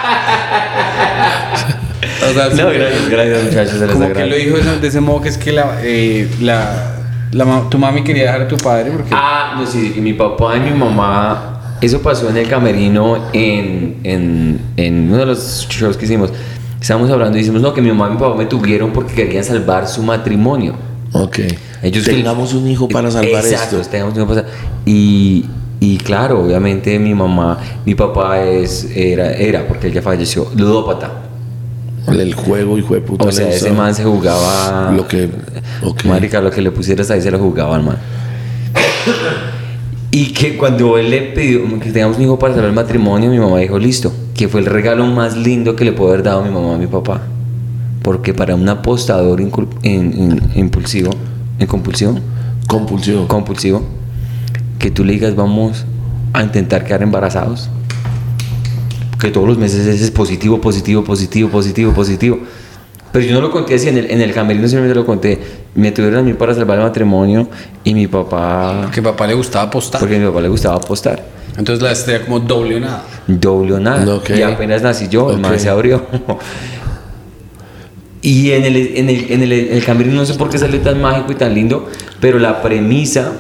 [2.30, 4.50] o sea, no, gracias, gracias muchachos, se les como que agradece.
[4.50, 6.96] lo dijo de, ese modo que es que la, eh, la,
[7.32, 10.56] la tu mami quería dejar a tu padre porque Ah, no, sí, y mi papá
[10.58, 15.98] y mi mamá, eso pasó en el camerino en, en, en uno de los shows
[15.98, 16.32] que hicimos.
[16.80, 19.44] Estábamos hablando y dijimos, no, que mi mamá y mi papá me tuvieron porque querían
[19.44, 20.76] salvar su matrimonio.
[21.14, 21.40] Ok.
[21.82, 23.92] Ellos que- Tengamos un hijo para salvar Exacto, esto.
[23.92, 24.46] tengamos un hijo para
[24.86, 25.46] Y,
[25.80, 31.12] y claro, obviamente mi mamá, mi papá es, era, era, porque él ya falleció, ludópata.
[32.08, 33.26] El juego, hijo de puta.
[33.26, 34.92] O sea, ese man se jugaba.
[34.96, 35.30] Lo que.
[36.06, 37.98] Marica, lo que le pusieras ahí se lo jugaban, man.
[40.12, 43.40] Y que cuando él le pidió que tengamos un hijo para salvar el matrimonio, mi
[43.40, 46.44] mamá dijo, listo, que fue el regalo más lindo que le puedo haber dado a
[46.46, 47.22] mi mamá a mi papá.
[48.02, 51.12] Porque para un apostador incul- in- in- impulsivo,
[51.60, 52.22] en compulsión,
[52.68, 53.28] Compulsivo.
[53.28, 53.84] compulsivo,
[54.80, 55.86] que tú le digas, vamos
[56.34, 57.70] a intentar quedar embarazados.
[59.20, 62.40] Que todos los meses ese es positivo, positivo, positivo, positivo, positivo.
[63.12, 65.40] Pero yo no lo conté así, en el, en el camerino simplemente lo conté.
[65.76, 67.48] Me tuvieron a mí para salvar el matrimonio
[67.84, 70.00] y mi papá, que a papá le gustaba apostar.
[70.00, 71.24] porque a mi papá le gustaba apostar.
[71.58, 73.04] Entonces la estrella como doble o nada.
[73.26, 74.22] Doble o nada.
[74.36, 75.60] Y apenas nací yo, el man Ok.
[75.60, 76.06] se abrió.
[78.22, 80.80] y en el, en, el, en, el, en el camerino no sé por qué salió
[80.82, 81.88] tan mágico y tan lindo,
[82.20, 83.32] pero la premisa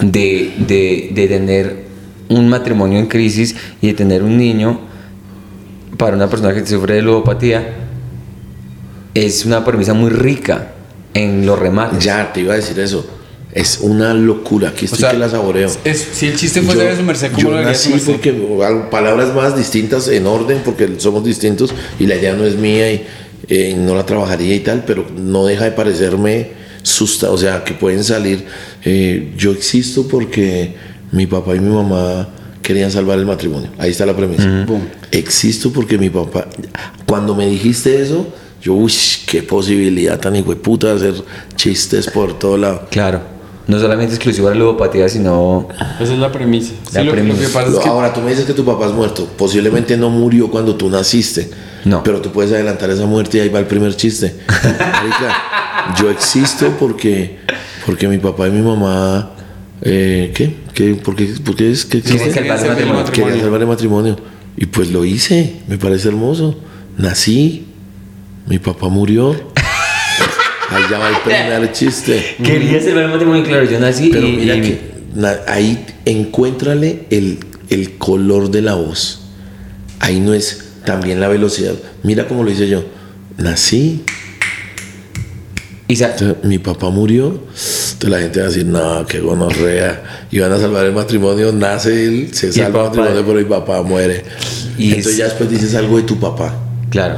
[0.00, 1.83] de, de, de tener
[2.28, 4.80] un matrimonio en crisis y de tener un niño
[5.96, 7.74] para una persona que sufre de ludopatía
[9.14, 10.72] es una premisa muy rica
[11.14, 12.02] en los remates.
[12.04, 13.06] Ya, te iba a decir eso.
[13.52, 14.70] Es una locura.
[14.70, 15.70] Aquí estoy que la saboreo.
[15.84, 18.12] es- si el chiste fuese de su merced, ¿cómo yo lo haría su nací merced?
[18.12, 22.90] porque palabras más distintas en orden porque somos distintos y la idea no es mía
[22.92, 23.04] y
[23.48, 26.48] eh, no la trabajaría y tal pero no deja de parecerme
[26.82, 28.44] susta o sea que pueden salir
[28.84, 30.74] eh, yo existo porque
[31.14, 32.28] mi papá y mi mamá
[32.62, 34.82] querían salvar el matrimonio ahí está la premisa Boom.
[35.12, 36.46] existo porque mi papá
[37.06, 38.26] cuando me dijiste eso
[38.62, 38.92] yo uy
[39.26, 41.14] qué posibilidad tan hijo de puta de hacer
[41.56, 43.34] chistes por todo lado Claro.
[43.66, 45.68] No solamente exclusivo a la ludopatía, sino...
[45.98, 46.72] Esa es la premisa.
[46.92, 47.40] La Sí, lo, que- lo premisa.
[47.40, 49.26] que pasa es Lo- que Ahora tú me dices que tu papá es muerto.
[49.38, 51.50] Posiblemente no murió cuando tú naciste.
[51.86, 52.02] No.
[52.02, 54.34] Pero tú puedes adelantar esa muerte y ahí va el primer chiste.
[54.48, 57.38] Marica, yo existo porque,
[57.86, 59.30] porque mi papá y mi mamá.
[59.84, 60.54] Eh, ¿Qué?
[60.72, 60.94] ¿Qué?
[60.94, 62.32] ¿Por qué, por qué es que existe?
[62.32, 63.12] salvar el matrimonio.
[63.12, 64.16] Quería salvar el matrimonio.
[64.56, 65.56] Y pues lo hice.
[65.68, 66.58] Me parece hermoso.
[66.96, 67.66] Nací.
[68.46, 69.32] Mi papá murió.
[70.70, 72.36] Ahí ya va el primer chiste.
[72.42, 74.32] Quería salvar el matrimonio, claro, yo nací Pero y...
[74.32, 74.80] mira y- que
[75.14, 79.20] na- ahí encuéntrale el, el color de la voz.
[80.00, 81.74] Ahí no es también la velocidad.
[82.02, 82.84] Mira cómo lo hice yo.
[83.36, 84.02] Nací,
[85.88, 85.96] y
[86.46, 87.40] mi papá murió.
[88.04, 90.26] Entonces la gente va a decir, no, qué gonorrea.
[90.30, 93.44] Y van a salvar el matrimonio, nace él, se el salva el matrimonio, pero mi
[93.46, 94.24] papá muere.
[94.76, 96.54] Y Entonces es- ya después dices algo de tu papá,
[96.90, 97.16] Claro.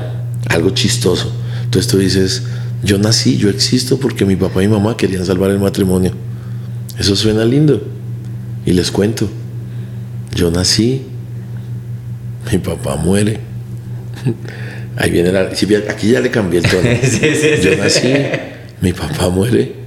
[0.48, 1.32] algo chistoso.
[1.64, 2.42] Entonces tú dices,
[2.84, 6.12] yo nací, yo existo porque mi papá y mi mamá querían salvar el matrimonio.
[6.98, 7.82] Eso suena lindo.
[8.64, 9.28] Y les cuento,
[10.36, 11.02] yo nací,
[12.52, 13.40] mi papá muere.
[14.96, 15.40] Ahí viene la...
[15.90, 16.82] aquí ya le cambié el tono.
[17.02, 17.48] Sí, sí, sí.
[17.62, 18.12] Yo nací,
[18.80, 19.85] mi papá muere.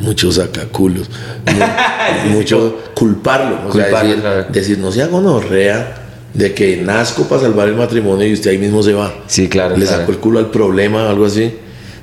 [0.00, 1.08] Mucho sacaculos.
[1.46, 3.68] Mu- mucho culparlo.
[3.68, 5.94] O sea, Culparlo, decir, decir, no sea gonorrea
[6.34, 9.12] de que nazco para salvar el matrimonio y usted ahí mismo se va.
[9.26, 10.00] Sí, claro, Le claro.
[10.00, 11.52] sacó el culo al problema o algo así.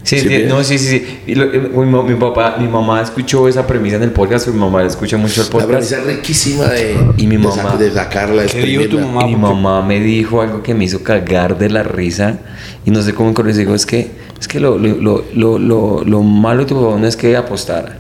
[0.03, 1.19] Sí, ¿Sí no, sí, sí, sí.
[1.25, 4.59] Y lo- eh, mi, mi papá, mi mamá escuchó esa premisa en el podcast, mi
[4.59, 5.69] mamá escucha mucho el La podcast.
[5.71, 7.55] premisa es riquísima de, Y mi de mamá.
[7.73, 9.23] sac- de sacarla, de ¿Qué dijo tu mamá?
[9.23, 12.37] Y mi porque- mamá me dijo algo que me hizo cagar de la risa
[12.85, 15.59] y no sé cómo con eso digo, es que, es que lo, lo, lo, lo,
[15.59, 17.99] lo- lo malo de tu papá no es que apostara,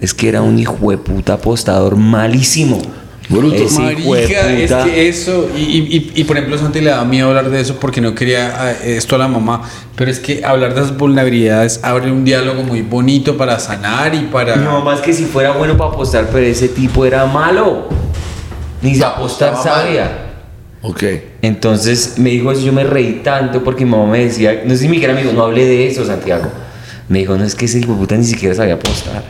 [0.00, 2.80] es que era un hijo de puta apostador malísimo.
[3.28, 3.54] Bruto.
[3.54, 7.28] Ese Marica, es que eso, y, y, y, y, por ejemplo Santi le daba miedo
[7.28, 9.62] hablar de eso porque no quería ah, esto a la mamá,
[9.96, 14.22] pero es que hablar de esas vulnerabilidades abre un diálogo muy bonito para sanar y
[14.22, 14.56] para...
[14.56, 17.88] Mi mamá es que si fuera bueno para apostar, pero ese tipo era malo.
[18.82, 20.21] Ni se apostar sabía.
[20.82, 21.04] Ok.
[21.42, 24.78] Entonces me dijo eso, yo me reí tanto porque mi mamá me decía, no sé
[24.78, 26.50] si mi me dijo, no hable de eso, Santiago.
[27.08, 29.22] Me dijo, no es que ese hijo puta ni siquiera sabía apostar.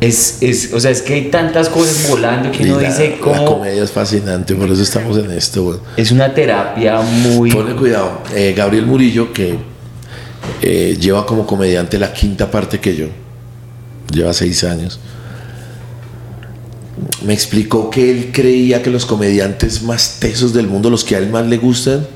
[0.00, 3.10] Es, es, o sea, es que hay tantas cosas volando que Y uno la, dice
[3.10, 5.82] la cómo comedia es fascinante, por eso estamos en esto.
[5.94, 7.50] es una terapia muy...
[7.50, 8.22] Ponle cuidado.
[8.34, 9.58] Eh, Gabriel Murillo, que
[10.62, 13.06] eh, lleva como comediante la quinta parte que yo,
[14.10, 14.98] lleva seis años,
[17.24, 21.18] me explicó que él creía que los comediantes más tesos del mundo, los que a
[21.18, 22.06] él más le gustan,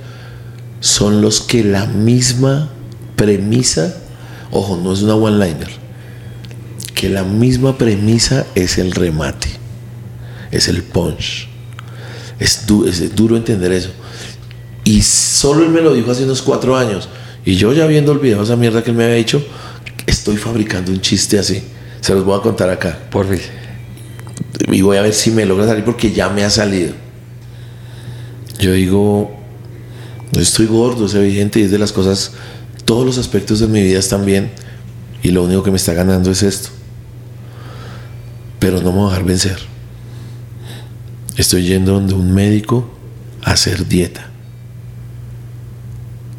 [0.81, 2.71] son los que la misma
[3.17, 3.97] premisa,
[4.51, 5.71] ojo, no es una one-liner,
[6.95, 9.49] que la misma premisa es el remate,
[10.51, 11.49] es el punch.
[12.39, 13.91] Es, du- es duro entender eso.
[14.83, 17.09] Y solo él me lo dijo hace unos cuatro años.
[17.45, 19.43] Y yo ya habiendo olvidado esa mierda que él me había dicho,
[20.07, 21.63] estoy fabricando un chiste así.
[22.01, 22.99] Se los voy a contar acá.
[23.11, 23.41] Por fin.
[24.71, 26.95] Y voy a ver si me logra salir porque ya me ha salido.
[28.59, 29.37] Yo digo,
[30.35, 32.33] no estoy gordo, es evidente, y es de las cosas,
[32.85, 34.51] todos los aspectos de mi vida están bien.
[35.23, 36.69] Y lo único que me está ganando es esto.
[38.59, 39.59] Pero no me voy a dejar vencer.
[41.37, 42.91] Estoy yendo donde un médico
[43.43, 44.31] a hacer dieta.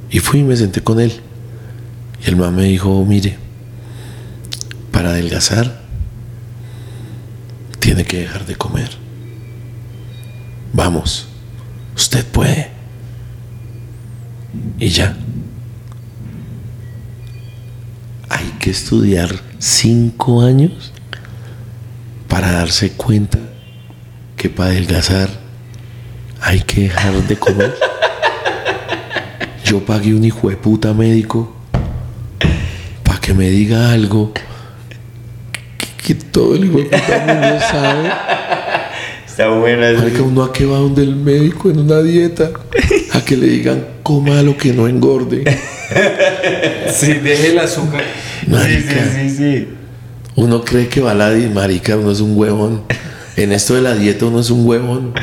[0.09, 1.13] Y fui y me senté con él.
[2.25, 3.37] Y el man me dijo, mire,
[4.91, 5.84] para adelgazar
[7.85, 8.89] tiene que dejar de comer.
[10.73, 11.27] Vamos,
[11.95, 12.71] usted puede.
[14.79, 15.15] Y ya.
[18.27, 19.29] Hay que estudiar
[19.59, 20.91] cinco años
[22.27, 23.37] para darse cuenta
[24.35, 25.29] que para adelgazar
[26.41, 27.75] hay que dejar de comer.
[29.63, 31.55] Yo pagué un hijo de puta médico
[33.03, 34.33] para que me diga algo
[36.05, 38.11] que, que todo el hijo de puta mundo sabe.
[39.25, 39.91] Está buena.
[39.93, 42.51] Marica, uno a que va donde el médico en una dieta
[43.11, 45.43] a que le digan coma lo que no engorde.
[46.91, 48.03] Sí, deje el azúcar.
[48.47, 49.67] Marica, sí, sí.
[50.35, 52.83] uno cree que va a la marica, uno es un huevón.
[53.35, 55.13] En esto de la dieta uno es un huevón.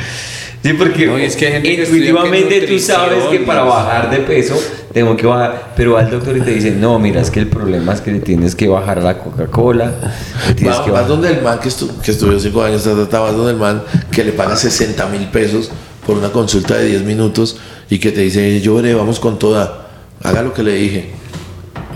[0.62, 3.40] Sí, porque No, y es que hay gente que estudia intuitivamente que tú sabes que
[3.40, 4.56] para bajar de peso
[4.92, 7.48] tengo que bajar, pero va al doctor y te dice, no, mira, es que el
[7.48, 11.06] problema es que le tienes que bajar a la Coca-Cola, Vas, que vas bajar.
[11.08, 13.82] donde el man que, estu- que estudió cinco años, vas donde el man
[14.12, 15.70] que le paga 60 mil pesos
[16.06, 17.56] por una consulta de 10 minutos
[17.90, 19.88] y que te dice, yo veré, vamos con toda,
[20.22, 21.10] haga lo que le dije.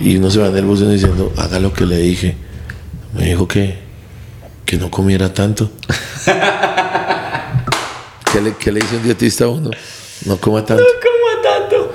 [0.01, 2.35] Y uno se va en el bus diciendo, haga lo que le dije.
[3.17, 3.79] Me dijo que,
[4.65, 5.71] que no comiera tanto.
[8.37, 9.71] ¿Qué le, qué le dice un dietista a uno?
[10.27, 10.85] No coma tanto.
[10.85, 11.93] ¿Cómo tanto?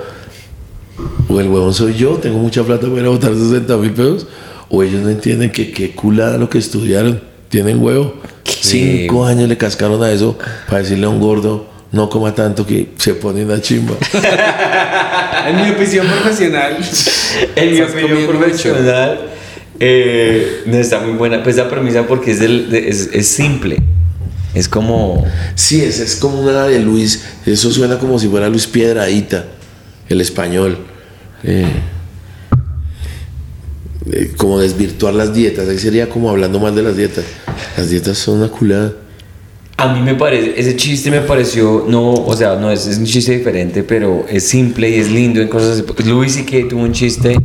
[1.29, 4.25] O el huevón soy yo, tengo mucha plata para ir a botar 60 mil pesos.
[4.69, 7.21] o ellos no entienden que qué culada lo que estudiaron.
[7.49, 8.15] Tienen huevo.
[8.45, 10.35] Cinco años le cascaron a eso
[10.67, 13.93] para decirle a un gordo, no coma tanto que se pone una chimba.
[15.47, 16.77] En mi opinión profesional.
[17.55, 19.19] En mi opinión profesional,
[19.79, 23.77] eh, no está muy buena pues esa premisa porque es, del- de- es, es simple.
[24.53, 25.25] Es como.
[25.55, 27.23] Sí, esa es como una de Luis.
[27.45, 29.45] Eso suena como si fuera Luis Piedradita,
[30.09, 30.77] el español.
[31.43, 31.65] Eh,
[34.11, 35.69] eh, como desvirtuar las dietas.
[35.69, 37.23] Ahí sería como hablando mal de las dietas.
[37.77, 38.93] Las dietas son una culada.
[39.77, 43.05] A mí me parece, ese chiste me pareció, no, o sea, no es, es un
[43.05, 45.83] chiste diferente, pero es simple y es lindo en cosas.
[46.05, 47.35] Luis y que tuvo un chiste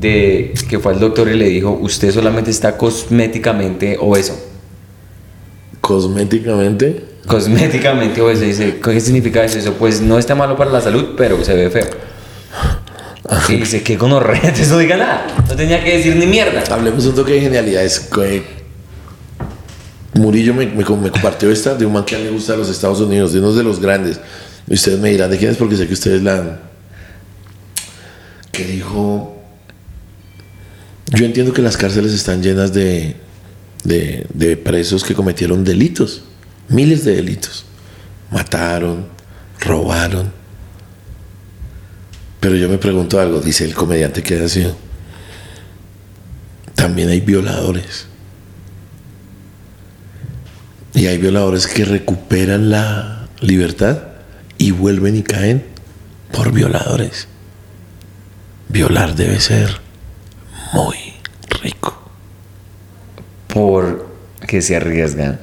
[0.00, 4.47] de que fue al doctor y le dijo: Usted solamente está cosméticamente obeso.
[5.88, 7.02] Cosméticamente.
[7.26, 8.42] Cosméticamente obeso.
[8.42, 9.58] Dice: ¿Qué significa eso?
[9.58, 11.86] Eso, Pues no está malo para la salud, pero se ve feo.
[13.48, 14.40] Y dice: ¿Qué gonorrea?
[14.44, 15.26] Entonces no diga nada.
[15.48, 16.62] No tenía que decir ni mierda.
[16.70, 18.00] Hablemos un toque de genialidades.
[18.00, 18.42] Que
[20.12, 22.58] Murillo me, me- me compartió esta de un man que a mí me gusta de
[22.58, 24.20] los Estados Unidos, de uno de los grandes.
[24.66, 26.60] Y ustedes me dirán de quién es porque sé que ustedes la han.
[28.52, 29.36] Que dijo.
[31.12, 33.16] Yo entiendo que las cárceles están llenas de,
[33.84, 36.22] de, de presos que cometieron delitos,
[36.68, 37.64] miles de delitos.
[38.30, 39.06] Mataron,
[39.60, 40.32] robaron.
[42.40, 44.76] Pero yo me pregunto algo, dice el comediante que ha sido.
[46.74, 48.06] También hay violadores.
[50.94, 53.98] Y hay violadores que recuperan la libertad
[54.58, 55.64] y vuelven y caen
[56.32, 57.28] por violadores.
[58.68, 59.80] Violar debe ser
[60.72, 60.96] muy
[61.62, 61.97] rico.
[63.58, 64.06] Por
[64.46, 65.38] que se arriesgan.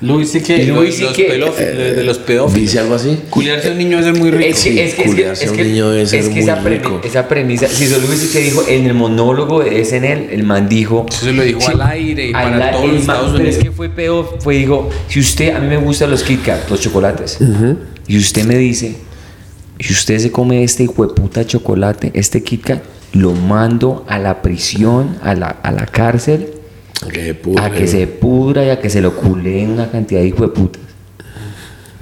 [0.00, 0.64] Luis sí que.
[0.66, 2.54] Luis los, sí que- pedófilos- de, los pedófilos.
[2.60, 3.18] ¿Dice algo así?
[3.30, 4.44] Culiarse a un niño es muy rico.
[4.50, 6.26] Es que, es que, es que, culiarse es a un que- niño debe ser es
[6.26, 7.00] que muy esa, rico.
[7.02, 11.06] esa premisa, si eso Luis que dijo en el monólogo de SNL, el man dijo.
[11.08, 13.32] Eso se lo dijo al aire y al para a- todos el los man- Estados
[13.32, 13.64] Pero es Unidos.
[13.64, 16.80] que fue peor, fue dijo, si usted, a mí me gustan los Kit Kat, los
[16.80, 17.38] chocolates,
[18.06, 18.94] y usted me dice,
[19.80, 22.82] si usted se come este hijo de puta chocolate, este Kit Kat,
[23.14, 26.50] lo mando a la prisión, a la, a la cárcel,
[27.12, 27.64] Que pudre.
[27.64, 30.48] a que se pudra y a que se lo culeen una cantidad de hijo de
[30.48, 30.82] putas.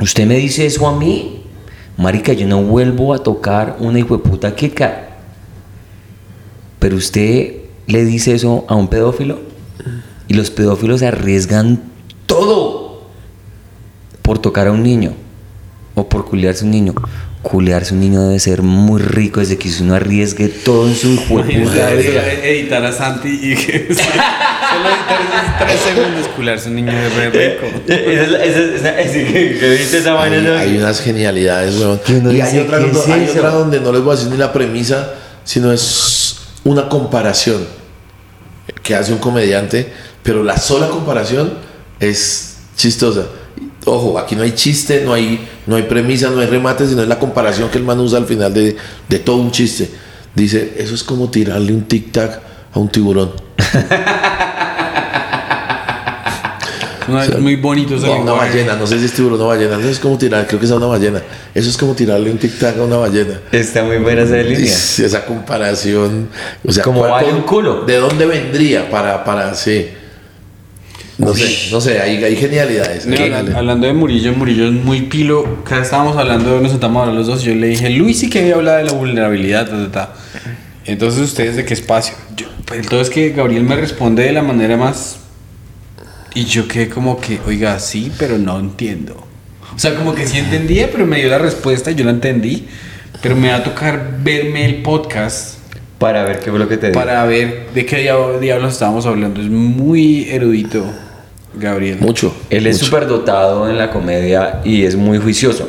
[0.00, 1.42] Usted me dice eso a mí,
[1.96, 4.94] marica, yo no vuelvo a tocar una hijo de puta Kit Kat.
[6.78, 9.38] Pero usted le dice eso a un pedófilo
[10.28, 11.82] y los pedófilos arriesgan
[12.26, 13.02] todo
[14.22, 15.12] por tocar a un niño
[15.94, 16.94] o por culiarse a un niño.
[17.48, 21.14] Culiarse a un niño debe ser muy rico desde que uno arriesgue todo en su
[21.30, 22.32] de vida.
[22.42, 27.30] editar a Santi y que solo editar esos tres segundos culiarse a un niño re
[27.30, 27.66] rico.
[30.58, 32.00] Hay, unas genialidades, weón.
[32.08, 34.32] Uno Y hay, otra, ¿qué donde- es hay otra donde no les voy a decir
[34.32, 37.64] ni la premisa, sino es una comparación
[38.82, 39.86] que hace un comediante,
[40.24, 41.52] pero la sola comparación
[42.00, 43.26] es chistosa.
[43.88, 47.08] Ojo, aquí no hay chiste, no hay, no hay premisa, no hay remate, sino es
[47.08, 48.76] la comparación que el man usa al final de,
[49.08, 49.88] de todo un chiste.
[50.34, 52.40] Dice, eso es como tirarle un tic-tac
[52.74, 53.32] a un tiburón.
[57.08, 59.78] No, es muy bonito ese No, una ballena, no sé si es tiburón o ballena,
[59.78, 61.22] eso es como tirar, creo que es a una ballena.
[61.54, 63.40] Eso es como tirarle un tic-tac a una ballena.
[63.52, 64.72] Está muy buena esa línea.
[64.74, 66.28] Esa comparación.
[66.66, 67.84] O sea, Como ¿cuál- vale un culo.
[67.84, 69.86] ¿De dónde vendría para, para, sí?
[71.18, 73.06] No sé, no sé, hay, hay genialidades.
[73.06, 73.56] No, hay habla- genialidades.
[73.56, 75.62] hablando de Murillo, Murillo es muy pilo.
[75.64, 77.42] Cada estábamos hablando, nos sentamos a hablar los dos.
[77.42, 79.66] y Yo le dije, Luis sí que había hablado de la vulnerabilidad.
[79.68, 80.14] ta, ta, ta".
[80.84, 82.14] Entonces, ¿ustedes de qué espacio?
[82.36, 85.16] Yo, pues, el todo es que Gabriel me responde de la manera más.
[86.34, 89.26] Y yo quedé como que, oiga, sí, pero no entiendo.
[89.74, 92.66] O sea, como que sí entendía, pero me dio la respuesta y yo la entendí.
[93.22, 95.56] Pero me va a tocar verme el podcast
[95.98, 97.00] Para ver qué fue lo que te digo.
[97.00, 99.40] para ver de qué diab- diablos estábamos hablando.
[99.40, 100.84] Es muy erudito,
[101.56, 101.98] Gabriel.
[102.00, 102.34] Mucho.
[102.50, 105.68] Él es súper dotado en la comedia y es muy juicioso.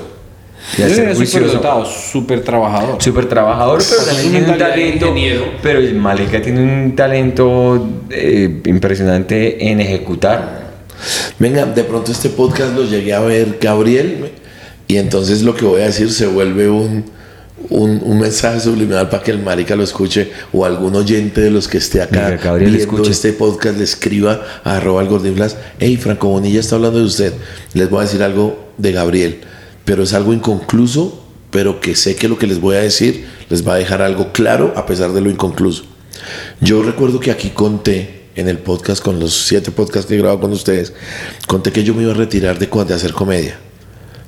[0.78, 3.02] Y Él ser es súper juicioso, dotado, súper trabajador.
[3.02, 5.16] súper trabajador, pero también tiene un talento.
[5.64, 10.68] Pero el Malika tiene un talento eh, impresionante en ejecutar.
[11.40, 14.32] Venga, de pronto este podcast lo llegué a ver Gabriel
[14.88, 17.06] y entonces lo que voy a decir se vuelve un,
[17.70, 21.68] un, un mensaje subliminal para que el marica lo escuche o algún oyente de los
[21.68, 23.12] que esté acá Gabriel, viendo escuche.
[23.12, 27.34] este podcast le escriba a arroba el gordinflas hey Franco Bonilla está hablando de usted
[27.74, 29.42] les voy a decir algo de Gabriel
[29.86, 33.68] pero es algo inconcluso pero que sé que lo que les voy a decir les
[33.68, 35.84] va a dejar algo claro a pesar de lo inconcluso
[36.62, 40.40] yo recuerdo que aquí conté en el podcast, con los siete podcasts que he grabado
[40.42, 40.94] con ustedes,
[41.48, 43.58] conté que yo me iba a retirar de, de hacer comedia.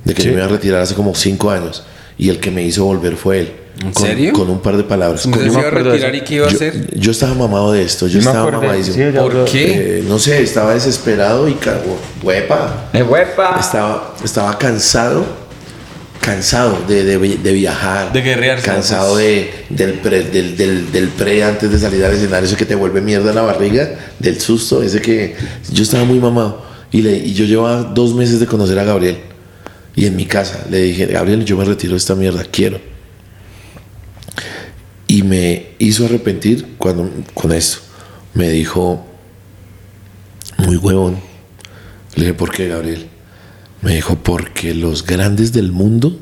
[0.04, 0.28] De que Sí.
[0.28, 1.84] yo me iba a retirar hace como cinco años.
[2.22, 3.52] Y el que me hizo volver fue él.
[3.82, 4.32] ¿En con, serio?
[4.34, 5.26] con un par de palabras.
[5.26, 6.22] ¿No Con- se iba a retirar eso.
[6.22, 6.98] y qué iba a yo, hacer?
[7.00, 8.94] yo estaba mamado de esto, yo me estaba mamadísimo.
[8.96, 9.98] sí, ¿Por qué?
[10.00, 11.80] Eh, no sé, estaba desesperado y ca-
[12.22, 12.90] huepa.
[12.92, 13.56] ¡Eh, huepa!
[13.58, 15.24] Estaba, estaba cansado,
[16.20, 18.12] cansado de, de de viajar.
[18.12, 22.46] De guerrear, Cansado de, del, pre, del, del, del pre antes de salir al escenario,
[22.46, 25.34] ese que te vuelve mierda la barriga, del susto, ese que
[25.72, 26.68] yo estaba muy mamado.
[26.92, 29.16] Y, le, y yo llevaba dos meses de conocer a Gabriel.
[29.96, 32.80] Y en mi casa le dije, Gabriel, yo me retiro de esta mierda, quiero.
[35.06, 37.78] Y me hizo arrepentir cuando, con esto.
[38.34, 39.04] Me dijo,
[40.58, 41.18] muy huevón.
[42.14, 43.08] Le dije, ¿por qué, Gabriel?
[43.82, 46.18] Me dijo, porque los grandes del mundo,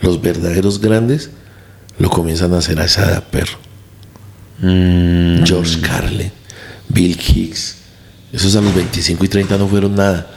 [0.00, 1.30] los verdaderos grandes,
[1.98, 3.58] lo comienzan a hacer a esa edad, perro.
[4.60, 6.32] Mm, George Carlin,
[6.88, 7.76] Bill Hicks,
[8.32, 10.30] esos a los 25 y 30 no fueron nada.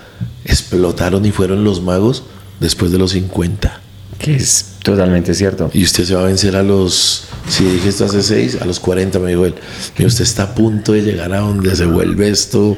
[0.46, 2.24] Explotaron y fueron los magos
[2.62, 3.82] después de los 50.
[4.20, 5.70] que es totalmente cierto.
[5.74, 8.80] Y usted se va a vencer a los, si dije esto hace 6, a los
[8.80, 9.56] 40, me dijo él.
[9.98, 12.78] Y usted está a punto de llegar a donde se vuelve esto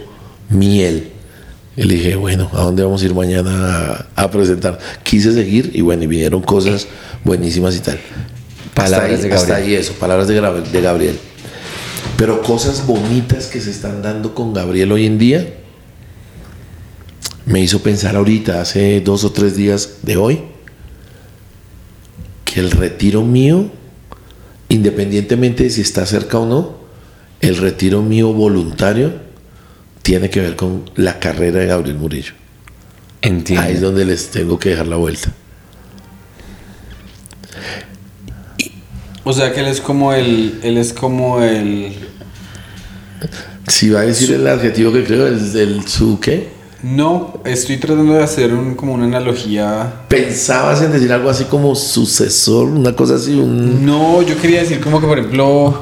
[0.50, 1.12] miel.
[1.76, 4.80] Y le dije, bueno, ¿a dónde vamos a ir mañana a, a presentar?
[5.04, 6.88] Quise seguir y bueno, y vinieron cosas
[7.26, 8.00] buenísimas y tal.
[8.74, 9.70] Palabras hasta ahí, de hasta Gabriel.
[9.70, 11.20] ahí eso, palabras de, de Gabriel.
[12.18, 15.54] Pero cosas bonitas que se están dando con Gabriel hoy en día,
[17.46, 20.42] me hizo pensar ahorita, hace dos o tres días de hoy,
[22.46, 23.70] que el retiro mío,
[24.70, 26.78] independientemente de si está cerca o no,
[27.42, 29.14] el retiro mío voluntario
[30.02, 32.34] tiene que ver con la carrera de Gabriel Murillo.
[33.22, 33.66] Entiendo.
[33.66, 35.32] Ahí es donde les tengo que dejar la vuelta.
[39.24, 40.60] O sea que él es como el.
[40.64, 41.94] Él es como el.
[43.68, 46.50] Si va a decir el adjetivo que creo, el del su qué?
[46.84, 50.02] No, estoy tratando de hacer un, como una analogía.
[50.10, 53.86] Pensabas en decir algo así como sucesor, una cosa así, un...
[53.86, 55.80] No, yo quería decir como que por ejemplo.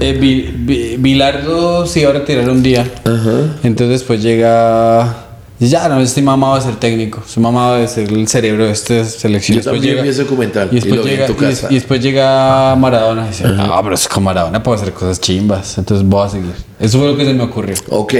[0.00, 2.82] eh, Bi- Bi- Bilardo se iba a retirar un día.
[3.04, 3.56] Ajá.
[3.64, 5.18] Entonces después llega.
[5.58, 7.22] Ya, no, estoy mamado de ser técnico.
[7.26, 9.56] Estoy mamado de ser el cerebro de esta selección.
[9.58, 11.74] Yo Después también llega- vi ese documental Y y después, en llega, y des- y
[11.74, 15.78] después llega Maradona y dice, no, pero es con Maradona puedo hacer cosas chimbas.
[15.78, 16.52] Entonces voy a seguir.
[16.80, 17.74] Eso fue lo que se me ocurrió.
[17.90, 18.14] Ok.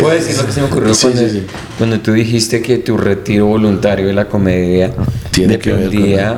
[0.00, 1.46] ¿Puedo decir lo que se me ocurrió Sí, cuando, sí, sí.
[1.78, 4.92] cuando tú dijiste que tu retiro voluntario de la comedia
[5.30, 5.88] Tiene que ver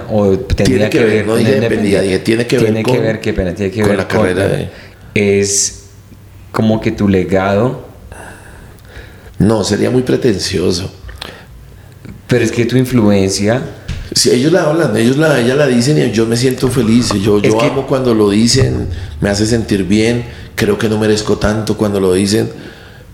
[0.06, 2.82] con o tendría Tiene que ver, no con dije dependía, dije tiene que ver tiene
[2.84, 4.68] que con- ver, qué pena, tiene que con ver la carrera de-
[5.14, 5.84] es
[6.52, 7.84] como que tu legado,
[9.38, 10.92] No, sería muy pretencioso.
[12.28, 13.60] pero es que tu influencia
[14.14, 17.10] Si ellos la hablan, ellos la, ella la dicen y yo me siento feliz.
[17.22, 18.88] Yo, yo amo cuando lo dicen,
[19.20, 20.24] me hace sentir bien.
[20.56, 22.50] Creo que no merezco tanto cuando lo dicen,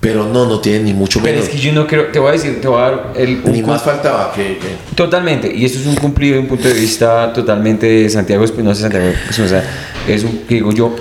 [0.06, 1.48] pero no, no tienen ni mucho pero menos.
[1.48, 3.60] es que yo no creo, te voy a decir, te voy a dar el, Ni
[3.60, 7.32] más faltaba que, que- Totalmente, y esto es un cumplido de un punto de vista
[7.32, 9.64] totalmente de Santiago Espinosa, Santiago Espinosa,
[10.06, 10.94] es un, que digo yo,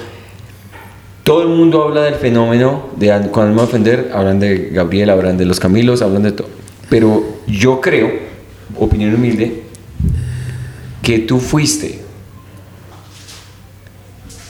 [1.24, 5.38] todo el mundo habla del fenómeno de an- cuando me ofender, hablan de Gabriel, hablan
[5.38, 6.50] de los Camilos, hablan de todo,
[6.90, 8.12] pero yo creo,
[8.80, 9.66] opinión humilde,
[11.04, 12.00] que tú fuiste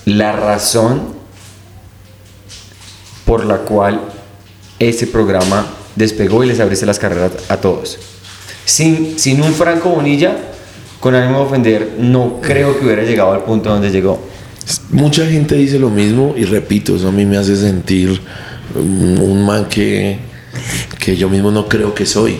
[0.05, 1.13] la razón
[3.25, 3.99] por la cual
[4.79, 5.65] ese programa
[5.95, 7.97] despegó y les abriste las carreras a todos.
[8.65, 10.37] Sin, sin un Franco Bonilla,
[10.99, 14.19] con ánimo de ofender, no creo que hubiera llegado al punto donde llegó.
[14.89, 18.19] Mucha gente dice lo mismo y repito, eso a mí me hace sentir
[18.73, 20.17] un, un man que,
[20.99, 22.37] que yo mismo no creo que soy.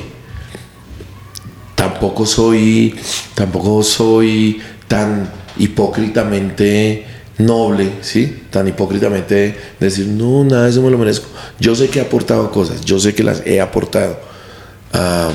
[1.76, 2.96] Tampoco soy,
[3.36, 8.44] tampoco soy tan hipócritamente noble, ¿sí?
[8.50, 11.28] Tan hipócritamente decir, no, nada de eso me lo merezco.
[11.60, 14.20] Yo sé que he aportado cosas, yo sé que las he aportado.
[14.94, 15.32] Ah,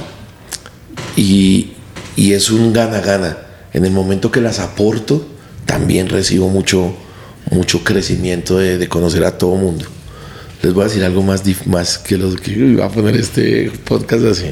[1.16, 1.72] y,
[2.16, 3.38] y es un gana-gana.
[3.72, 5.26] En el momento que las aporto,
[5.64, 6.92] también recibo mucho,
[7.50, 9.84] mucho crecimiento de, conocer a todo mundo.
[10.62, 14.24] Les voy a decir algo más, más que lo que iba a poner este podcast
[14.24, 14.46] así.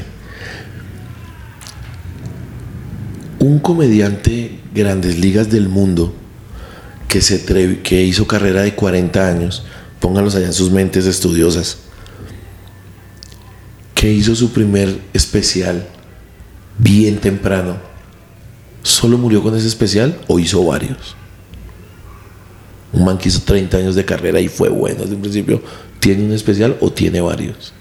[3.39, 6.13] Un comediante grandes ligas del mundo
[7.09, 7.43] que, se
[7.81, 9.65] que hizo carrera de 40 años,
[9.99, 11.79] pónganlos allá en sus mentes estudiosas,
[13.95, 15.85] que hizo su primer especial
[16.77, 17.77] bien temprano,
[18.83, 21.15] ¿solo murió con ese especial o hizo varios?
[22.93, 25.61] Un man que hizo 30 años de carrera y fue bueno desde un principio,
[25.99, 27.73] ¿tiene un especial o tiene varios?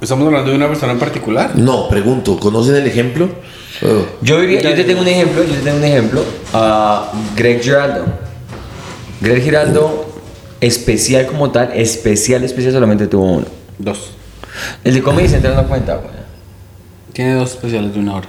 [0.00, 1.56] ¿Estamos hablando de una persona en particular?
[1.56, 3.28] No, pregunto, ¿conocen el ejemplo?
[3.82, 6.22] Oh, Yo diría, yo te tengo un ejemplo, yo te tengo un ejemplo,
[6.52, 8.04] a Greg Giraldo.
[9.20, 10.06] Greg Giraldo,
[10.60, 13.46] especial como tal, especial, especial solamente tuvo uno.
[13.78, 14.10] Dos.
[14.84, 16.14] El de Comedy Central no cuenta, güey.
[17.12, 18.28] Tiene dos especiales de una hora.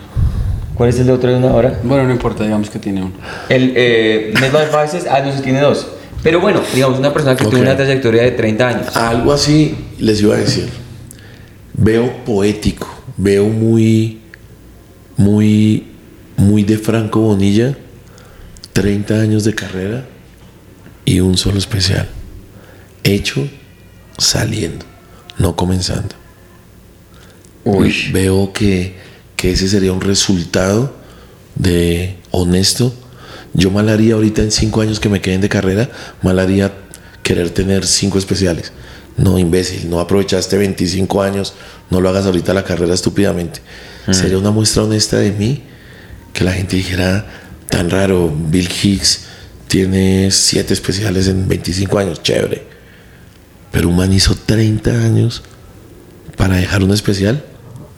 [0.76, 1.80] ¿Cuál es el de otro de una hora?
[1.84, 3.14] Bueno, no importa, digamos que tiene uno.
[3.48, 5.88] El eh, MetLife Vices, ah, no, se tiene dos.
[6.24, 7.52] Pero bueno, digamos, una persona que Ok.
[7.52, 8.96] tuvo una trayectoria de 30 años.
[8.96, 10.70] Algo así les iba a decir.
[11.74, 12.88] Veo poético,
[13.18, 14.22] veo muy,
[15.18, 15.88] muy,
[16.38, 17.78] muy de Franco Bonilla,
[18.74, 20.06] 30 años de carrera
[21.06, 22.08] y un solo especial.
[23.04, 23.48] Hecho
[24.18, 24.86] saliendo,
[25.38, 26.16] no comenzando.
[27.64, 28.12] Uy.
[28.12, 28.96] Veo que,
[29.36, 30.94] que ese sería un resultado
[31.56, 32.94] de honesto.
[33.54, 35.90] Yo mal haría ahorita en cinco años que me queden de carrera,
[36.22, 36.74] mal haría
[37.24, 38.72] querer tener cinco especiales.
[39.18, 41.54] No, imbécil, no aprovechaste 25 años,
[41.90, 43.62] no lo hagas ahorita la carrera estúpidamente.
[44.12, 45.64] Sería una muestra honesta de mí
[46.32, 47.26] que la gente dijera,
[47.70, 49.26] tan raro, Bill Hicks
[49.68, 52.64] tiene siete especiales en 25 años, chévere.
[53.72, 55.44] Pero un man hizo 30 años
[56.38, 57.44] para dejar un especial.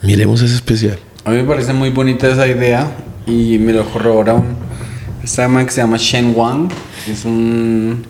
[0.01, 0.97] Miremos ese especial.
[1.25, 2.89] A mí me parece muy bonita esa idea
[3.25, 4.67] y me lo corrobora un
[5.23, 6.69] esta man que se llama Shen Wang.
[7.05, 8.05] Es un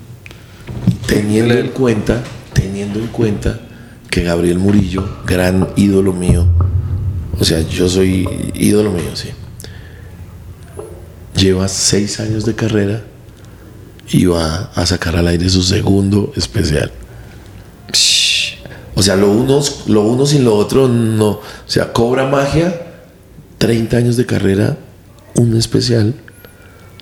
[1.07, 2.21] Teniendo en cuenta,
[2.53, 3.59] teniendo en cuenta
[4.11, 6.45] que Gabriel Murillo, gran ídolo mío,
[7.39, 9.29] o sea, yo soy ídolo mío, sí.
[11.35, 13.03] Lleva seis años de carrera
[14.09, 16.91] y va a sacar al aire su segundo especial.
[18.95, 21.29] O sea, lo uno, lo uno sin lo otro no.
[21.29, 22.87] O sea, cobra magia,
[23.59, 24.77] 30 años de carrera,
[25.35, 26.15] un especial,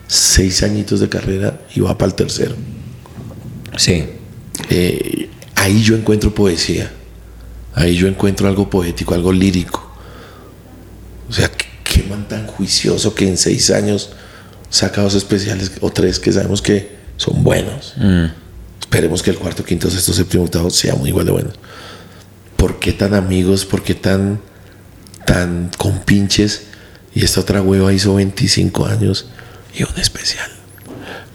[0.08, 2.56] seis añitos de carrera y va para el tercero.
[3.78, 4.06] Sí.
[4.70, 6.92] Eh, ahí yo encuentro poesía.
[7.74, 9.85] Ahí yo encuentro algo poético, algo lírico.
[11.30, 14.12] O sea, qué, qué man tan juicioso que en seis años
[14.70, 17.96] saca dos especiales o tres que sabemos que son buenos.
[18.82, 21.54] Esperemos que el cuarto, quinto, sexto, séptimo, octavo sean muy igual de buenos.
[22.58, 23.66] ¿Por qué tan amigos?
[23.66, 24.40] ¿Por qué tan,
[25.26, 26.64] tan compinches?
[27.14, 29.28] Y esta otra hueva hizo 25 años
[29.78, 30.50] y un especial.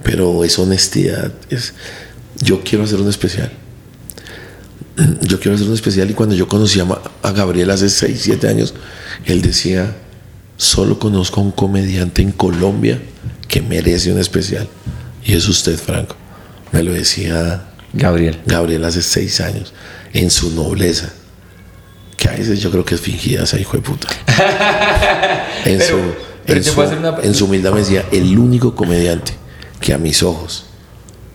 [0.03, 1.33] Pero es honestidad.
[1.49, 1.75] Es,
[2.43, 3.51] yo quiero hacer un especial.
[5.23, 8.75] Yo quiero hacer un especial y cuando yo conocí a, Gabriel hace 6, 7 años,
[9.25, 9.97] él decía,
[10.57, 13.01] solo conozco a un comediante en Colombia
[13.49, 14.69] que merece un especial.
[15.25, 16.17] Y es usted, Franco.
[16.73, 18.41] Me lo decía Gabriel.
[18.47, 19.73] Gabriel hace 6 años,
[20.13, 21.11] en su nobleza.
[22.17, 24.09] Que a veces yo creo que es fingida esa hijo de puta.
[25.65, 26.01] En, Pero- su,
[26.47, 29.33] pero en, su, una- en su humildad me decía, el único comediante
[29.81, 30.65] que a mis ojos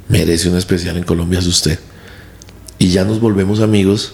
[0.09, 1.79] merece un especial en Colombia es usted.
[2.85, 4.13] Y ya nos volvemos amigos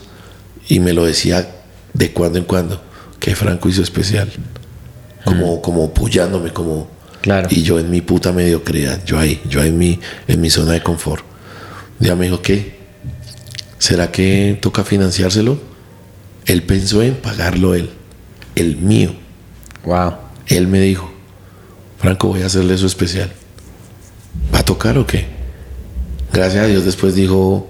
[0.69, 1.45] y me lo decía
[1.93, 2.82] de cuando en cuando,
[3.19, 4.32] que Franco hizo especial.
[5.26, 6.89] Como, como pullándome, como...
[7.19, 7.49] Claro.
[7.51, 10.82] Y yo en mi puta mediocridad, yo ahí, yo en mi, en mi zona de
[10.82, 11.26] confort.
[11.99, 12.78] Día me dijo, ¿qué?
[13.78, 15.59] ¿Será que toca financiárselo?
[16.45, 17.89] Él pensó en pagarlo él,
[18.55, 19.11] el mío.
[19.84, 20.13] Wow.
[20.47, 21.11] Él me dijo,
[21.97, 23.34] Franco, voy a hacerle su especial.
[24.55, 25.26] ¿Va a tocar o qué?
[26.32, 27.67] Gracias a Dios después dijo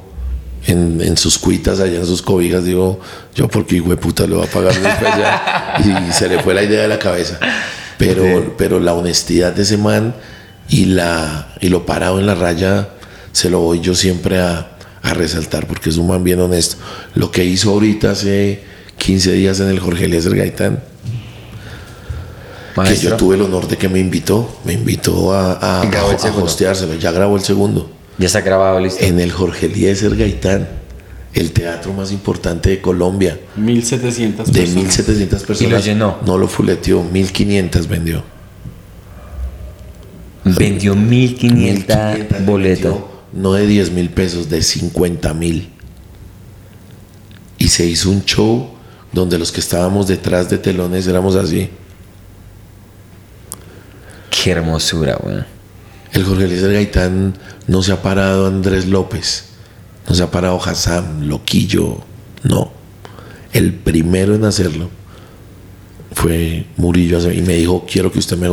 [0.67, 2.99] en, en sus cuitas, allá en sus cobijas, digo,
[3.35, 6.07] yo porque hijo de puta le voy a pagar especial.
[6.09, 7.39] y se le fue la idea de la cabeza.
[7.97, 10.15] Pero, pero la honestidad de ese man
[10.69, 12.89] y, la, y lo parado en la raya,
[13.31, 14.71] se lo voy yo siempre a,
[15.03, 16.77] a resaltar porque es un man bien honesto.
[17.15, 18.63] Lo que hizo ahorita hace
[18.97, 20.83] 15 días en el Jorge Eliezer Gaitán,
[22.85, 26.45] que yo tuve el honor de que me invitó, me invitó a, a, a segundo.
[26.45, 29.03] hosteárselo, ya grabó el segundo, Ya está grabado, listo.
[29.03, 30.67] en el Jorge Eliezer Gaitán,
[31.33, 34.83] el teatro más importante de Colombia, 1700 de personas.
[34.83, 35.85] 1700 personas.
[35.85, 36.17] llenó.
[36.25, 38.23] No lo fuleteó, 1500 vendió.
[40.43, 42.83] Vendió 1500 1500 boletas.
[42.91, 45.69] vendió, No de 10 mil pesos, de 50 mil.
[47.57, 48.71] Y se hizo un show
[49.13, 51.69] donde los que estábamos detrás de telones éramos así.
[54.29, 55.45] Qué hermosura, weón.
[56.13, 57.33] El Jorge Eliezer Gaitán
[57.67, 59.45] no se ha parado Andrés López,
[60.09, 61.99] no se ha parado Hassan, Loquillo,
[62.43, 62.71] no.
[63.53, 64.89] El primero en hacerlo
[66.13, 68.47] fue Murillo y me dijo, quiero que usted me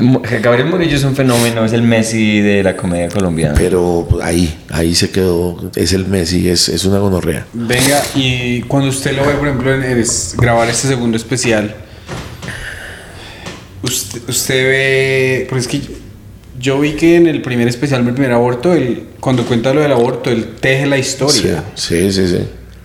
[0.00, 3.54] Mo- Gabriel Murillo es un fenómeno, es el Messi de la comedia colombiana.
[3.56, 7.46] Pero ahí, ahí se quedó, es el Messi, es, es una gonorrea.
[7.52, 9.82] Venga, y cuando usted lo ve, por ejemplo, en,
[10.38, 11.74] grabar este segundo especial,
[13.86, 15.88] usted, usted ve, pues es que yo,
[16.58, 19.92] yo vi que en el primer especial, el primer aborto, él, cuando cuenta lo del
[19.92, 22.38] aborto, él teje la historia, Sí, sí, sí.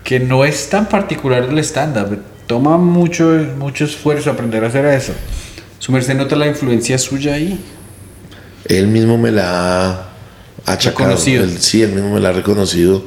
[0.03, 3.25] que no es tan particular del stand-up, toma mucho,
[3.57, 5.13] mucho esfuerzo aprender a hacer eso.
[5.79, 7.59] ¿Su merced nota la influencia suya ahí?
[8.65, 10.09] Él mismo me la ha
[10.65, 11.05] achacado.
[11.09, 11.43] Reconocido.
[11.43, 13.03] Él- sí, él mismo me la ha reconocido.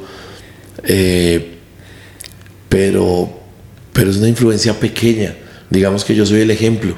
[0.83, 1.53] Eh,
[2.69, 3.29] pero,
[3.93, 5.35] pero es una influencia pequeña.
[5.69, 6.95] digamos que yo soy el ejemplo,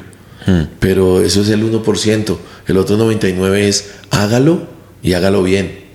[0.80, 2.38] pero eso es el 1%.
[2.68, 4.68] El otro 99% es hágalo
[5.04, 5.86] y hágalo bien.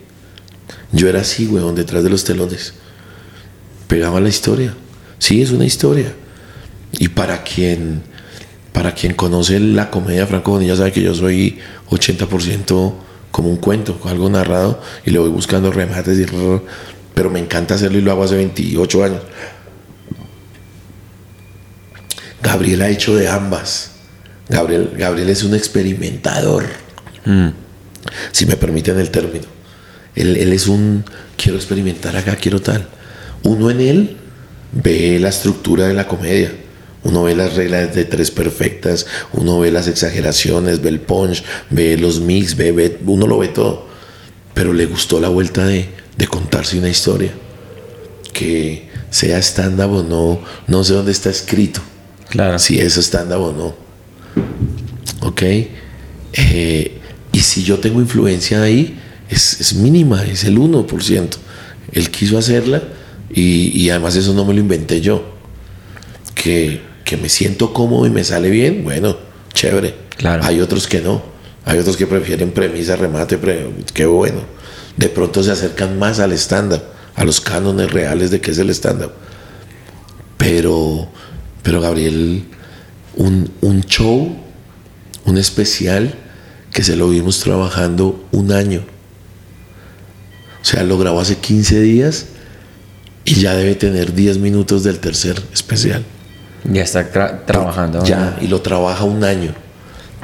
[0.93, 2.75] Yo era así, weón, detrás de los telones.
[3.89, 4.75] Pegaba la historia.
[5.19, 6.13] Sí, es una historia.
[6.93, 8.03] Y para quien,
[8.73, 12.95] para quien conoce la comedia Franco Bonilla sabe que yo soy 80%
[13.31, 16.27] como un cuento, algo narrado, y le voy buscando remates, y,
[17.15, 19.21] pero me encanta hacerlo y lo hago hace 28 años.
[22.43, 23.92] Gabriel ha hecho de ambas.
[24.53, 26.65] Gabriel, Gabriel es un experimentador,
[28.33, 29.47] si me permiten el término.
[30.15, 31.05] Él, él es un,
[31.37, 32.87] quiero experimentar acá, quiero tal.
[33.45, 34.17] Uno en él
[34.73, 36.53] ve la estructura de la comedia.
[37.05, 41.97] Uno ve las reglas de tres perfectas, uno ve las exageraciones, ve el punch, ve
[41.97, 43.89] los mix, ve, ve- uno lo ve todo.
[44.55, 47.33] Pero le gustó la vuelta de, de contarse una historia.
[48.33, 51.81] Que sea stand-up o no, no sé dónde está escrito.
[52.29, 52.59] Claro.
[52.61, 53.82] Si es stand-up o no.
[55.21, 55.43] ¿Ok?
[56.35, 56.99] Eh,
[57.33, 61.29] y si yo tengo influencia ahí, es, es mínima, es el 1%.
[61.93, 62.83] Él quiso hacerla
[63.33, 65.33] y, y además eso no me lo inventé yo.
[66.35, 69.17] Que, que me siento cómodo y me sale bien, bueno,
[69.53, 69.95] chévere.
[70.17, 70.43] Claro.
[70.45, 71.23] Hay otros que no.
[71.65, 74.41] Hay otros que prefieren premisa, remate, pre- qué bueno.
[74.97, 76.83] De pronto se acercan más al stand-up,
[77.15, 79.13] a los cánones reales de qué es el stand-up.
[80.37, 81.09] Pero,
[81.63, 82.45] pero Gabriel,
[83.17, 84.37] un, un show,
[85.25, 86.15] un especial
[86.73, 88.83] que se lo vimos trabajando un año.
[90.61, 92.27] O sea, lo grabó hace 15 días
[93.25, 96.03] y ya debe tener 10 minutos del tercer especial.
[96.65, 98.05] Ya está tra- trabajando.
[98.05, 99.53] Ya, y lo trabaja un año,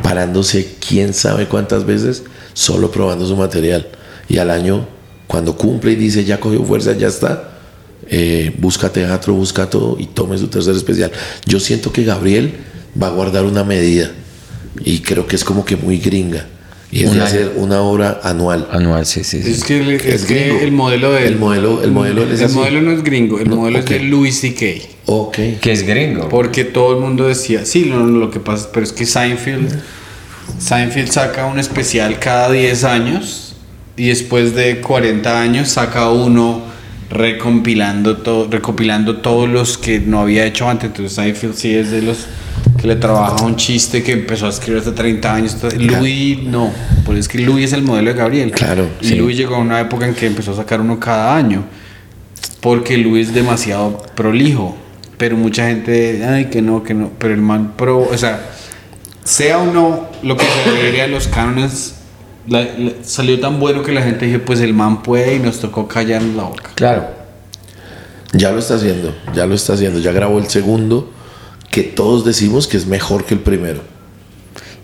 [0.03, 2.23] parándose quién sabe cuántas veces,
[2.55, 3.89] solo probando su material.
[4.29, 4.87] Y al año,
[5.27, 7.59] cuando cumple y dice ya cogió fuerza, ya está,
[8.07, 11.11] eh, busca teatro, busca todo y tome su tercer especial.
[11.47, 12.55] Yo siento que Gabriel
[13.01, 14.11] va a guardar una medida
[14.85, 16.47] y creo que es como que muy gringa.
[16.91, 18.67] Y es Un de hacer una obra anual.
[18.73, 19.43] Anual, sí, sí.
[19.43, 19.51] sí.
[19.51, 20.61] Es que, el, es Es que gringo.
[20.63, 22.55] el modelo de El modelo- el modelo es el así.
[22.55, 23.85] modelo no es gringo, el No, modelo ok.
[23.85, 24.67] es de Louis C.K.
[25.05, 25.37] Ok.
[25.61, 26.31] Que es gringo.
[26.31, 29.71] Porque todo el mundo decía, sí, lo, lo que pasa, pero es que Seinfeld,
[30.59, 33.55] Seinfeld saca un especial cada 10 años
[33.99, 36.63] y después de 40 años saca uno
[37.11, 40.87] recompilando, todo, recopilando todos los que no había hecho antes.
[40.89, 42.19] Entonces Seinfeld sí es de los
[42.81, 45.57] que le trabaja un chiste que empezó a escribir hace 30 años.
[45.77, 46.71] Louis no,
[47.05, 48.51] porque es que Louis es el modelo de Gabriel.
[48.53, 49.15] Claro, Y sí.
[49.17, 51.65] Louis llegó a una época en que empezó a sacar uno cada año
[52.61, 54.77] porque Luis es demasiado prolijo.
[55.17, 57.11] Pero mucha gente, ay, que no, que no.
[57.19, 58.51] Pero el man pro, o sea,
[59.25, 61.95] sea o no lo que se refiere a los cánones,
[62.47, 65.59] la- la- salió tan bueno que la gente dije, pues el man puede y nos
[65.59, 66.71] tocó callarnos la boca.
[66.77, 67.07] Claro.
[68.33, 69.99] Ya lo está haciendo, ya lo está haciendo.
[69.99, 71.11] Ya grabó el segundo,
[71.83, 73.81] que todos decimos que es mejor que el primero.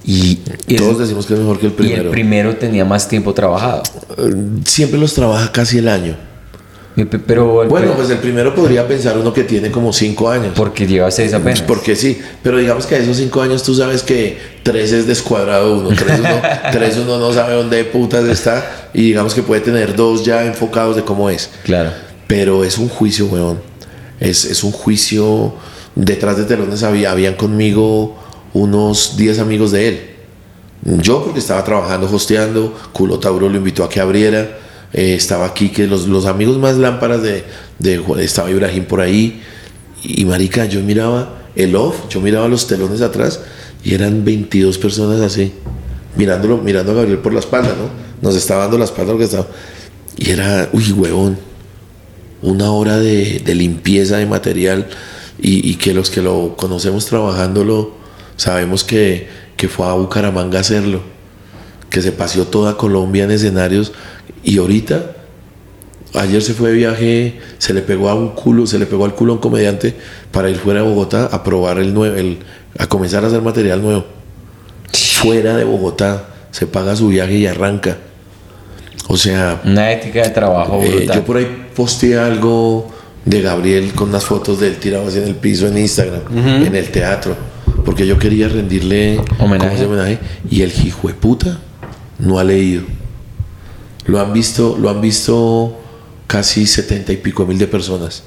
[0.07, 2.03] Y, y todos es- decimos que es mejor que el y primero.
[2.03, 3.83] el primero tenía más tiempo trabajado.
[4.19, 4.35] Eh,
[4.65, 6.17] Siempre los trabaja casi el año.
[6.97, 10.53] Y pe- Pero Bueno, pues el primero podría pensar uno que tiene como cinco años.
[10.55, 11.63] porque lleva seis apenas.
[11.63, 15.77] Porque sí, pero digamos que a esos cinco años tú sabes que tres es descuadrado
[15.79, 16.41] uno, tres uno,
[16.73, 20.95] tres uno no sabe dónde putas está y digamos que puede tener dos ya enfocados
[20.97, 21.51] de cómo es.
[21.65, 21.91] Claro.
[22.29, 23.59] Pero es un juicio, weón.
[24.21, 25.55] Es, es un juicio.
[25.95, 28.17] Detrás de telones había, habían conmigo
[28.53, 30.01] unos 10 amigos de él.
[30.83, 34.59] Yo porque estaba trabajando, hosteando, Culo Tauro lo invitó a que abriera.
[34.93, 37.45] eh, estaba aquí, que los, los amigos más lámparas de,
[37.79, 39.43] de estaba Ibrahim por ahí.
[40.03, 43.41] Y marica, yo miraba el off, yo miraba los telones atrás
[43.83, 45.53] y eran 22 personas así,
[46.17, 47.89] mirándolo, mirando a Gabriel por la espalda, ¿no?
[48.23, 49.47] Nos estaba dando la espalda lo que estaba.
[50.17, 51.39] Y era, uy, huevón,
[52.43, 54.89] una hora de, de limpieza de material
[55.41, 57.93] y, y que los que lo conocemos trabajándolo
[58.37, 61.01] sabemos que, que fue a Bucaramanga a hacerlo,
[61.91, 63.93] que se paseó toda Colombia en escenarios
[64.43, 65.13] y ahorita,
[66.15, 69.15] ayer se fue de viaje, se le pegó a un culo, se le pegó al
[69.15, 69.95] culo a un comediante
[70.31, 72.39] para ir fuera de Bogotá a probar el nuevo, el,
[72.79, 74.05] a comenzar a hacer material nuevo.
[74.93, 77.97] Fuera de Bogotá, se paga su viaje y arranca.
[79.09, 82.94] O sea, Una ética de trabajo eh, yo por ahí posteé algo
[83.25, 86.75] de Gabriel con unas fotos de él tirado así en el piso en Instagram, en
[86.75, 87.37] el teatro,
[87.85, 90.19] porque yo quería rendirle Homenaje.
[90.51, 91.59] y el hijo de puta
[92.19, 92.83] no ha leído.
[94.07, 95.81] Lo han visto, lo han visto
[96.27, 98.23] casi setenta y pico mil de personas.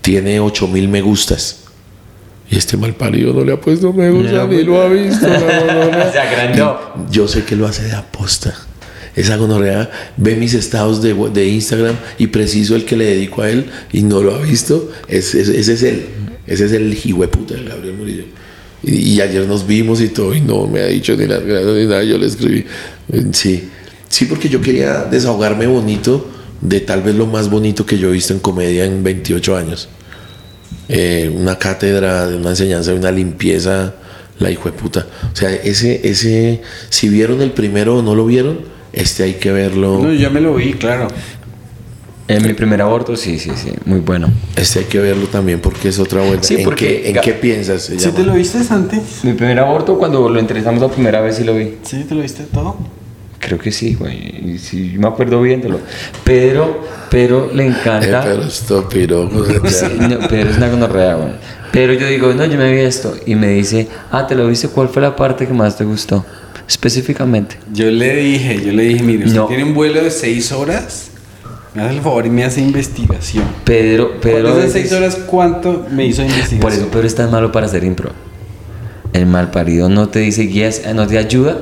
[0.00, 1.64] Tiene ocho mil me gustas.
[2.50, 5.26] Y este mal parido no le ha puesto me gusta ni lo ha visto.
[5.28, 6.12] no, no, no.
[6.12, 6.94] Se agrandó.
[7.10, 8.54] Yo sé que lo hace de aposta.
[9.20, 13.50] Esa gonorrea ve mis estados de, de Instagram y preciso el que le dedico a
[13.50, 14.90] él y no lo ha visto.
[15.08, 16.06] Es- es- ese es él.
[16.46, 18.24] Ese es el hijueputa de Gabriel Murillo.
[18.82, 21.74] Y, y ayer nos vimos y todo, y no me ha dicho ni las gracias
[21.76, 22.02] ni nada.
[22.04, 22.64] Yo le escribí.
[23.12, 23.68] Eh, Sí,
[24.08, 26.26] sí, porque yo quería desahogarme bonito
[26.62, 29.88] de tal vez lo más bonito que yo he visto en comedia en 28 años.
[30.88, 33.94] Eh, una cátedra de una enseñanza, de una limpieza,
[34.38, 35.06] la hijo de puta.
[35.32, 38.58] O sea, ese, ese, si vieron el primero o no lo vieron,
[38.92, 39.98] este hay que verlo.
[40.02, 41.08] No, ya me lo vi, claro.
[42.28, 44.28] En mi primer aborto, sí, sí, sí, muy bueno.
[44.54, 46.44] Este hay que verlo también porque es otra vuelta.
[46.44, 47.82] Sí, ¿En, porque- qué, ¿En qué piensas?
[47.82, 48.14] ¿Sí llama?
[48.14, 49.00] te lo viste, Santi?
[49.24, 51.74] Mi primer aborto, cuando lo entrevistamos la primera vez, sí lo vi.
[51.82, 52.76] ¿Sí te lo viste todo?
[53.40, 54.58] Creo que sí, güey.
[54.58, 55.80] Sí, me acuerdo viéndolo.
[56.22, 58.20] Pedro, Pedro le Eh, encanta.
[58.22, 59.28] pero esto, piro.
[59.68, 61.32] Sí, no, Pedro es una gonorrea, güey.
[61.72, 63.12] Pero yo digo, no, yo me vi esto.
[63.26, 64.68] Y me dice, ah, ¿te lo viste?
[64.68, 66.24] ¿Cuál fue la parte que más te gustó?
[66.74, 67.56] Específicamente.
[67.72, 69.46] Yo le dije, yo le dije, mire, usted No.
[69.46, 71.10] tiene un vuelo de seis horas,
[71.74, 73.42] me hace el favor y me hace investigación.
[73.64, 74.54] Pedro, Pedro.
[74.56, 76.60] De seis horas cuánto me hizo investigación?
[76.60, 78.12] Por eso Pedro es tan malo para hacer impro.
[79.12, 81.56] El mal parido no te dice guías, no te ayuda,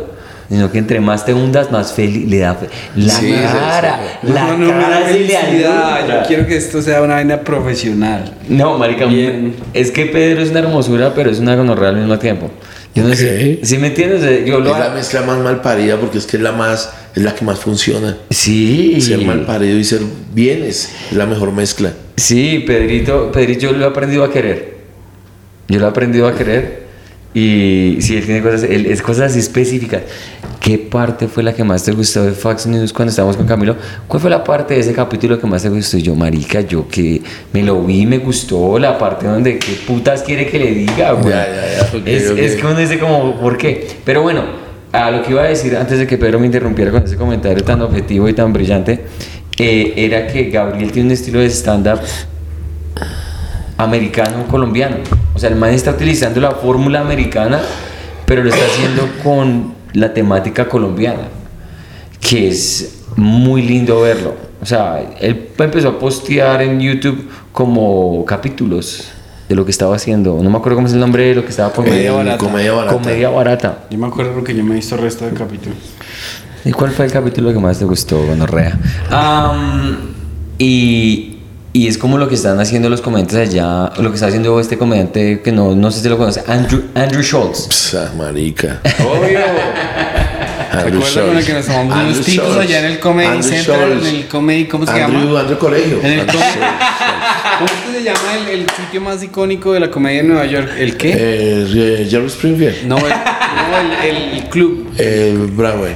[0.51, 4.01] sino que entre más te hundas, más feliz le da fe- la Sí, cara.
[4.21, 4.29] sí.
[4.31, 6.07] La no, no, cara felicidad.
[6.07, 8.35] Yo quiero que esto sea una vaina profesional.
[8.47, 9.55] No, marica, Bien.
[9.73, 12.51] es que Pedro es una hermosura, pero es una gonorrea al mismo tiempo.
[12.99, 13.15] Yo no Ok.
[13.17, 13.59] sé.
[13.63, 14.23] ¿Sí me entiendes?
[14.25, 16.91] Eh, Yo lo Es la mezcla más mal parida porque es que es la más,
[17.15, 18.17] es la que más funciona.
[18.31, 19.01] Sí.
[19.01, 20.01] Ser mal parido y ser
[20.35, 21.93] bien es la mejor mezcla.
[22.17, 24.79] Sí, Pedrito, Pedrito yo lo he aprendido a querer.
[25.69, 26.88] Yo lo he aprendido a querer.
[27.35, 30.03] Y sí, él tiene cosas, él, es cosas específicas.
[30.61, 33.77] ¿Qué parte fue la que más te gustó de Fox News cuando estábamos con Camilo?
[34.07, 35.99] ¿Cuál fue la parte de ese capítulo que más te gustó?
[35.99, 37.23] Y yo, marica, yo que
[37.53, 41.31] me lo vi, me gustó la parte donde qué putas quiere que le diga, güey.
[41.31, 42.39] Ya, ya, ya, es, ok.
[42.39, 43.87] es que uno dice como, ¿por qué?
[44.05, 44.43] Pero bueno,
[44.93, 47.63] a lo que iba a decir antes de que Pedro me interrumpiera con ese comentario
[47.63, 49.05] tan objetivo y tan brillante,
[49.59, 52.01] eh, era que Gabriel tiene un estilo de stand-up
[53.79, 54.97] americano colombiano.
[55.35, 57.61] O sea, el man está utilizando la fórmula americana,
[58.27, 61.29] pero lo está haciendo con la temática colombiana,
[62.21, 64.35] que es muy lindo verlo.
[64.61, 69.09] O sea, él empezó a postear en YouTube como capítulos
[69.49, 70.41] de lo que estaba haciendo.
[70.43, 71.97] No me acuerdo cómo es el nombre de lo que estaba poniendo.
[71.97, 72.39] Comedia Eh, barata.
[72.39, 72.93] Comedia barata.
[72.99, 73.79] Comedia barata.
[73.91, 75.79] Yo me acuerdo porque yo me he visto el resto de capítulos.
[76.65, 78.79] ¿Y cuál fue el capítulo que más te gustó, Gonorrea?
[79.11, 79.97] Am,
[80.59, 81.28] y,
[81.79, 84.77] y es como lo que están haciendo los comediantes allá, lo que está haciendo este
[84.79, 87.69] comediante que no, no sé si lo conoce, Andrew, Andrew Schultz.
[87.71, 88.81] Psa, marica.
[88.99, 89.39] Obvio.
[90.73, 92.57] Andrew ¿Recuerda con el que nos tomamos Andrew unos Schultz.
[92.59, 93.91] allá en el Comedy Andrew Central?
[93.91, 94.09] Schultz.
[94.09, 95.41] En el Comedy, ¿cómo se Andrew, llama?
[95.41, 95.99] Andrew Colegio.
[96.01, 96.51] En el Andrew Comedy.
[96.53, 97.59] Schultz.
[97.59, 100.47] ¿Cómo es que se llama el, el sitio más icónico de la comedia en Nueva
[100.47, 100.71] York?
[100.79, 101.11] ¿El qué?
[101.13, 101.17] Eh,
[101.75, 102.87] eh, Jerry Springfield.
[102.87, 104.91] No, el, no, el, el club.
[104.99, 105.95] El Broadway.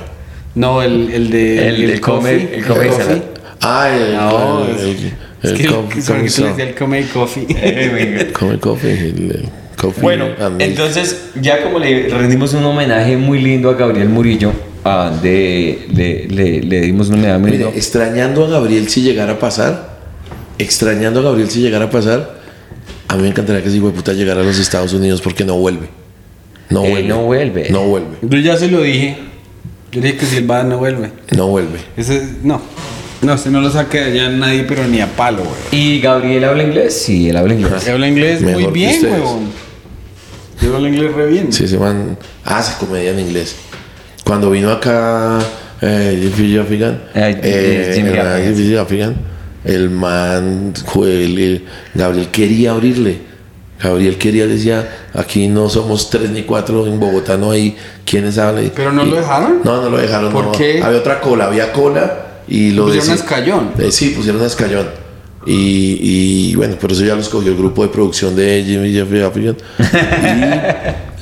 [0.54, 1.68] No, el, el de.
[1.68, 2.38] El del coffee.
[2.38, 2.90] Comedy- el Comedy.
[2.90, 3.22] Cellar.
[3.60, 4.14] Ah, el.
[4.16, 7.46] No, el, el, Es que com- el, com- el Comedy Coffee.
[8.38, 8.90] Come coffee.
[8.92, 10.26] El, el coffee Bueno,
[10.58, 14.52] entonces ya como le rendimos un homenaje muy lindo a Gabriel Murillo,
[14.84, 17.76] ah, de, le, le, le dimos un homenaje muy Mire, lindo.
[17.76, 19.98] extrañando a Gabriel si llegara a pasar,
[20.58, 22.40] extrañando a Gabriel si llegara a pasar,
[23.08, 25.44] a mí me encantaría que ese hijo de puta llegara a los Estados Unidos porque
[25.44, 25.88] no vuelve.
[26.70, 27.08] No Eh, vuelve.
[27.08, 27.70] no vuelve.
[27.70, 28.16] No vuelve.
[28.22, 29.16] Yo ya se lo dije.
[29.90, 31.10] Yo dije que si él va, no vuelve.
[31.36, 31.78] No vuelve.
[31.98, 32.62] Ese, no.
[33.22, 35.56] No, se no lo saque de allá nadie, pero ni a palo, güey.
[35.70, 37.02] ¿Y Gabriel habla inglés?
[37.02, 37.88] Sí, él habla inglés.
[37.88, 39.50] Habla inglés Mejor muy bien, huevón.
[40.60, 41.52] Yo hablo inglés re bien.
[41.52, 43.54] Sí, ese man hace comedia en inglés.
[44.24, 45.38] Cuando vino acá
[45.80, 48.54] eh, Jimmy Gaffigan, Eh, eh, Jimmy Gaffigan.
[48.56, 49.16] Jimmy Gaffigan,
[49.64, 53.18] el man, el- el- Gabriel quería abrirle.
[53.80, 58.70] Gabriel quería, decía, aquí no somos tres ni cuatro, en Bogotá no hay quienes hablan.
[58.74, 59.60] ¿Pero no lo dejaron?
[59.64, 60.32] No, no lo dejaron.
[60.32, 60.52] ¿Por no.
[60.52, 60.80] qué?
[60.82, 62.26] Había otra cola, había cola
[62.56, 63.70] y lo Pusieron escayón.
[63.78, 64.86] Eh, sí, pusieron a escayón.
[65.44, 65.98] Y,
[66.50, 69.20] y bueno, por eso ya los cogió el grupo de producción de Jimmy Jeffrey.
[69.20, 69.54] Y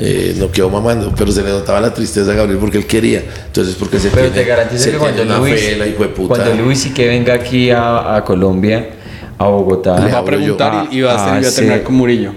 [0.03, 3.23] eh, no quedó mamando, pero se le notaba la tristeza a Gabriel porque él quería.
[3.47, 6.09] Entonces, porque se Pero tiene, te garantizo se que cuando Luis, fe, la hijo de
[6.11, 6.35] puta.
[6.35, 8.91] cuando Luis y que venga aquí a, a Colombia,
[9.39, 10.25] a Bogotá, Le va a yo.
[10.25, 11.57] preguntar y, y va a, Ah, y va a sí.
[11.57, 12.33] terminar con Murillo.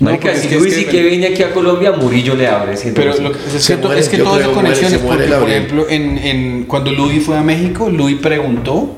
[0.00, 2.74] Marica, porque si Luis y que- que viene aquí a Colombia, Murillo le abre.
[2.94, 5.02] Pero lo que- es que, muere, es que yo todo es creo, muere, conexiones.
[5.02, 8.96] muere porque, por ejemplo, en, en, cuando Luis fue a México, Luis preguntó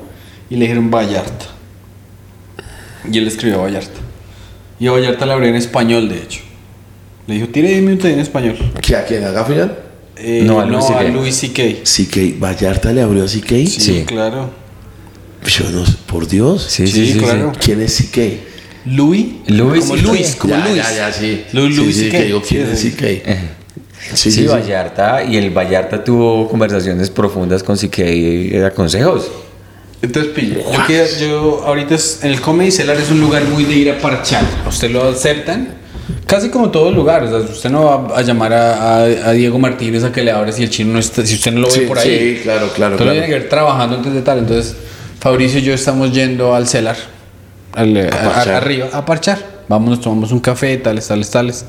[0.49, 1.45] y le dijeron Vallarta.
[3.11, 3.99] Y él escribió Vallarta.
[4.79, 6.41] Y a Vallarta le abrió en español, de hecho.
[7.27, 8.57] Le dijo, tire 10 minutos en español.
[8.81, 9.23] ¿Que ¿A quién?
[9.23, 9.73] ¿A Gaffigan?
[10.17, 11.13] Eh, No, a Louis a CK.
[11.13, 11.63] Louis C.K.
[11.83, 12.39] CK.
[12.39, 13.49] ¿Vallarta le abrió a CK?
[13.67, 14.03] Sí, Sí.
[14.05, 14.49] claro.
[15.45, 16.63] Yo no sé, por Dios.
[16.69, 17.51] sí, sí, sí, sí, claro.
[17.53, 17.59] sí.
[17.63, 18.54] ¿Quién es CK?
[18.85, 19.27] Louis.
[19.47, 20.01] Louis como.
[20.01, 20.75] Luis, como ya, Luis.
[20.77, 21.43] ya, ya, sí.
[21.53, 22.11] Lu- sí, Louis sí, CK.
[22.11, 22.95] que ¿quién es Sí?
[22.99, 23.39] Eh,
[24.13, 24.47] Sí, Sí, sí, sí.
[24.47, 29.31] Vallarta, y el Vallarta tuvo conversaciones profundas con Siquei y consejos.
[30.01, 33.63] Entonces, pille, yo, quiero- yo ahorita es- en el Comedy Cellar es un lugar muy
[33.63, 34.43] de ir a parchar.
[34.65, 35.83] A usted lo aceptan
[36.27, 39.57] Casi como todo lugar, o sea, usted no va a llamar a, a- a Diego
[39.57, 41.73] Martínez a que le abra si el chino no está, si usted no lo ve
[41.73, 42.35] Sí, por ahí.
[42.37, 43.11] sí, claro, claro, Todo claro.
[43.13, 44.39] tiene que ver trabajando antes de tal.
[44.39, 44.75] Entonces,
[45.19, 46.95] Fabricio y yo estamos yendo al celar,
[47.75, 48.49] al, a- a- parchar.
[48.55, 49.55] arriba, a parchar.
[49.67, 51.65] Vamos, nos tomamos un café, tales, tales, tales.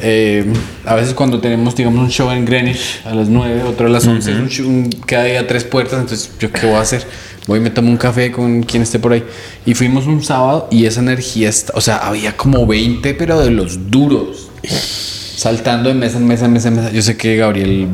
[0.00, 0.44] Eh,
[0.84, 4.06] a veces cuando tenemos, digamos, un show en Greenwich a las 9, otro a las
[4.06, 6.80] 11, es un show- un- queda ahí a tres puertas, entonces yo qué voy a
[6.82, 7.04] hacer?
[7.48, 9.24] Voy y me tomo un café con quien esté por ahí.
[9.66, 13.50] Y fuimos un sábado y esa energía, está, o sea, había como 20, pero de
[13.50, 14.50] los duros.
[14.62, 16.90] Saltando de mesa en mesa, en mesa en mesa.
[16.92, 17.88] Yo sé que Gabriel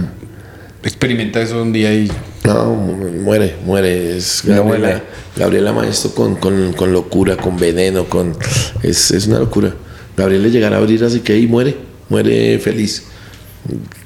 [0.82, 2.10] experimenta eso un día y
[2.44, 4.16] No, mu- muere, muere.
[4.16, 5.02] Es Gabriela.
[5.36, 8.36] Gabriela Maestro con, con, con locura, con veneno, con
[8.82, 9.74] es, es una locura.
[10.16, 11.74] Gabriel le llegará a abrir así que y muere,
[12.08, 13.04] muere feliz.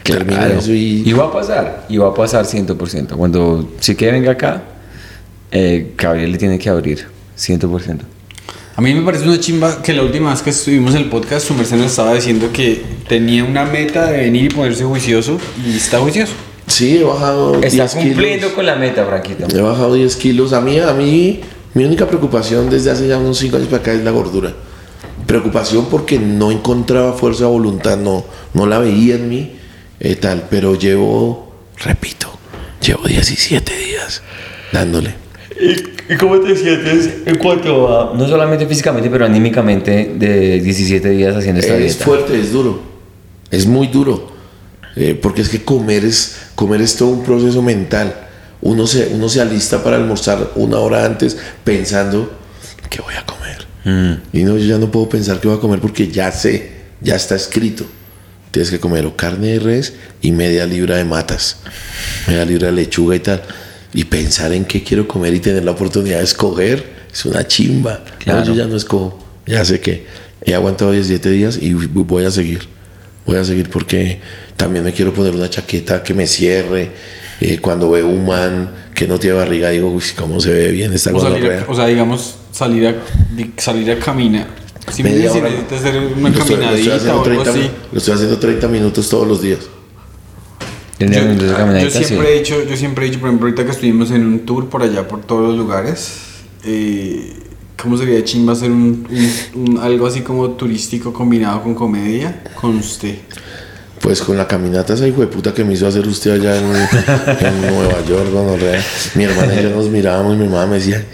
[0.05, 0.59] Termina Claro.
[0.61, 3.09] eso y, Y va a pasar, y va a pasar 100%.
[3.17, 4.63] Cuando si que venga acá,
[5.51, 7.07] eh, Gabriel le tiene que abrir
[7.37, 7.99] 100%.
[8.77, 11.49] A mí me parece una chimba que la última vez que estuvimos en el podcast,
[11.49, 15.77] su merced nos estaba diciendo que tenía una meta de venir y ponerse juicioso y
[15.77, 16.33] está juicioso.
[16.79, 18.53] Sí, he bajado Está 10 cumpliendo kilos.
[18.53, 19.47] con la meta, Franquito.
[19.55, 20.53] He bajado 10 kilos.
[20.53, 21.41] A mí, a mí,
[21.75, 24.55] mi única preocupación desde hace ya unos 5 años para acá es la gordura.
[25.27, 28.25] Preocupación porque no encontraba fuerza de voluntad, no,
[28.55, 29.53] no la veía en mí,
[30.01, 30.47] eh, tal.
[30.49, 31.53] Pero llevo,
[31.85, 32.29] repito,
[32.81, 34.23] llevo 17 días
[34.73, 35.15] dándole.
[35.61, 41.37] ¿Y, cómo te sientes en cuanto a, no solamente físicamente, pero anímicamente, de 17 días
[41.37, 42.05] haciendo esta Es dieta?
[42.05, 42.81] fuerte, es duro.
[43.51, 44.38] Es muy duro.
[44.97, 48.15] Eh, porque es que comer es, comer es todo un proceso mental.
[48.61, 52.37] Uno se, uno se alista para almorzar una hora antes pensando
[52.91, 53.67] que voy a comer.
[54.35, 57.15] Y no, yo ya no puedo pensar que voy a comer porque ya sé, ya
[57.17, 57.87] está escrito.
[58.51, 61.59] Tienes que comer o carne de res y media libra de matas,
[62.27, 63.43] media libra de lechuga y tal.
[63.95, 68.03] Y pensar en qué quiero comer y tener la oportunidad de escoger es una chimba.
[68.05, 68.45] No, Claro.
[68.45, 69.19] yo ya no escojo.
[69.47, 70.07] Ya sé que
[70.45, 72.69] he aguantado 17 días y voy a seguir.
[73.29, 74.19] Voy a seguir porque
[74.57, 76.91] también me quiero poner una chaqueta que me cierre.
[77.43, 80.93] Eh, cuando veo un man que no tiene barriga, digo, uy, cómo se ve bien
[80.95, 82.95] esta O, salir a- o sea, digamos, salir a,
[83.59, 84.47] salir a caminar.
[84.91, 87.71] Si me dices, necesitas hacer una Lo estoy- lo estoy caminadita o algo 30 así.
[87.93, 89.59] Lo estoy haciendo 30 minutos todos los días.
[90.99, 91.07] Yo,
[91.55, 92.05] caminadita, sí.
[92.07, 94.69] siempre he dicho, yo siempre he dicho, por ejemplo, ahorita que estuvimos en un tour
[94.71, 96.13] por allá, por todos los lugares,
[96.65, 97.35] eh,
[97.81, 99.07] ¿cómo sería chimba hacer un,
[99.55, 103.17] un- un- algo así como turístico combinado con comedia con usted?
[104.01, 106.67] Pues con la caminata esa hijo de puta que me hizo hacer usted allá en,
[106.67, 108.83] en Nueva York, gonorrea.
[109.17, 111.05] Mi hermana y yo nos mirábamos y mi mamá me decía.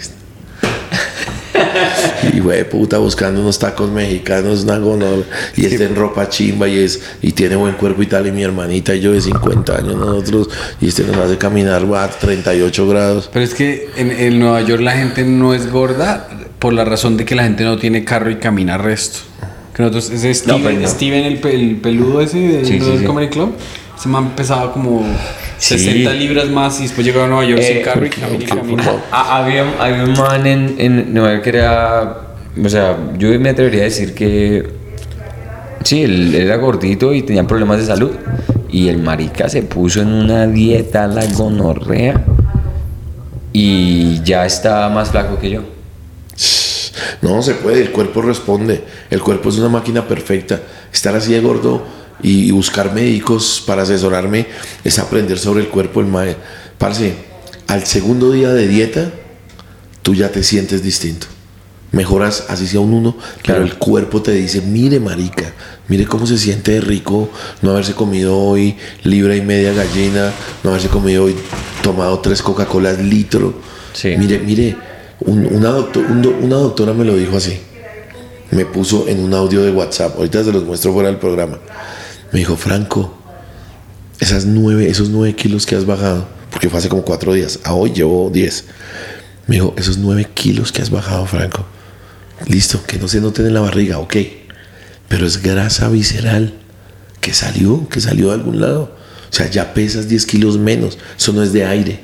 [2.33, 5.23] Y güey, puta, buscando unos tacos mexicanos, una gonorrea.
[5.55, 8.27] Y este en ropa chimba y es y tiene buen cuerpo y tal.
[8.27, 10.49] Y mi hermanita y yo de 50 años, nosotros.
[10.81, 13.29] Y este nos hace caminar a 38 grados.
[13.33, 16.27] Pero es que en, en Nueva York la gente no es gorda
[16.65, 19.19] por la razón de que la gente no tiene carro y camina resto.
[19.71, 20.87] Que nosotros, ese Steven, pero no.
[20.87, 23.05] Steven el, el peludo ese del Sí, sí, sí.
[23.05, 23.53] Comedy Club,
[23.95, 25.05] ese man pesaba como
[25.59, 25.77] Sí.
[25.77, 28.83] 60 libras más y después llegaba a Nueva York Eh, sin carro y camina.
[29.11, 32.17] Ah, había, había un man en, en Nueva York que era.
[32.63, 34.67] O sea, yo me atrevería a decir que.
[35.83, 38.09] Sí, él era gordito y tenía problemas de salud.
[38.71, 42.25] Y el marica se puso en una dieta, la gonorrea.
[43.53, 45.74] Y ya está más flaco que yo.
[47.21, 48.83] No se puede, el cuerpo responde.
[49.09, 50.61] El cuerpo es una máquina perfecta.
[50.91, 51.83] Estar así de gordo
[52.21, 54.47] y, buscar médicos para asesorarme
[54.83, 56.01] es aprender sobre el cuerpo.
[56.01, 56.35] El mae.
[56.77, 57.15] Parce,
[57.67, 59.11] al segundo día de dieta,
[60.01, 61.27] tú ya te sientes distinto.
[61.91, 63.15] Mejoras, así sea un uno,
[63.45, 65.53] pero el cuerpo te dice, mire marica,
[65.87, 67.29] mire cómo se siente de rico
[67.61, 70.33] no haberse comido hoy libra y media gallina,
[70.63, 71.35] no haberse comido hoy,
[71.81, 73.53] tomado tres Coca-Colas litro.
[73.93, 74.15] Sí.
[74.17, 74.75] Mire, mire,
[75.21, 77.59] un- una, doctor- un do- una doctora me lo dijo así.
[78.51, 80.15] Me puso en un audio de WhatsApp.
[80.17, 81.59] Ahorita se los muestro fuera del programa.
[82.31, 83.17] Me dijo, Franco,
[84.19, 87.73] esas nueve, esos nueve kilos que has bajado, porque fue hace como cuatro días, a
[87.73, 88.65] hoy llevo diez.
[89.47, 91.65] Me dijo, esos nueve kilos que has bajado, Franco.
[92.47, 94.15] Listo, que no se noten en la barriga, ok.
[95.07, 96.53] Pero es grasa visceral
[97.21, 98.95] que salió, que salió de algún lado.
[99.31, 100.97] O sea, ya pesas 10 kilos menos.
[101.17, 101.99] Eso no es de aire.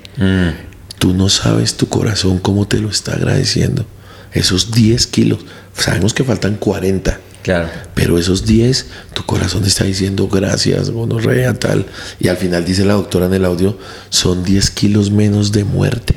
[1.02, 3.88] Tú no sabes tu corazón cómo te lo está agradeciendo.
[4.34, 5.40] Esos 10 kilos.
[5.76, 7.20] Sabemos que faltan 40.
[7.42, 7.70] Claro.
[7.96, 11.88] Pero esos 10, tu corazón está diciendo gracias, gonorrea, tal.
[12.20, 13.80] Y al final dice la doctora en el audio,
[14.12, 16.14] son 10 kilos menos de muerte.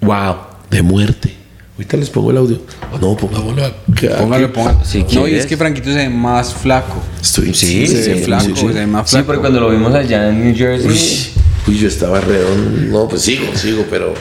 [0.00, 0.36] Wow.
[0.70, 1.34] De muerte.
[1.76, 2.62] Ahorita les pongo el audio.
[2.92, 4.16] O no, pongámoslo acá.
[4.16, 4.80] Póngalo, póngalo.
[4.86, 6.96] Si no, y es que Franquito se ve más flaco.
[7.20, 8.60] Estoy Sí, Se ve sí, flaco, sí, sí.
[8.68, 9.26] se ve más Sí, flaco.
[9.26, 10.88] porque cuando lo vimos allá en New Jersey.
[10.88, 12.80] Uy, uy, yo estaba redondo.
[12.98, 14.14] No, pues sigo, sigo, pero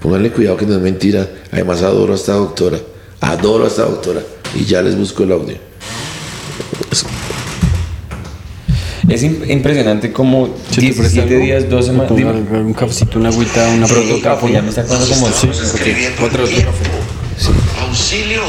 [0.00, 1.26] pónganle cuidado que no es mentira.
[1.52, 2.78] Además, adoro a esta doctora.
[3.20, 4.20] Adoro a esta doctora.
[4.54, 5.56] Y ya les busco el audio.
[9.08, 12.10] Es im- impresionante como 17 días, 2 semanas.
[12.10, 15.48] Un cafecito, una agüita, una Pronto café, ya me está acordando como Sí,
[16.22, 16.44] otro.
[17.86, 18.42] ¡Auxilio!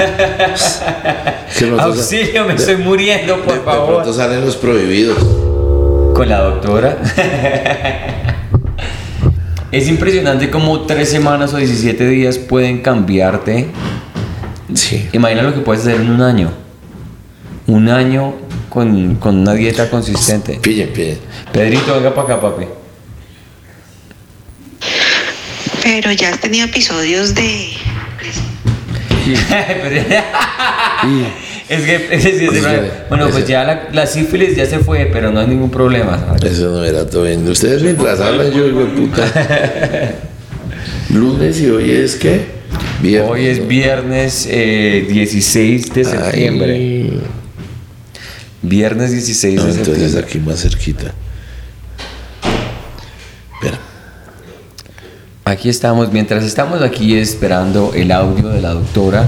[1.78, 3.94] Auxilio, me estoy muriendo, de- por de favor.
[3.96, 5.18] pronto salen los prohibidos.
[6.20, 6.98] Con la doctora.
[9.72, 13.68] es impresionante como 3 semanas o 17 días pueden cambiarte.
[14.74, 15.08] Sí.
[15.14, 16.50] Imagina lo que puedes hacer en un año.
[17.68, 18.34] Un año
[18.68, 20.58] con, con una dieta consistente.
[20.60, 21.20] Pillen, pillen.
[21.54, 22.66] Pedrito, venga para acá, papi.
[25.82, 27.70] Pero ya has tenido episodios de...
[31.70, 34.66] es que, es que- es que- Ese- bueno, pues ese- ya la, la sífilis ya
[34.66, 36.18] se fue, pero no hay ningún problema.
[36.18, 36.52] ¿sabes?
[36.58, 37.46] Eso no era todo bien.
[37.48, 39.24] Ustedes mientras hablan, yo digo, puta.
[41.10, 42.60] Lunes y hoy es qué?
[43.02, 43.30] Viernes.
[43.30, 46.72] Hoy es viernes eh, 16 de septiembre.
[46.74, 47.20] Ay.
[48.62, 50.28] Viernes 16 No, de entonces septiembre.
[50.28, 51.12] aquí más cerquita.
[53.54, 53.78] Espera.
[55.44, 59.26] Aquí estamos, mientras estamos aquí esperando el audio de la doctora,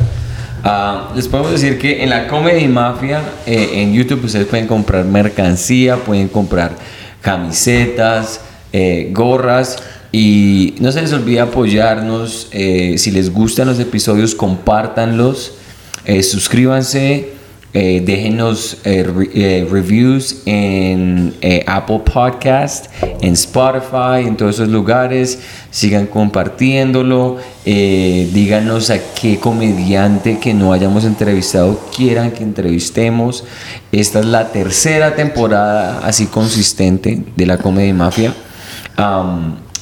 [0.64, 5.04] ah, les podemos decir que en la Comedy Mafia, eh, en YouTube ustedes pueden comprar
[5.04, 6.72] mercancía, pueden comprar
[7.20, 8.40] camisetas,
[8.72, 9.76] eh, gorras
[10.12, 12.48] y no se les olvide apoyarnos.
[12.52, 15.54] eh, si les gustan los episodios, compártanlos,
[16.22, 17.40] suscríbanse.
[17.74, 21.32] Déjenos re- reviews en
[21.66, 22.86] Apple Podcast,
[23.22, 25.38] en Spotify, en todos esos lugares.
[25.72, 27.38] Sigan compartiéndolo.
[27.64, 33.44] eh, díganos a qué comediante que no hayamos entrevistado quieran que entrevistemos.
[33.90, 38.34] Esta es la tercera temporada así consistente de la Comedy Mafia.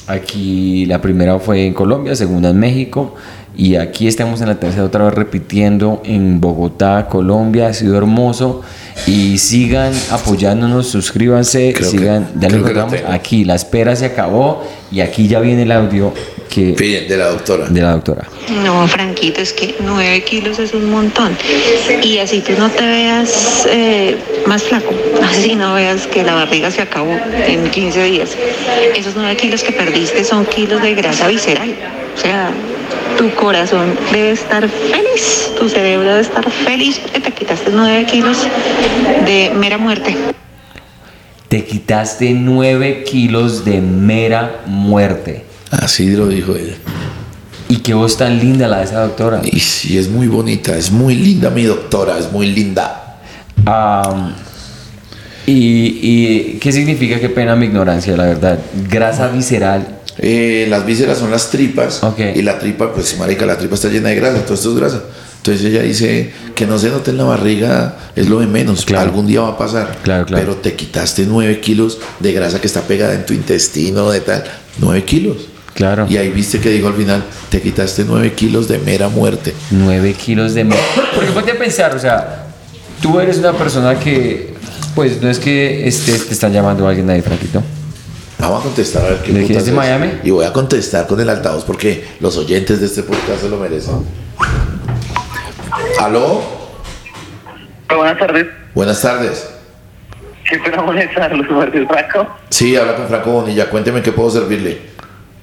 [0.07, 3.15] Aquí la primera fue en Colombia, segunda en México.
[3.57, 7.67] Y aquí estamos en la tercera otra vez repitiendo en Bogotá, Colombia.
[7.67, 8.61] Ha sido hermoso.
[9.07, 13.03] Y sigan apoyándonos, suscríbanse, Creo que- sigan, ya lo creo que.
[13.07, 16.13] Aquí la espera se acabó y aquí ya viene el audio
[16.49, 17.67] que, de la doctora.
[17.67, 18.27] de la doctora.
[18.63, 21.35] No, Franquito, es que nueve kilos es un montón.
[22.03, 26.69] Y así tú no te veas eh, más flaco, así no veas que la barriga
[26.69, 27.11] se acabó
[27.47, 28.31] en 15 días.
[28.95, 31.73] Esos nueve kilos que perdiste son kilos de grasa visceral.
[32.15, 32.51] O sea,
[33.17, 38.37] tu corazón debe estar feliz, tu cerebro debe estar feliz porque te quitaste nueve kilos
[39.25, 40.15] de mera muerte.
[41.47, 45.43] Te quitaste 9 kilos de mera muerte.
[45.69, 46.75] Así lo dijo ella.
[47.67, 49.41] Y qué voz tan linda la de esa doctora.
[49.43, 53.19] Y sí, es muy bonita, es muy linda mi doctora, es muy linda.
[55.45, 57.19] Y qué significa?
[57.19, 58.57] Qué pena mi ignorancia, la verdad.
[58.89, 59.99] Grasa visceral.
[60.17, 62.01] Eh, las vísceras son las tripas.
[62.35, 65.01] Y la tripa, pues, marica, la tripa está llena de grasa, todo esto es grasa.
[65.37, 68.85] Entonces ella dice que no se note en la barriga es lo de menos.
[68.85, 69.09] Claro.
[69.09, 69.97] Algún día va a pasar.
[70.03, 70.43] Claro, claro.
[70.43, 74.43] Pero te quitaste 9 kilos de grasa que está pegada en tu intestino, de tal.
[74.77, 75.37] 9 kilos.
[75.73, 76.05] Claro.
[76.07, 79.55] Y ahí viste que dijo al final, te quitaste 9 kilos de mera muerte.
[79.71, 80.81] 9 kilos de mera.
[81.15, 82.45] Porque ponte a pensar, o sea,
[83.01, 84.53] tú eres una persona que,
[84.93, 87.63] pues no es que este, te están llamando alguien ahí, Franquito.
[88.41, 90.11] Vamos a contestar a ver qué ¿De quién putas es de Miami?
[90.23, 93.57] Y voy a contestar con el altavoz porque los oyentes de este podcast se lo
[93.57, 94.03] merecen.
[95.99, 96.41] ¿Aló?
[97.95, 98.47] Buenas tardes.
[98.73, 99.47] Buenas tardes.
[100.49, 102.27] Qué pena molestarlos, Martín Franco.
[102.49, 103.69] Sí, habla con Franco Bonilla.
[103.69, 104.89] Cuénteme qué puedo servirle.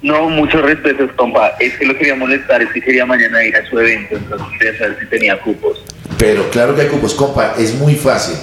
[0.03, 1.53] No, muchos respetos, compa.
[1.61, 4.77] Es que lo quería molestar, es que quería mañana ir a su evento, entonces quería
[4.77, 5.85] saber si tenía cupos.
[6.19, 8.37] Pero claro que hay cupos, compa, es muy fácil.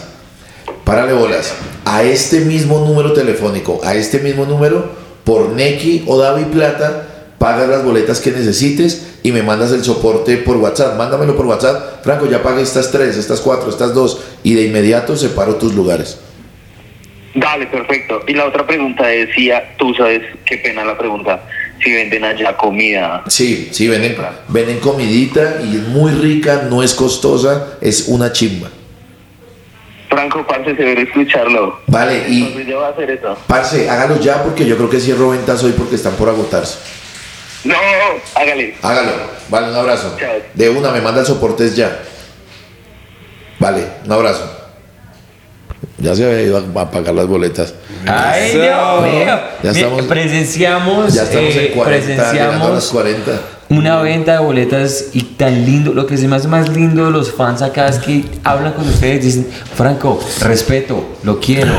[0.83, 1.53] Párale bolas.
[1.85, 4.89] A este mismo número telefónico, a este mismo número,
[5.23, 7.07] por Neki o Davi Plata,
[7.39, 10.97] pagas las boletas que necesites y me mandas el soporte por WhatsApp.
[10.97, 12.03] Mándamelo por WhatsApp.
[12.03, 14.21] Franco, ya pagué estas tres, estas cuatro, estas dos.
[14.43, 16.19] Y de inmediato separo tus lugares.
[17.33, 18.21] Dale, perfecto.
[18.27, 21.41] Y la otra pregunta es si a- tú sabes, qué pena la pregunta,
[21.83, 23.23] si venden allá comida.
[23.27, 24.15] Sí, sí, venden,
[24.47, 28.69] venden comidita y es muy rica, no es costosa, es una chimba.
[30.15, 31.79] Franco, parce, se debe escucharlo.
[31.87, 33.37] Vale, y Entonces yo voy a hacer eso.
[33.47, 36.77] parce, hágalo ya porque yo creo que cierro ventas hoy porque están por agotarse.
[37.65, 37.75] No,
[38.35, 38.75] hágale.
[38.81, 39.11] Hágalo.
[39.49, 40.15] Vale, un abrazo.
[40.17, 40.29] Chao.
[40.53, 41.99] De una, me manda el soporte ya.
[43.59, 44.51] Vale, un abrazo.
[45.97, 47.73] Ya se había ido a, a pagar las boletas.
[48.07, 48.51] Ay.
[48.51, 49.39] Dios mío.
[49.63, 53.31] Ya estamos- presenciamos, Ya estamos eh, en 40, llegando a las presenciamos 40.
[53.69, 55.93] Una venta de boletas y tan lindo.
[55.93, 58.87] Lo que se me hace más lindo de los fans acá es que hablan con
[58.87, 61.73] ustedes, dicen, Franco, respeto, lo quiero.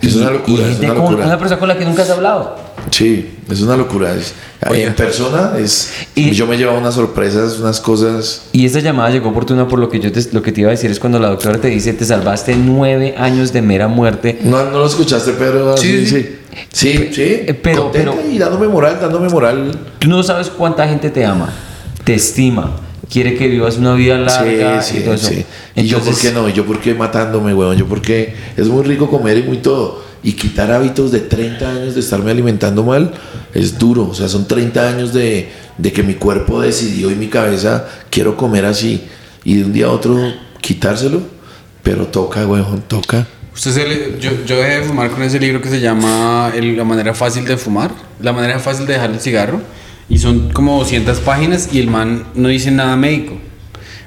[0.00, 1.26] Es una Y- locura, y es gente una con- locura.
[1.26, 2.56] una persona con la que nunca has hablado.
[2.90, 4.14] Sí, es una locura.
[4.14, 4.34] Es-
[4.70, 5.92] en persona es.
[6.14, 8.42] Y- yo me llevaba unas sorpresas, unas cosas.
[8.52, 10.72] Y esta llamada llegó oportuna por lo que yo te, lo que te iba a
[10.72, 14.38] decir es cuando la doctora te dice te salvaste nueve años de mera muerte.
[14.44, 15.76] No, no lo escuchaste, Pedro.
[15.76, 16.20] Sí, Sí, sí.
[16.22, 16.28] sí.
[16.72, 17.22] Sí, sí.
[17.22, 19.72] Eh, pero- Contenta pero- y dándome moral, dándome moral.
[19.98, 21.52] Tú no sabes cuánta gente te ama,
[22.04, 22.76] te estima,
[23.10, 25.28] quiere que vivas una vida larga sí, y sí, todo eso.
[25.28, 25.44] sí.
[25.74, 26.48] Y yo, ¿por qué no?
[26.48, 27.76] Y yo, ¿por qué matándome, weón?
[27.76, 28.34] Yo, ¿por qué?
[28.56, 30.01] Es muy rico comer y muy todo.
[30.24, 33.12] Y quitar hábitos de 30 años de estarme alimentando mal
[33.54, 34.08] es duro.
[34.08, 38.36] O sea, son 30 años de, de que mi cuerpo decidió y mi cabeza quiero
[38.36, 39.02] comer así.
[39.44, 40.16] Y de un día a otro
[40.60, 41.22] quitárselo.
[41.82, 43.26] Pero toca, weón, toca.
[43.52, 46.76] Usted se le- yo, yo dejé de fumar con ese libro que se llama El-
[46.76, 47.90] La manera fácil de fumar,
[48.20, 49.60] la manera fácil de dejar el cigarro.
[50.08, 53.36] Y son como 200 páginas y el man no dice nada médico.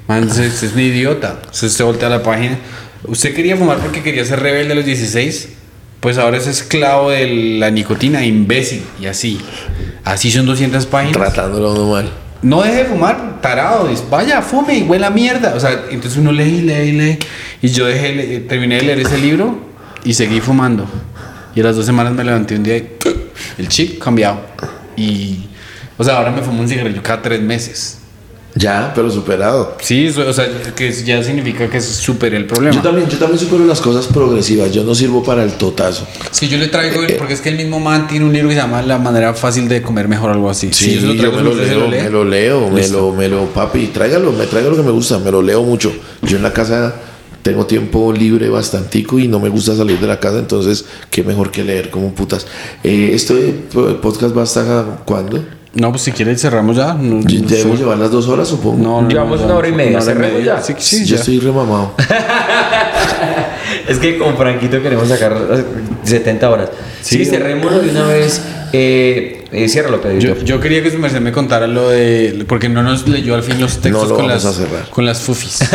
[0.07, 1.41] Man, usted, usted es un idiota.
[1.51, 2.57] Usted se voltea a la página.
[3.07, 5.49] Usted quería fumar porque quería ser rebelde a los 16.
[6.05, 8.83] Pues ahora es esclavo de la nicotina, imbécil.
[9.01, 9.39] Y así.
[10.03, 11.13] Así son 200 páginas.
[11.17, 12.11] Tratándolo uno mal.
[12.43, 13.87] No deje de fumar, tarado.
[13.87, 15.55] dice, Vaya, fume y huele a mierda.
[15.55, 17.19] O sea, entonces uno lee y lee y lee.
[17.63, 19.57] Y yo dejé, terminé de leer ese libro
[20.03, 20.85] y seguí fumando.
[21.55, 22.87] Y a las dos semanas me levanté un día y
[23.57, 24.41] el chip cambiado.
[24.95, 25.47] Y,
[25.97, 27.97] o sea, ahora me fumo un cigarrillo cada tres meses.
[28.57, 29.75] Ya, pero superado.
[29.81, 32.73] Sí, o sea, que ya significa que superé el problema.
[32.73, 34.71] Yo también, yo también supero las cosas progresivas.
[34.71, 36.07] Yo no sirvo para el totazo.
[36.31, 38.61] Sí, yo le traigo, porque es que el mismo man tiene un libro que se
[38.61, 40.69] llama La manera fácil de comer mejor, algo así.
[40.71, 43.45] Sí, yo me lo ¿usted se leo, lo me lo leo, me lo, me lo,
[43.47, 45.93] papi, tráigalo, me traiga lo que me gusta, me lo leo mucho.
[46.21, 46.95] Yo en la casa
[47.41, 51.51] tengo tiempo libre bastantico y no me gusta salir de la casa, entonces qué mejor
[51.51, 52.47] que leer como putas.
[52.83, 53.35] Eh, ¿Este
[54.01, 55.43] podcast va hasta cuándo?
[55.75, 56.93] No, pues si quiere cerramos ya.
[56.93, 57.83] No, no Debemos sé.
[57.83, 58.81] llevar las dos horas, supongo.
[58.81, 59.99] No, no, Llevamos no, una hora y media,
[60.43, 60.61] ya.
[60.61, 61.19] Sí, sí, yo ya.
[61.19, 61.93] estoy remamado.
[63.87, 65.63] Es que con Franquito queremos sacar eh,
[66.03, 66.69] 70 horas.
[67.01, 67.25] Sí, Sí.
[67.25, 68.41] cerrémoslo de una vez.
[68.73, 69.99] Eh, eh, ciérralo.
[70.19, 72.45] Yo, yo quería que su merced me contara lo de.
[72.47, 74.89] Porque no nos leyó al fin los textos lo con, vamos las, a cerrar.
[74.89, 75.59] con las fufis.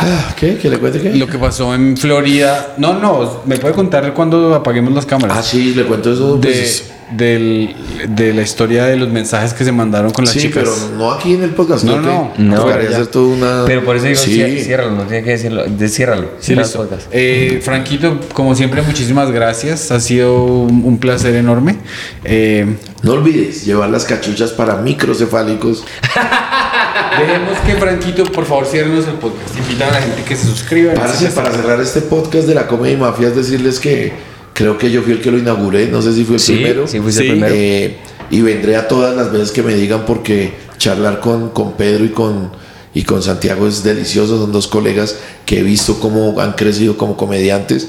[0.00, 0.56] Ah, ¿Qué?
[0.58, 1.14] ¿Que le cuente qué?
[1.16, 2.74] lo que pasó en Florida.
[2.78, 5.44] No, no, me puede contar cuando apaguemos las Ah, cámaras.
[5.44, 6.36] sí, le cuento eso.
[6.36, 7.74] de, Pues, del-
[8.08, 10.64] de la historia de los mensajes que se mandaron con las sí, chicas.
[10.64, 11.84] pero no aquí en el podcast.
[11.84, 12.88] No, no, no, ya.
[12.88, 13.62] hacer toda una...
[13.66, 14.36] Pero por eso digo, Sí.
[14.38, 15.64] cié- ciérralo, no tiene que decirlo.
[15.64, 16.30] de- Ciérralo.
[16.40, 16.88] Sí, listo.
[17.10, 19.90] Eh, Franquito, como siempre, muchísimas gracias.
[19.90, 21.76] Ha sido un, un placer enorme.
[22.24, 25.84] Eh, No olvides llevar las cachuchas para microcefálicos.
[27.18, 29.56] dejemos que Franquito, por favor, ciérrenos el podcast.
[29.58, 30.94] Invitan a la gente que se suscriba.
[30.94, 31.12] Para
[31.52, 34.12] cerrar este podcast de la Comedia y Mafia, es decirles que
[34.58, 36.88] creo que yo fui el que lo inauguré, no sé si fui el Sí, primero.
[36.88, 37.26] sí, fuiste Sí.
[37.28, 37.54] el primero.
[37.56, 37.96] Eh,
[38.32, 42.08] y vendré a todas las veces que me digan porque charlar con, con Pedro y
[42.08, 42.50] con,
[42.92, 45.14] y con Santiago es delicioso, son dos colegas
[45.46, 47.86] que he visto cómo han crecido como comediantes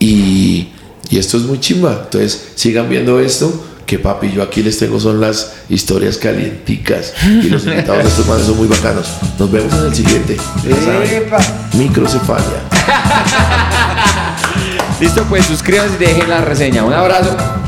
[0.00, 0.70] y,
[1.10, 2.00] y esto es muy chimba.
[2.06, 3.66] Entonces sigan viendo esto.
[3.86, 7.12] Que papi, yo aquí les tengo son las historias calienticas
[7.42, 9.08] y los invitados de estos manes son muy bacanos.
[9.38, 10.36] Nos vemos en el siguiente.
[11.76, 12.62] Microcefalia.
[15.00, 16.84] Listo, pues suscríbanse y dejen la reseña.
[16.84, 17.59] Un abrazo.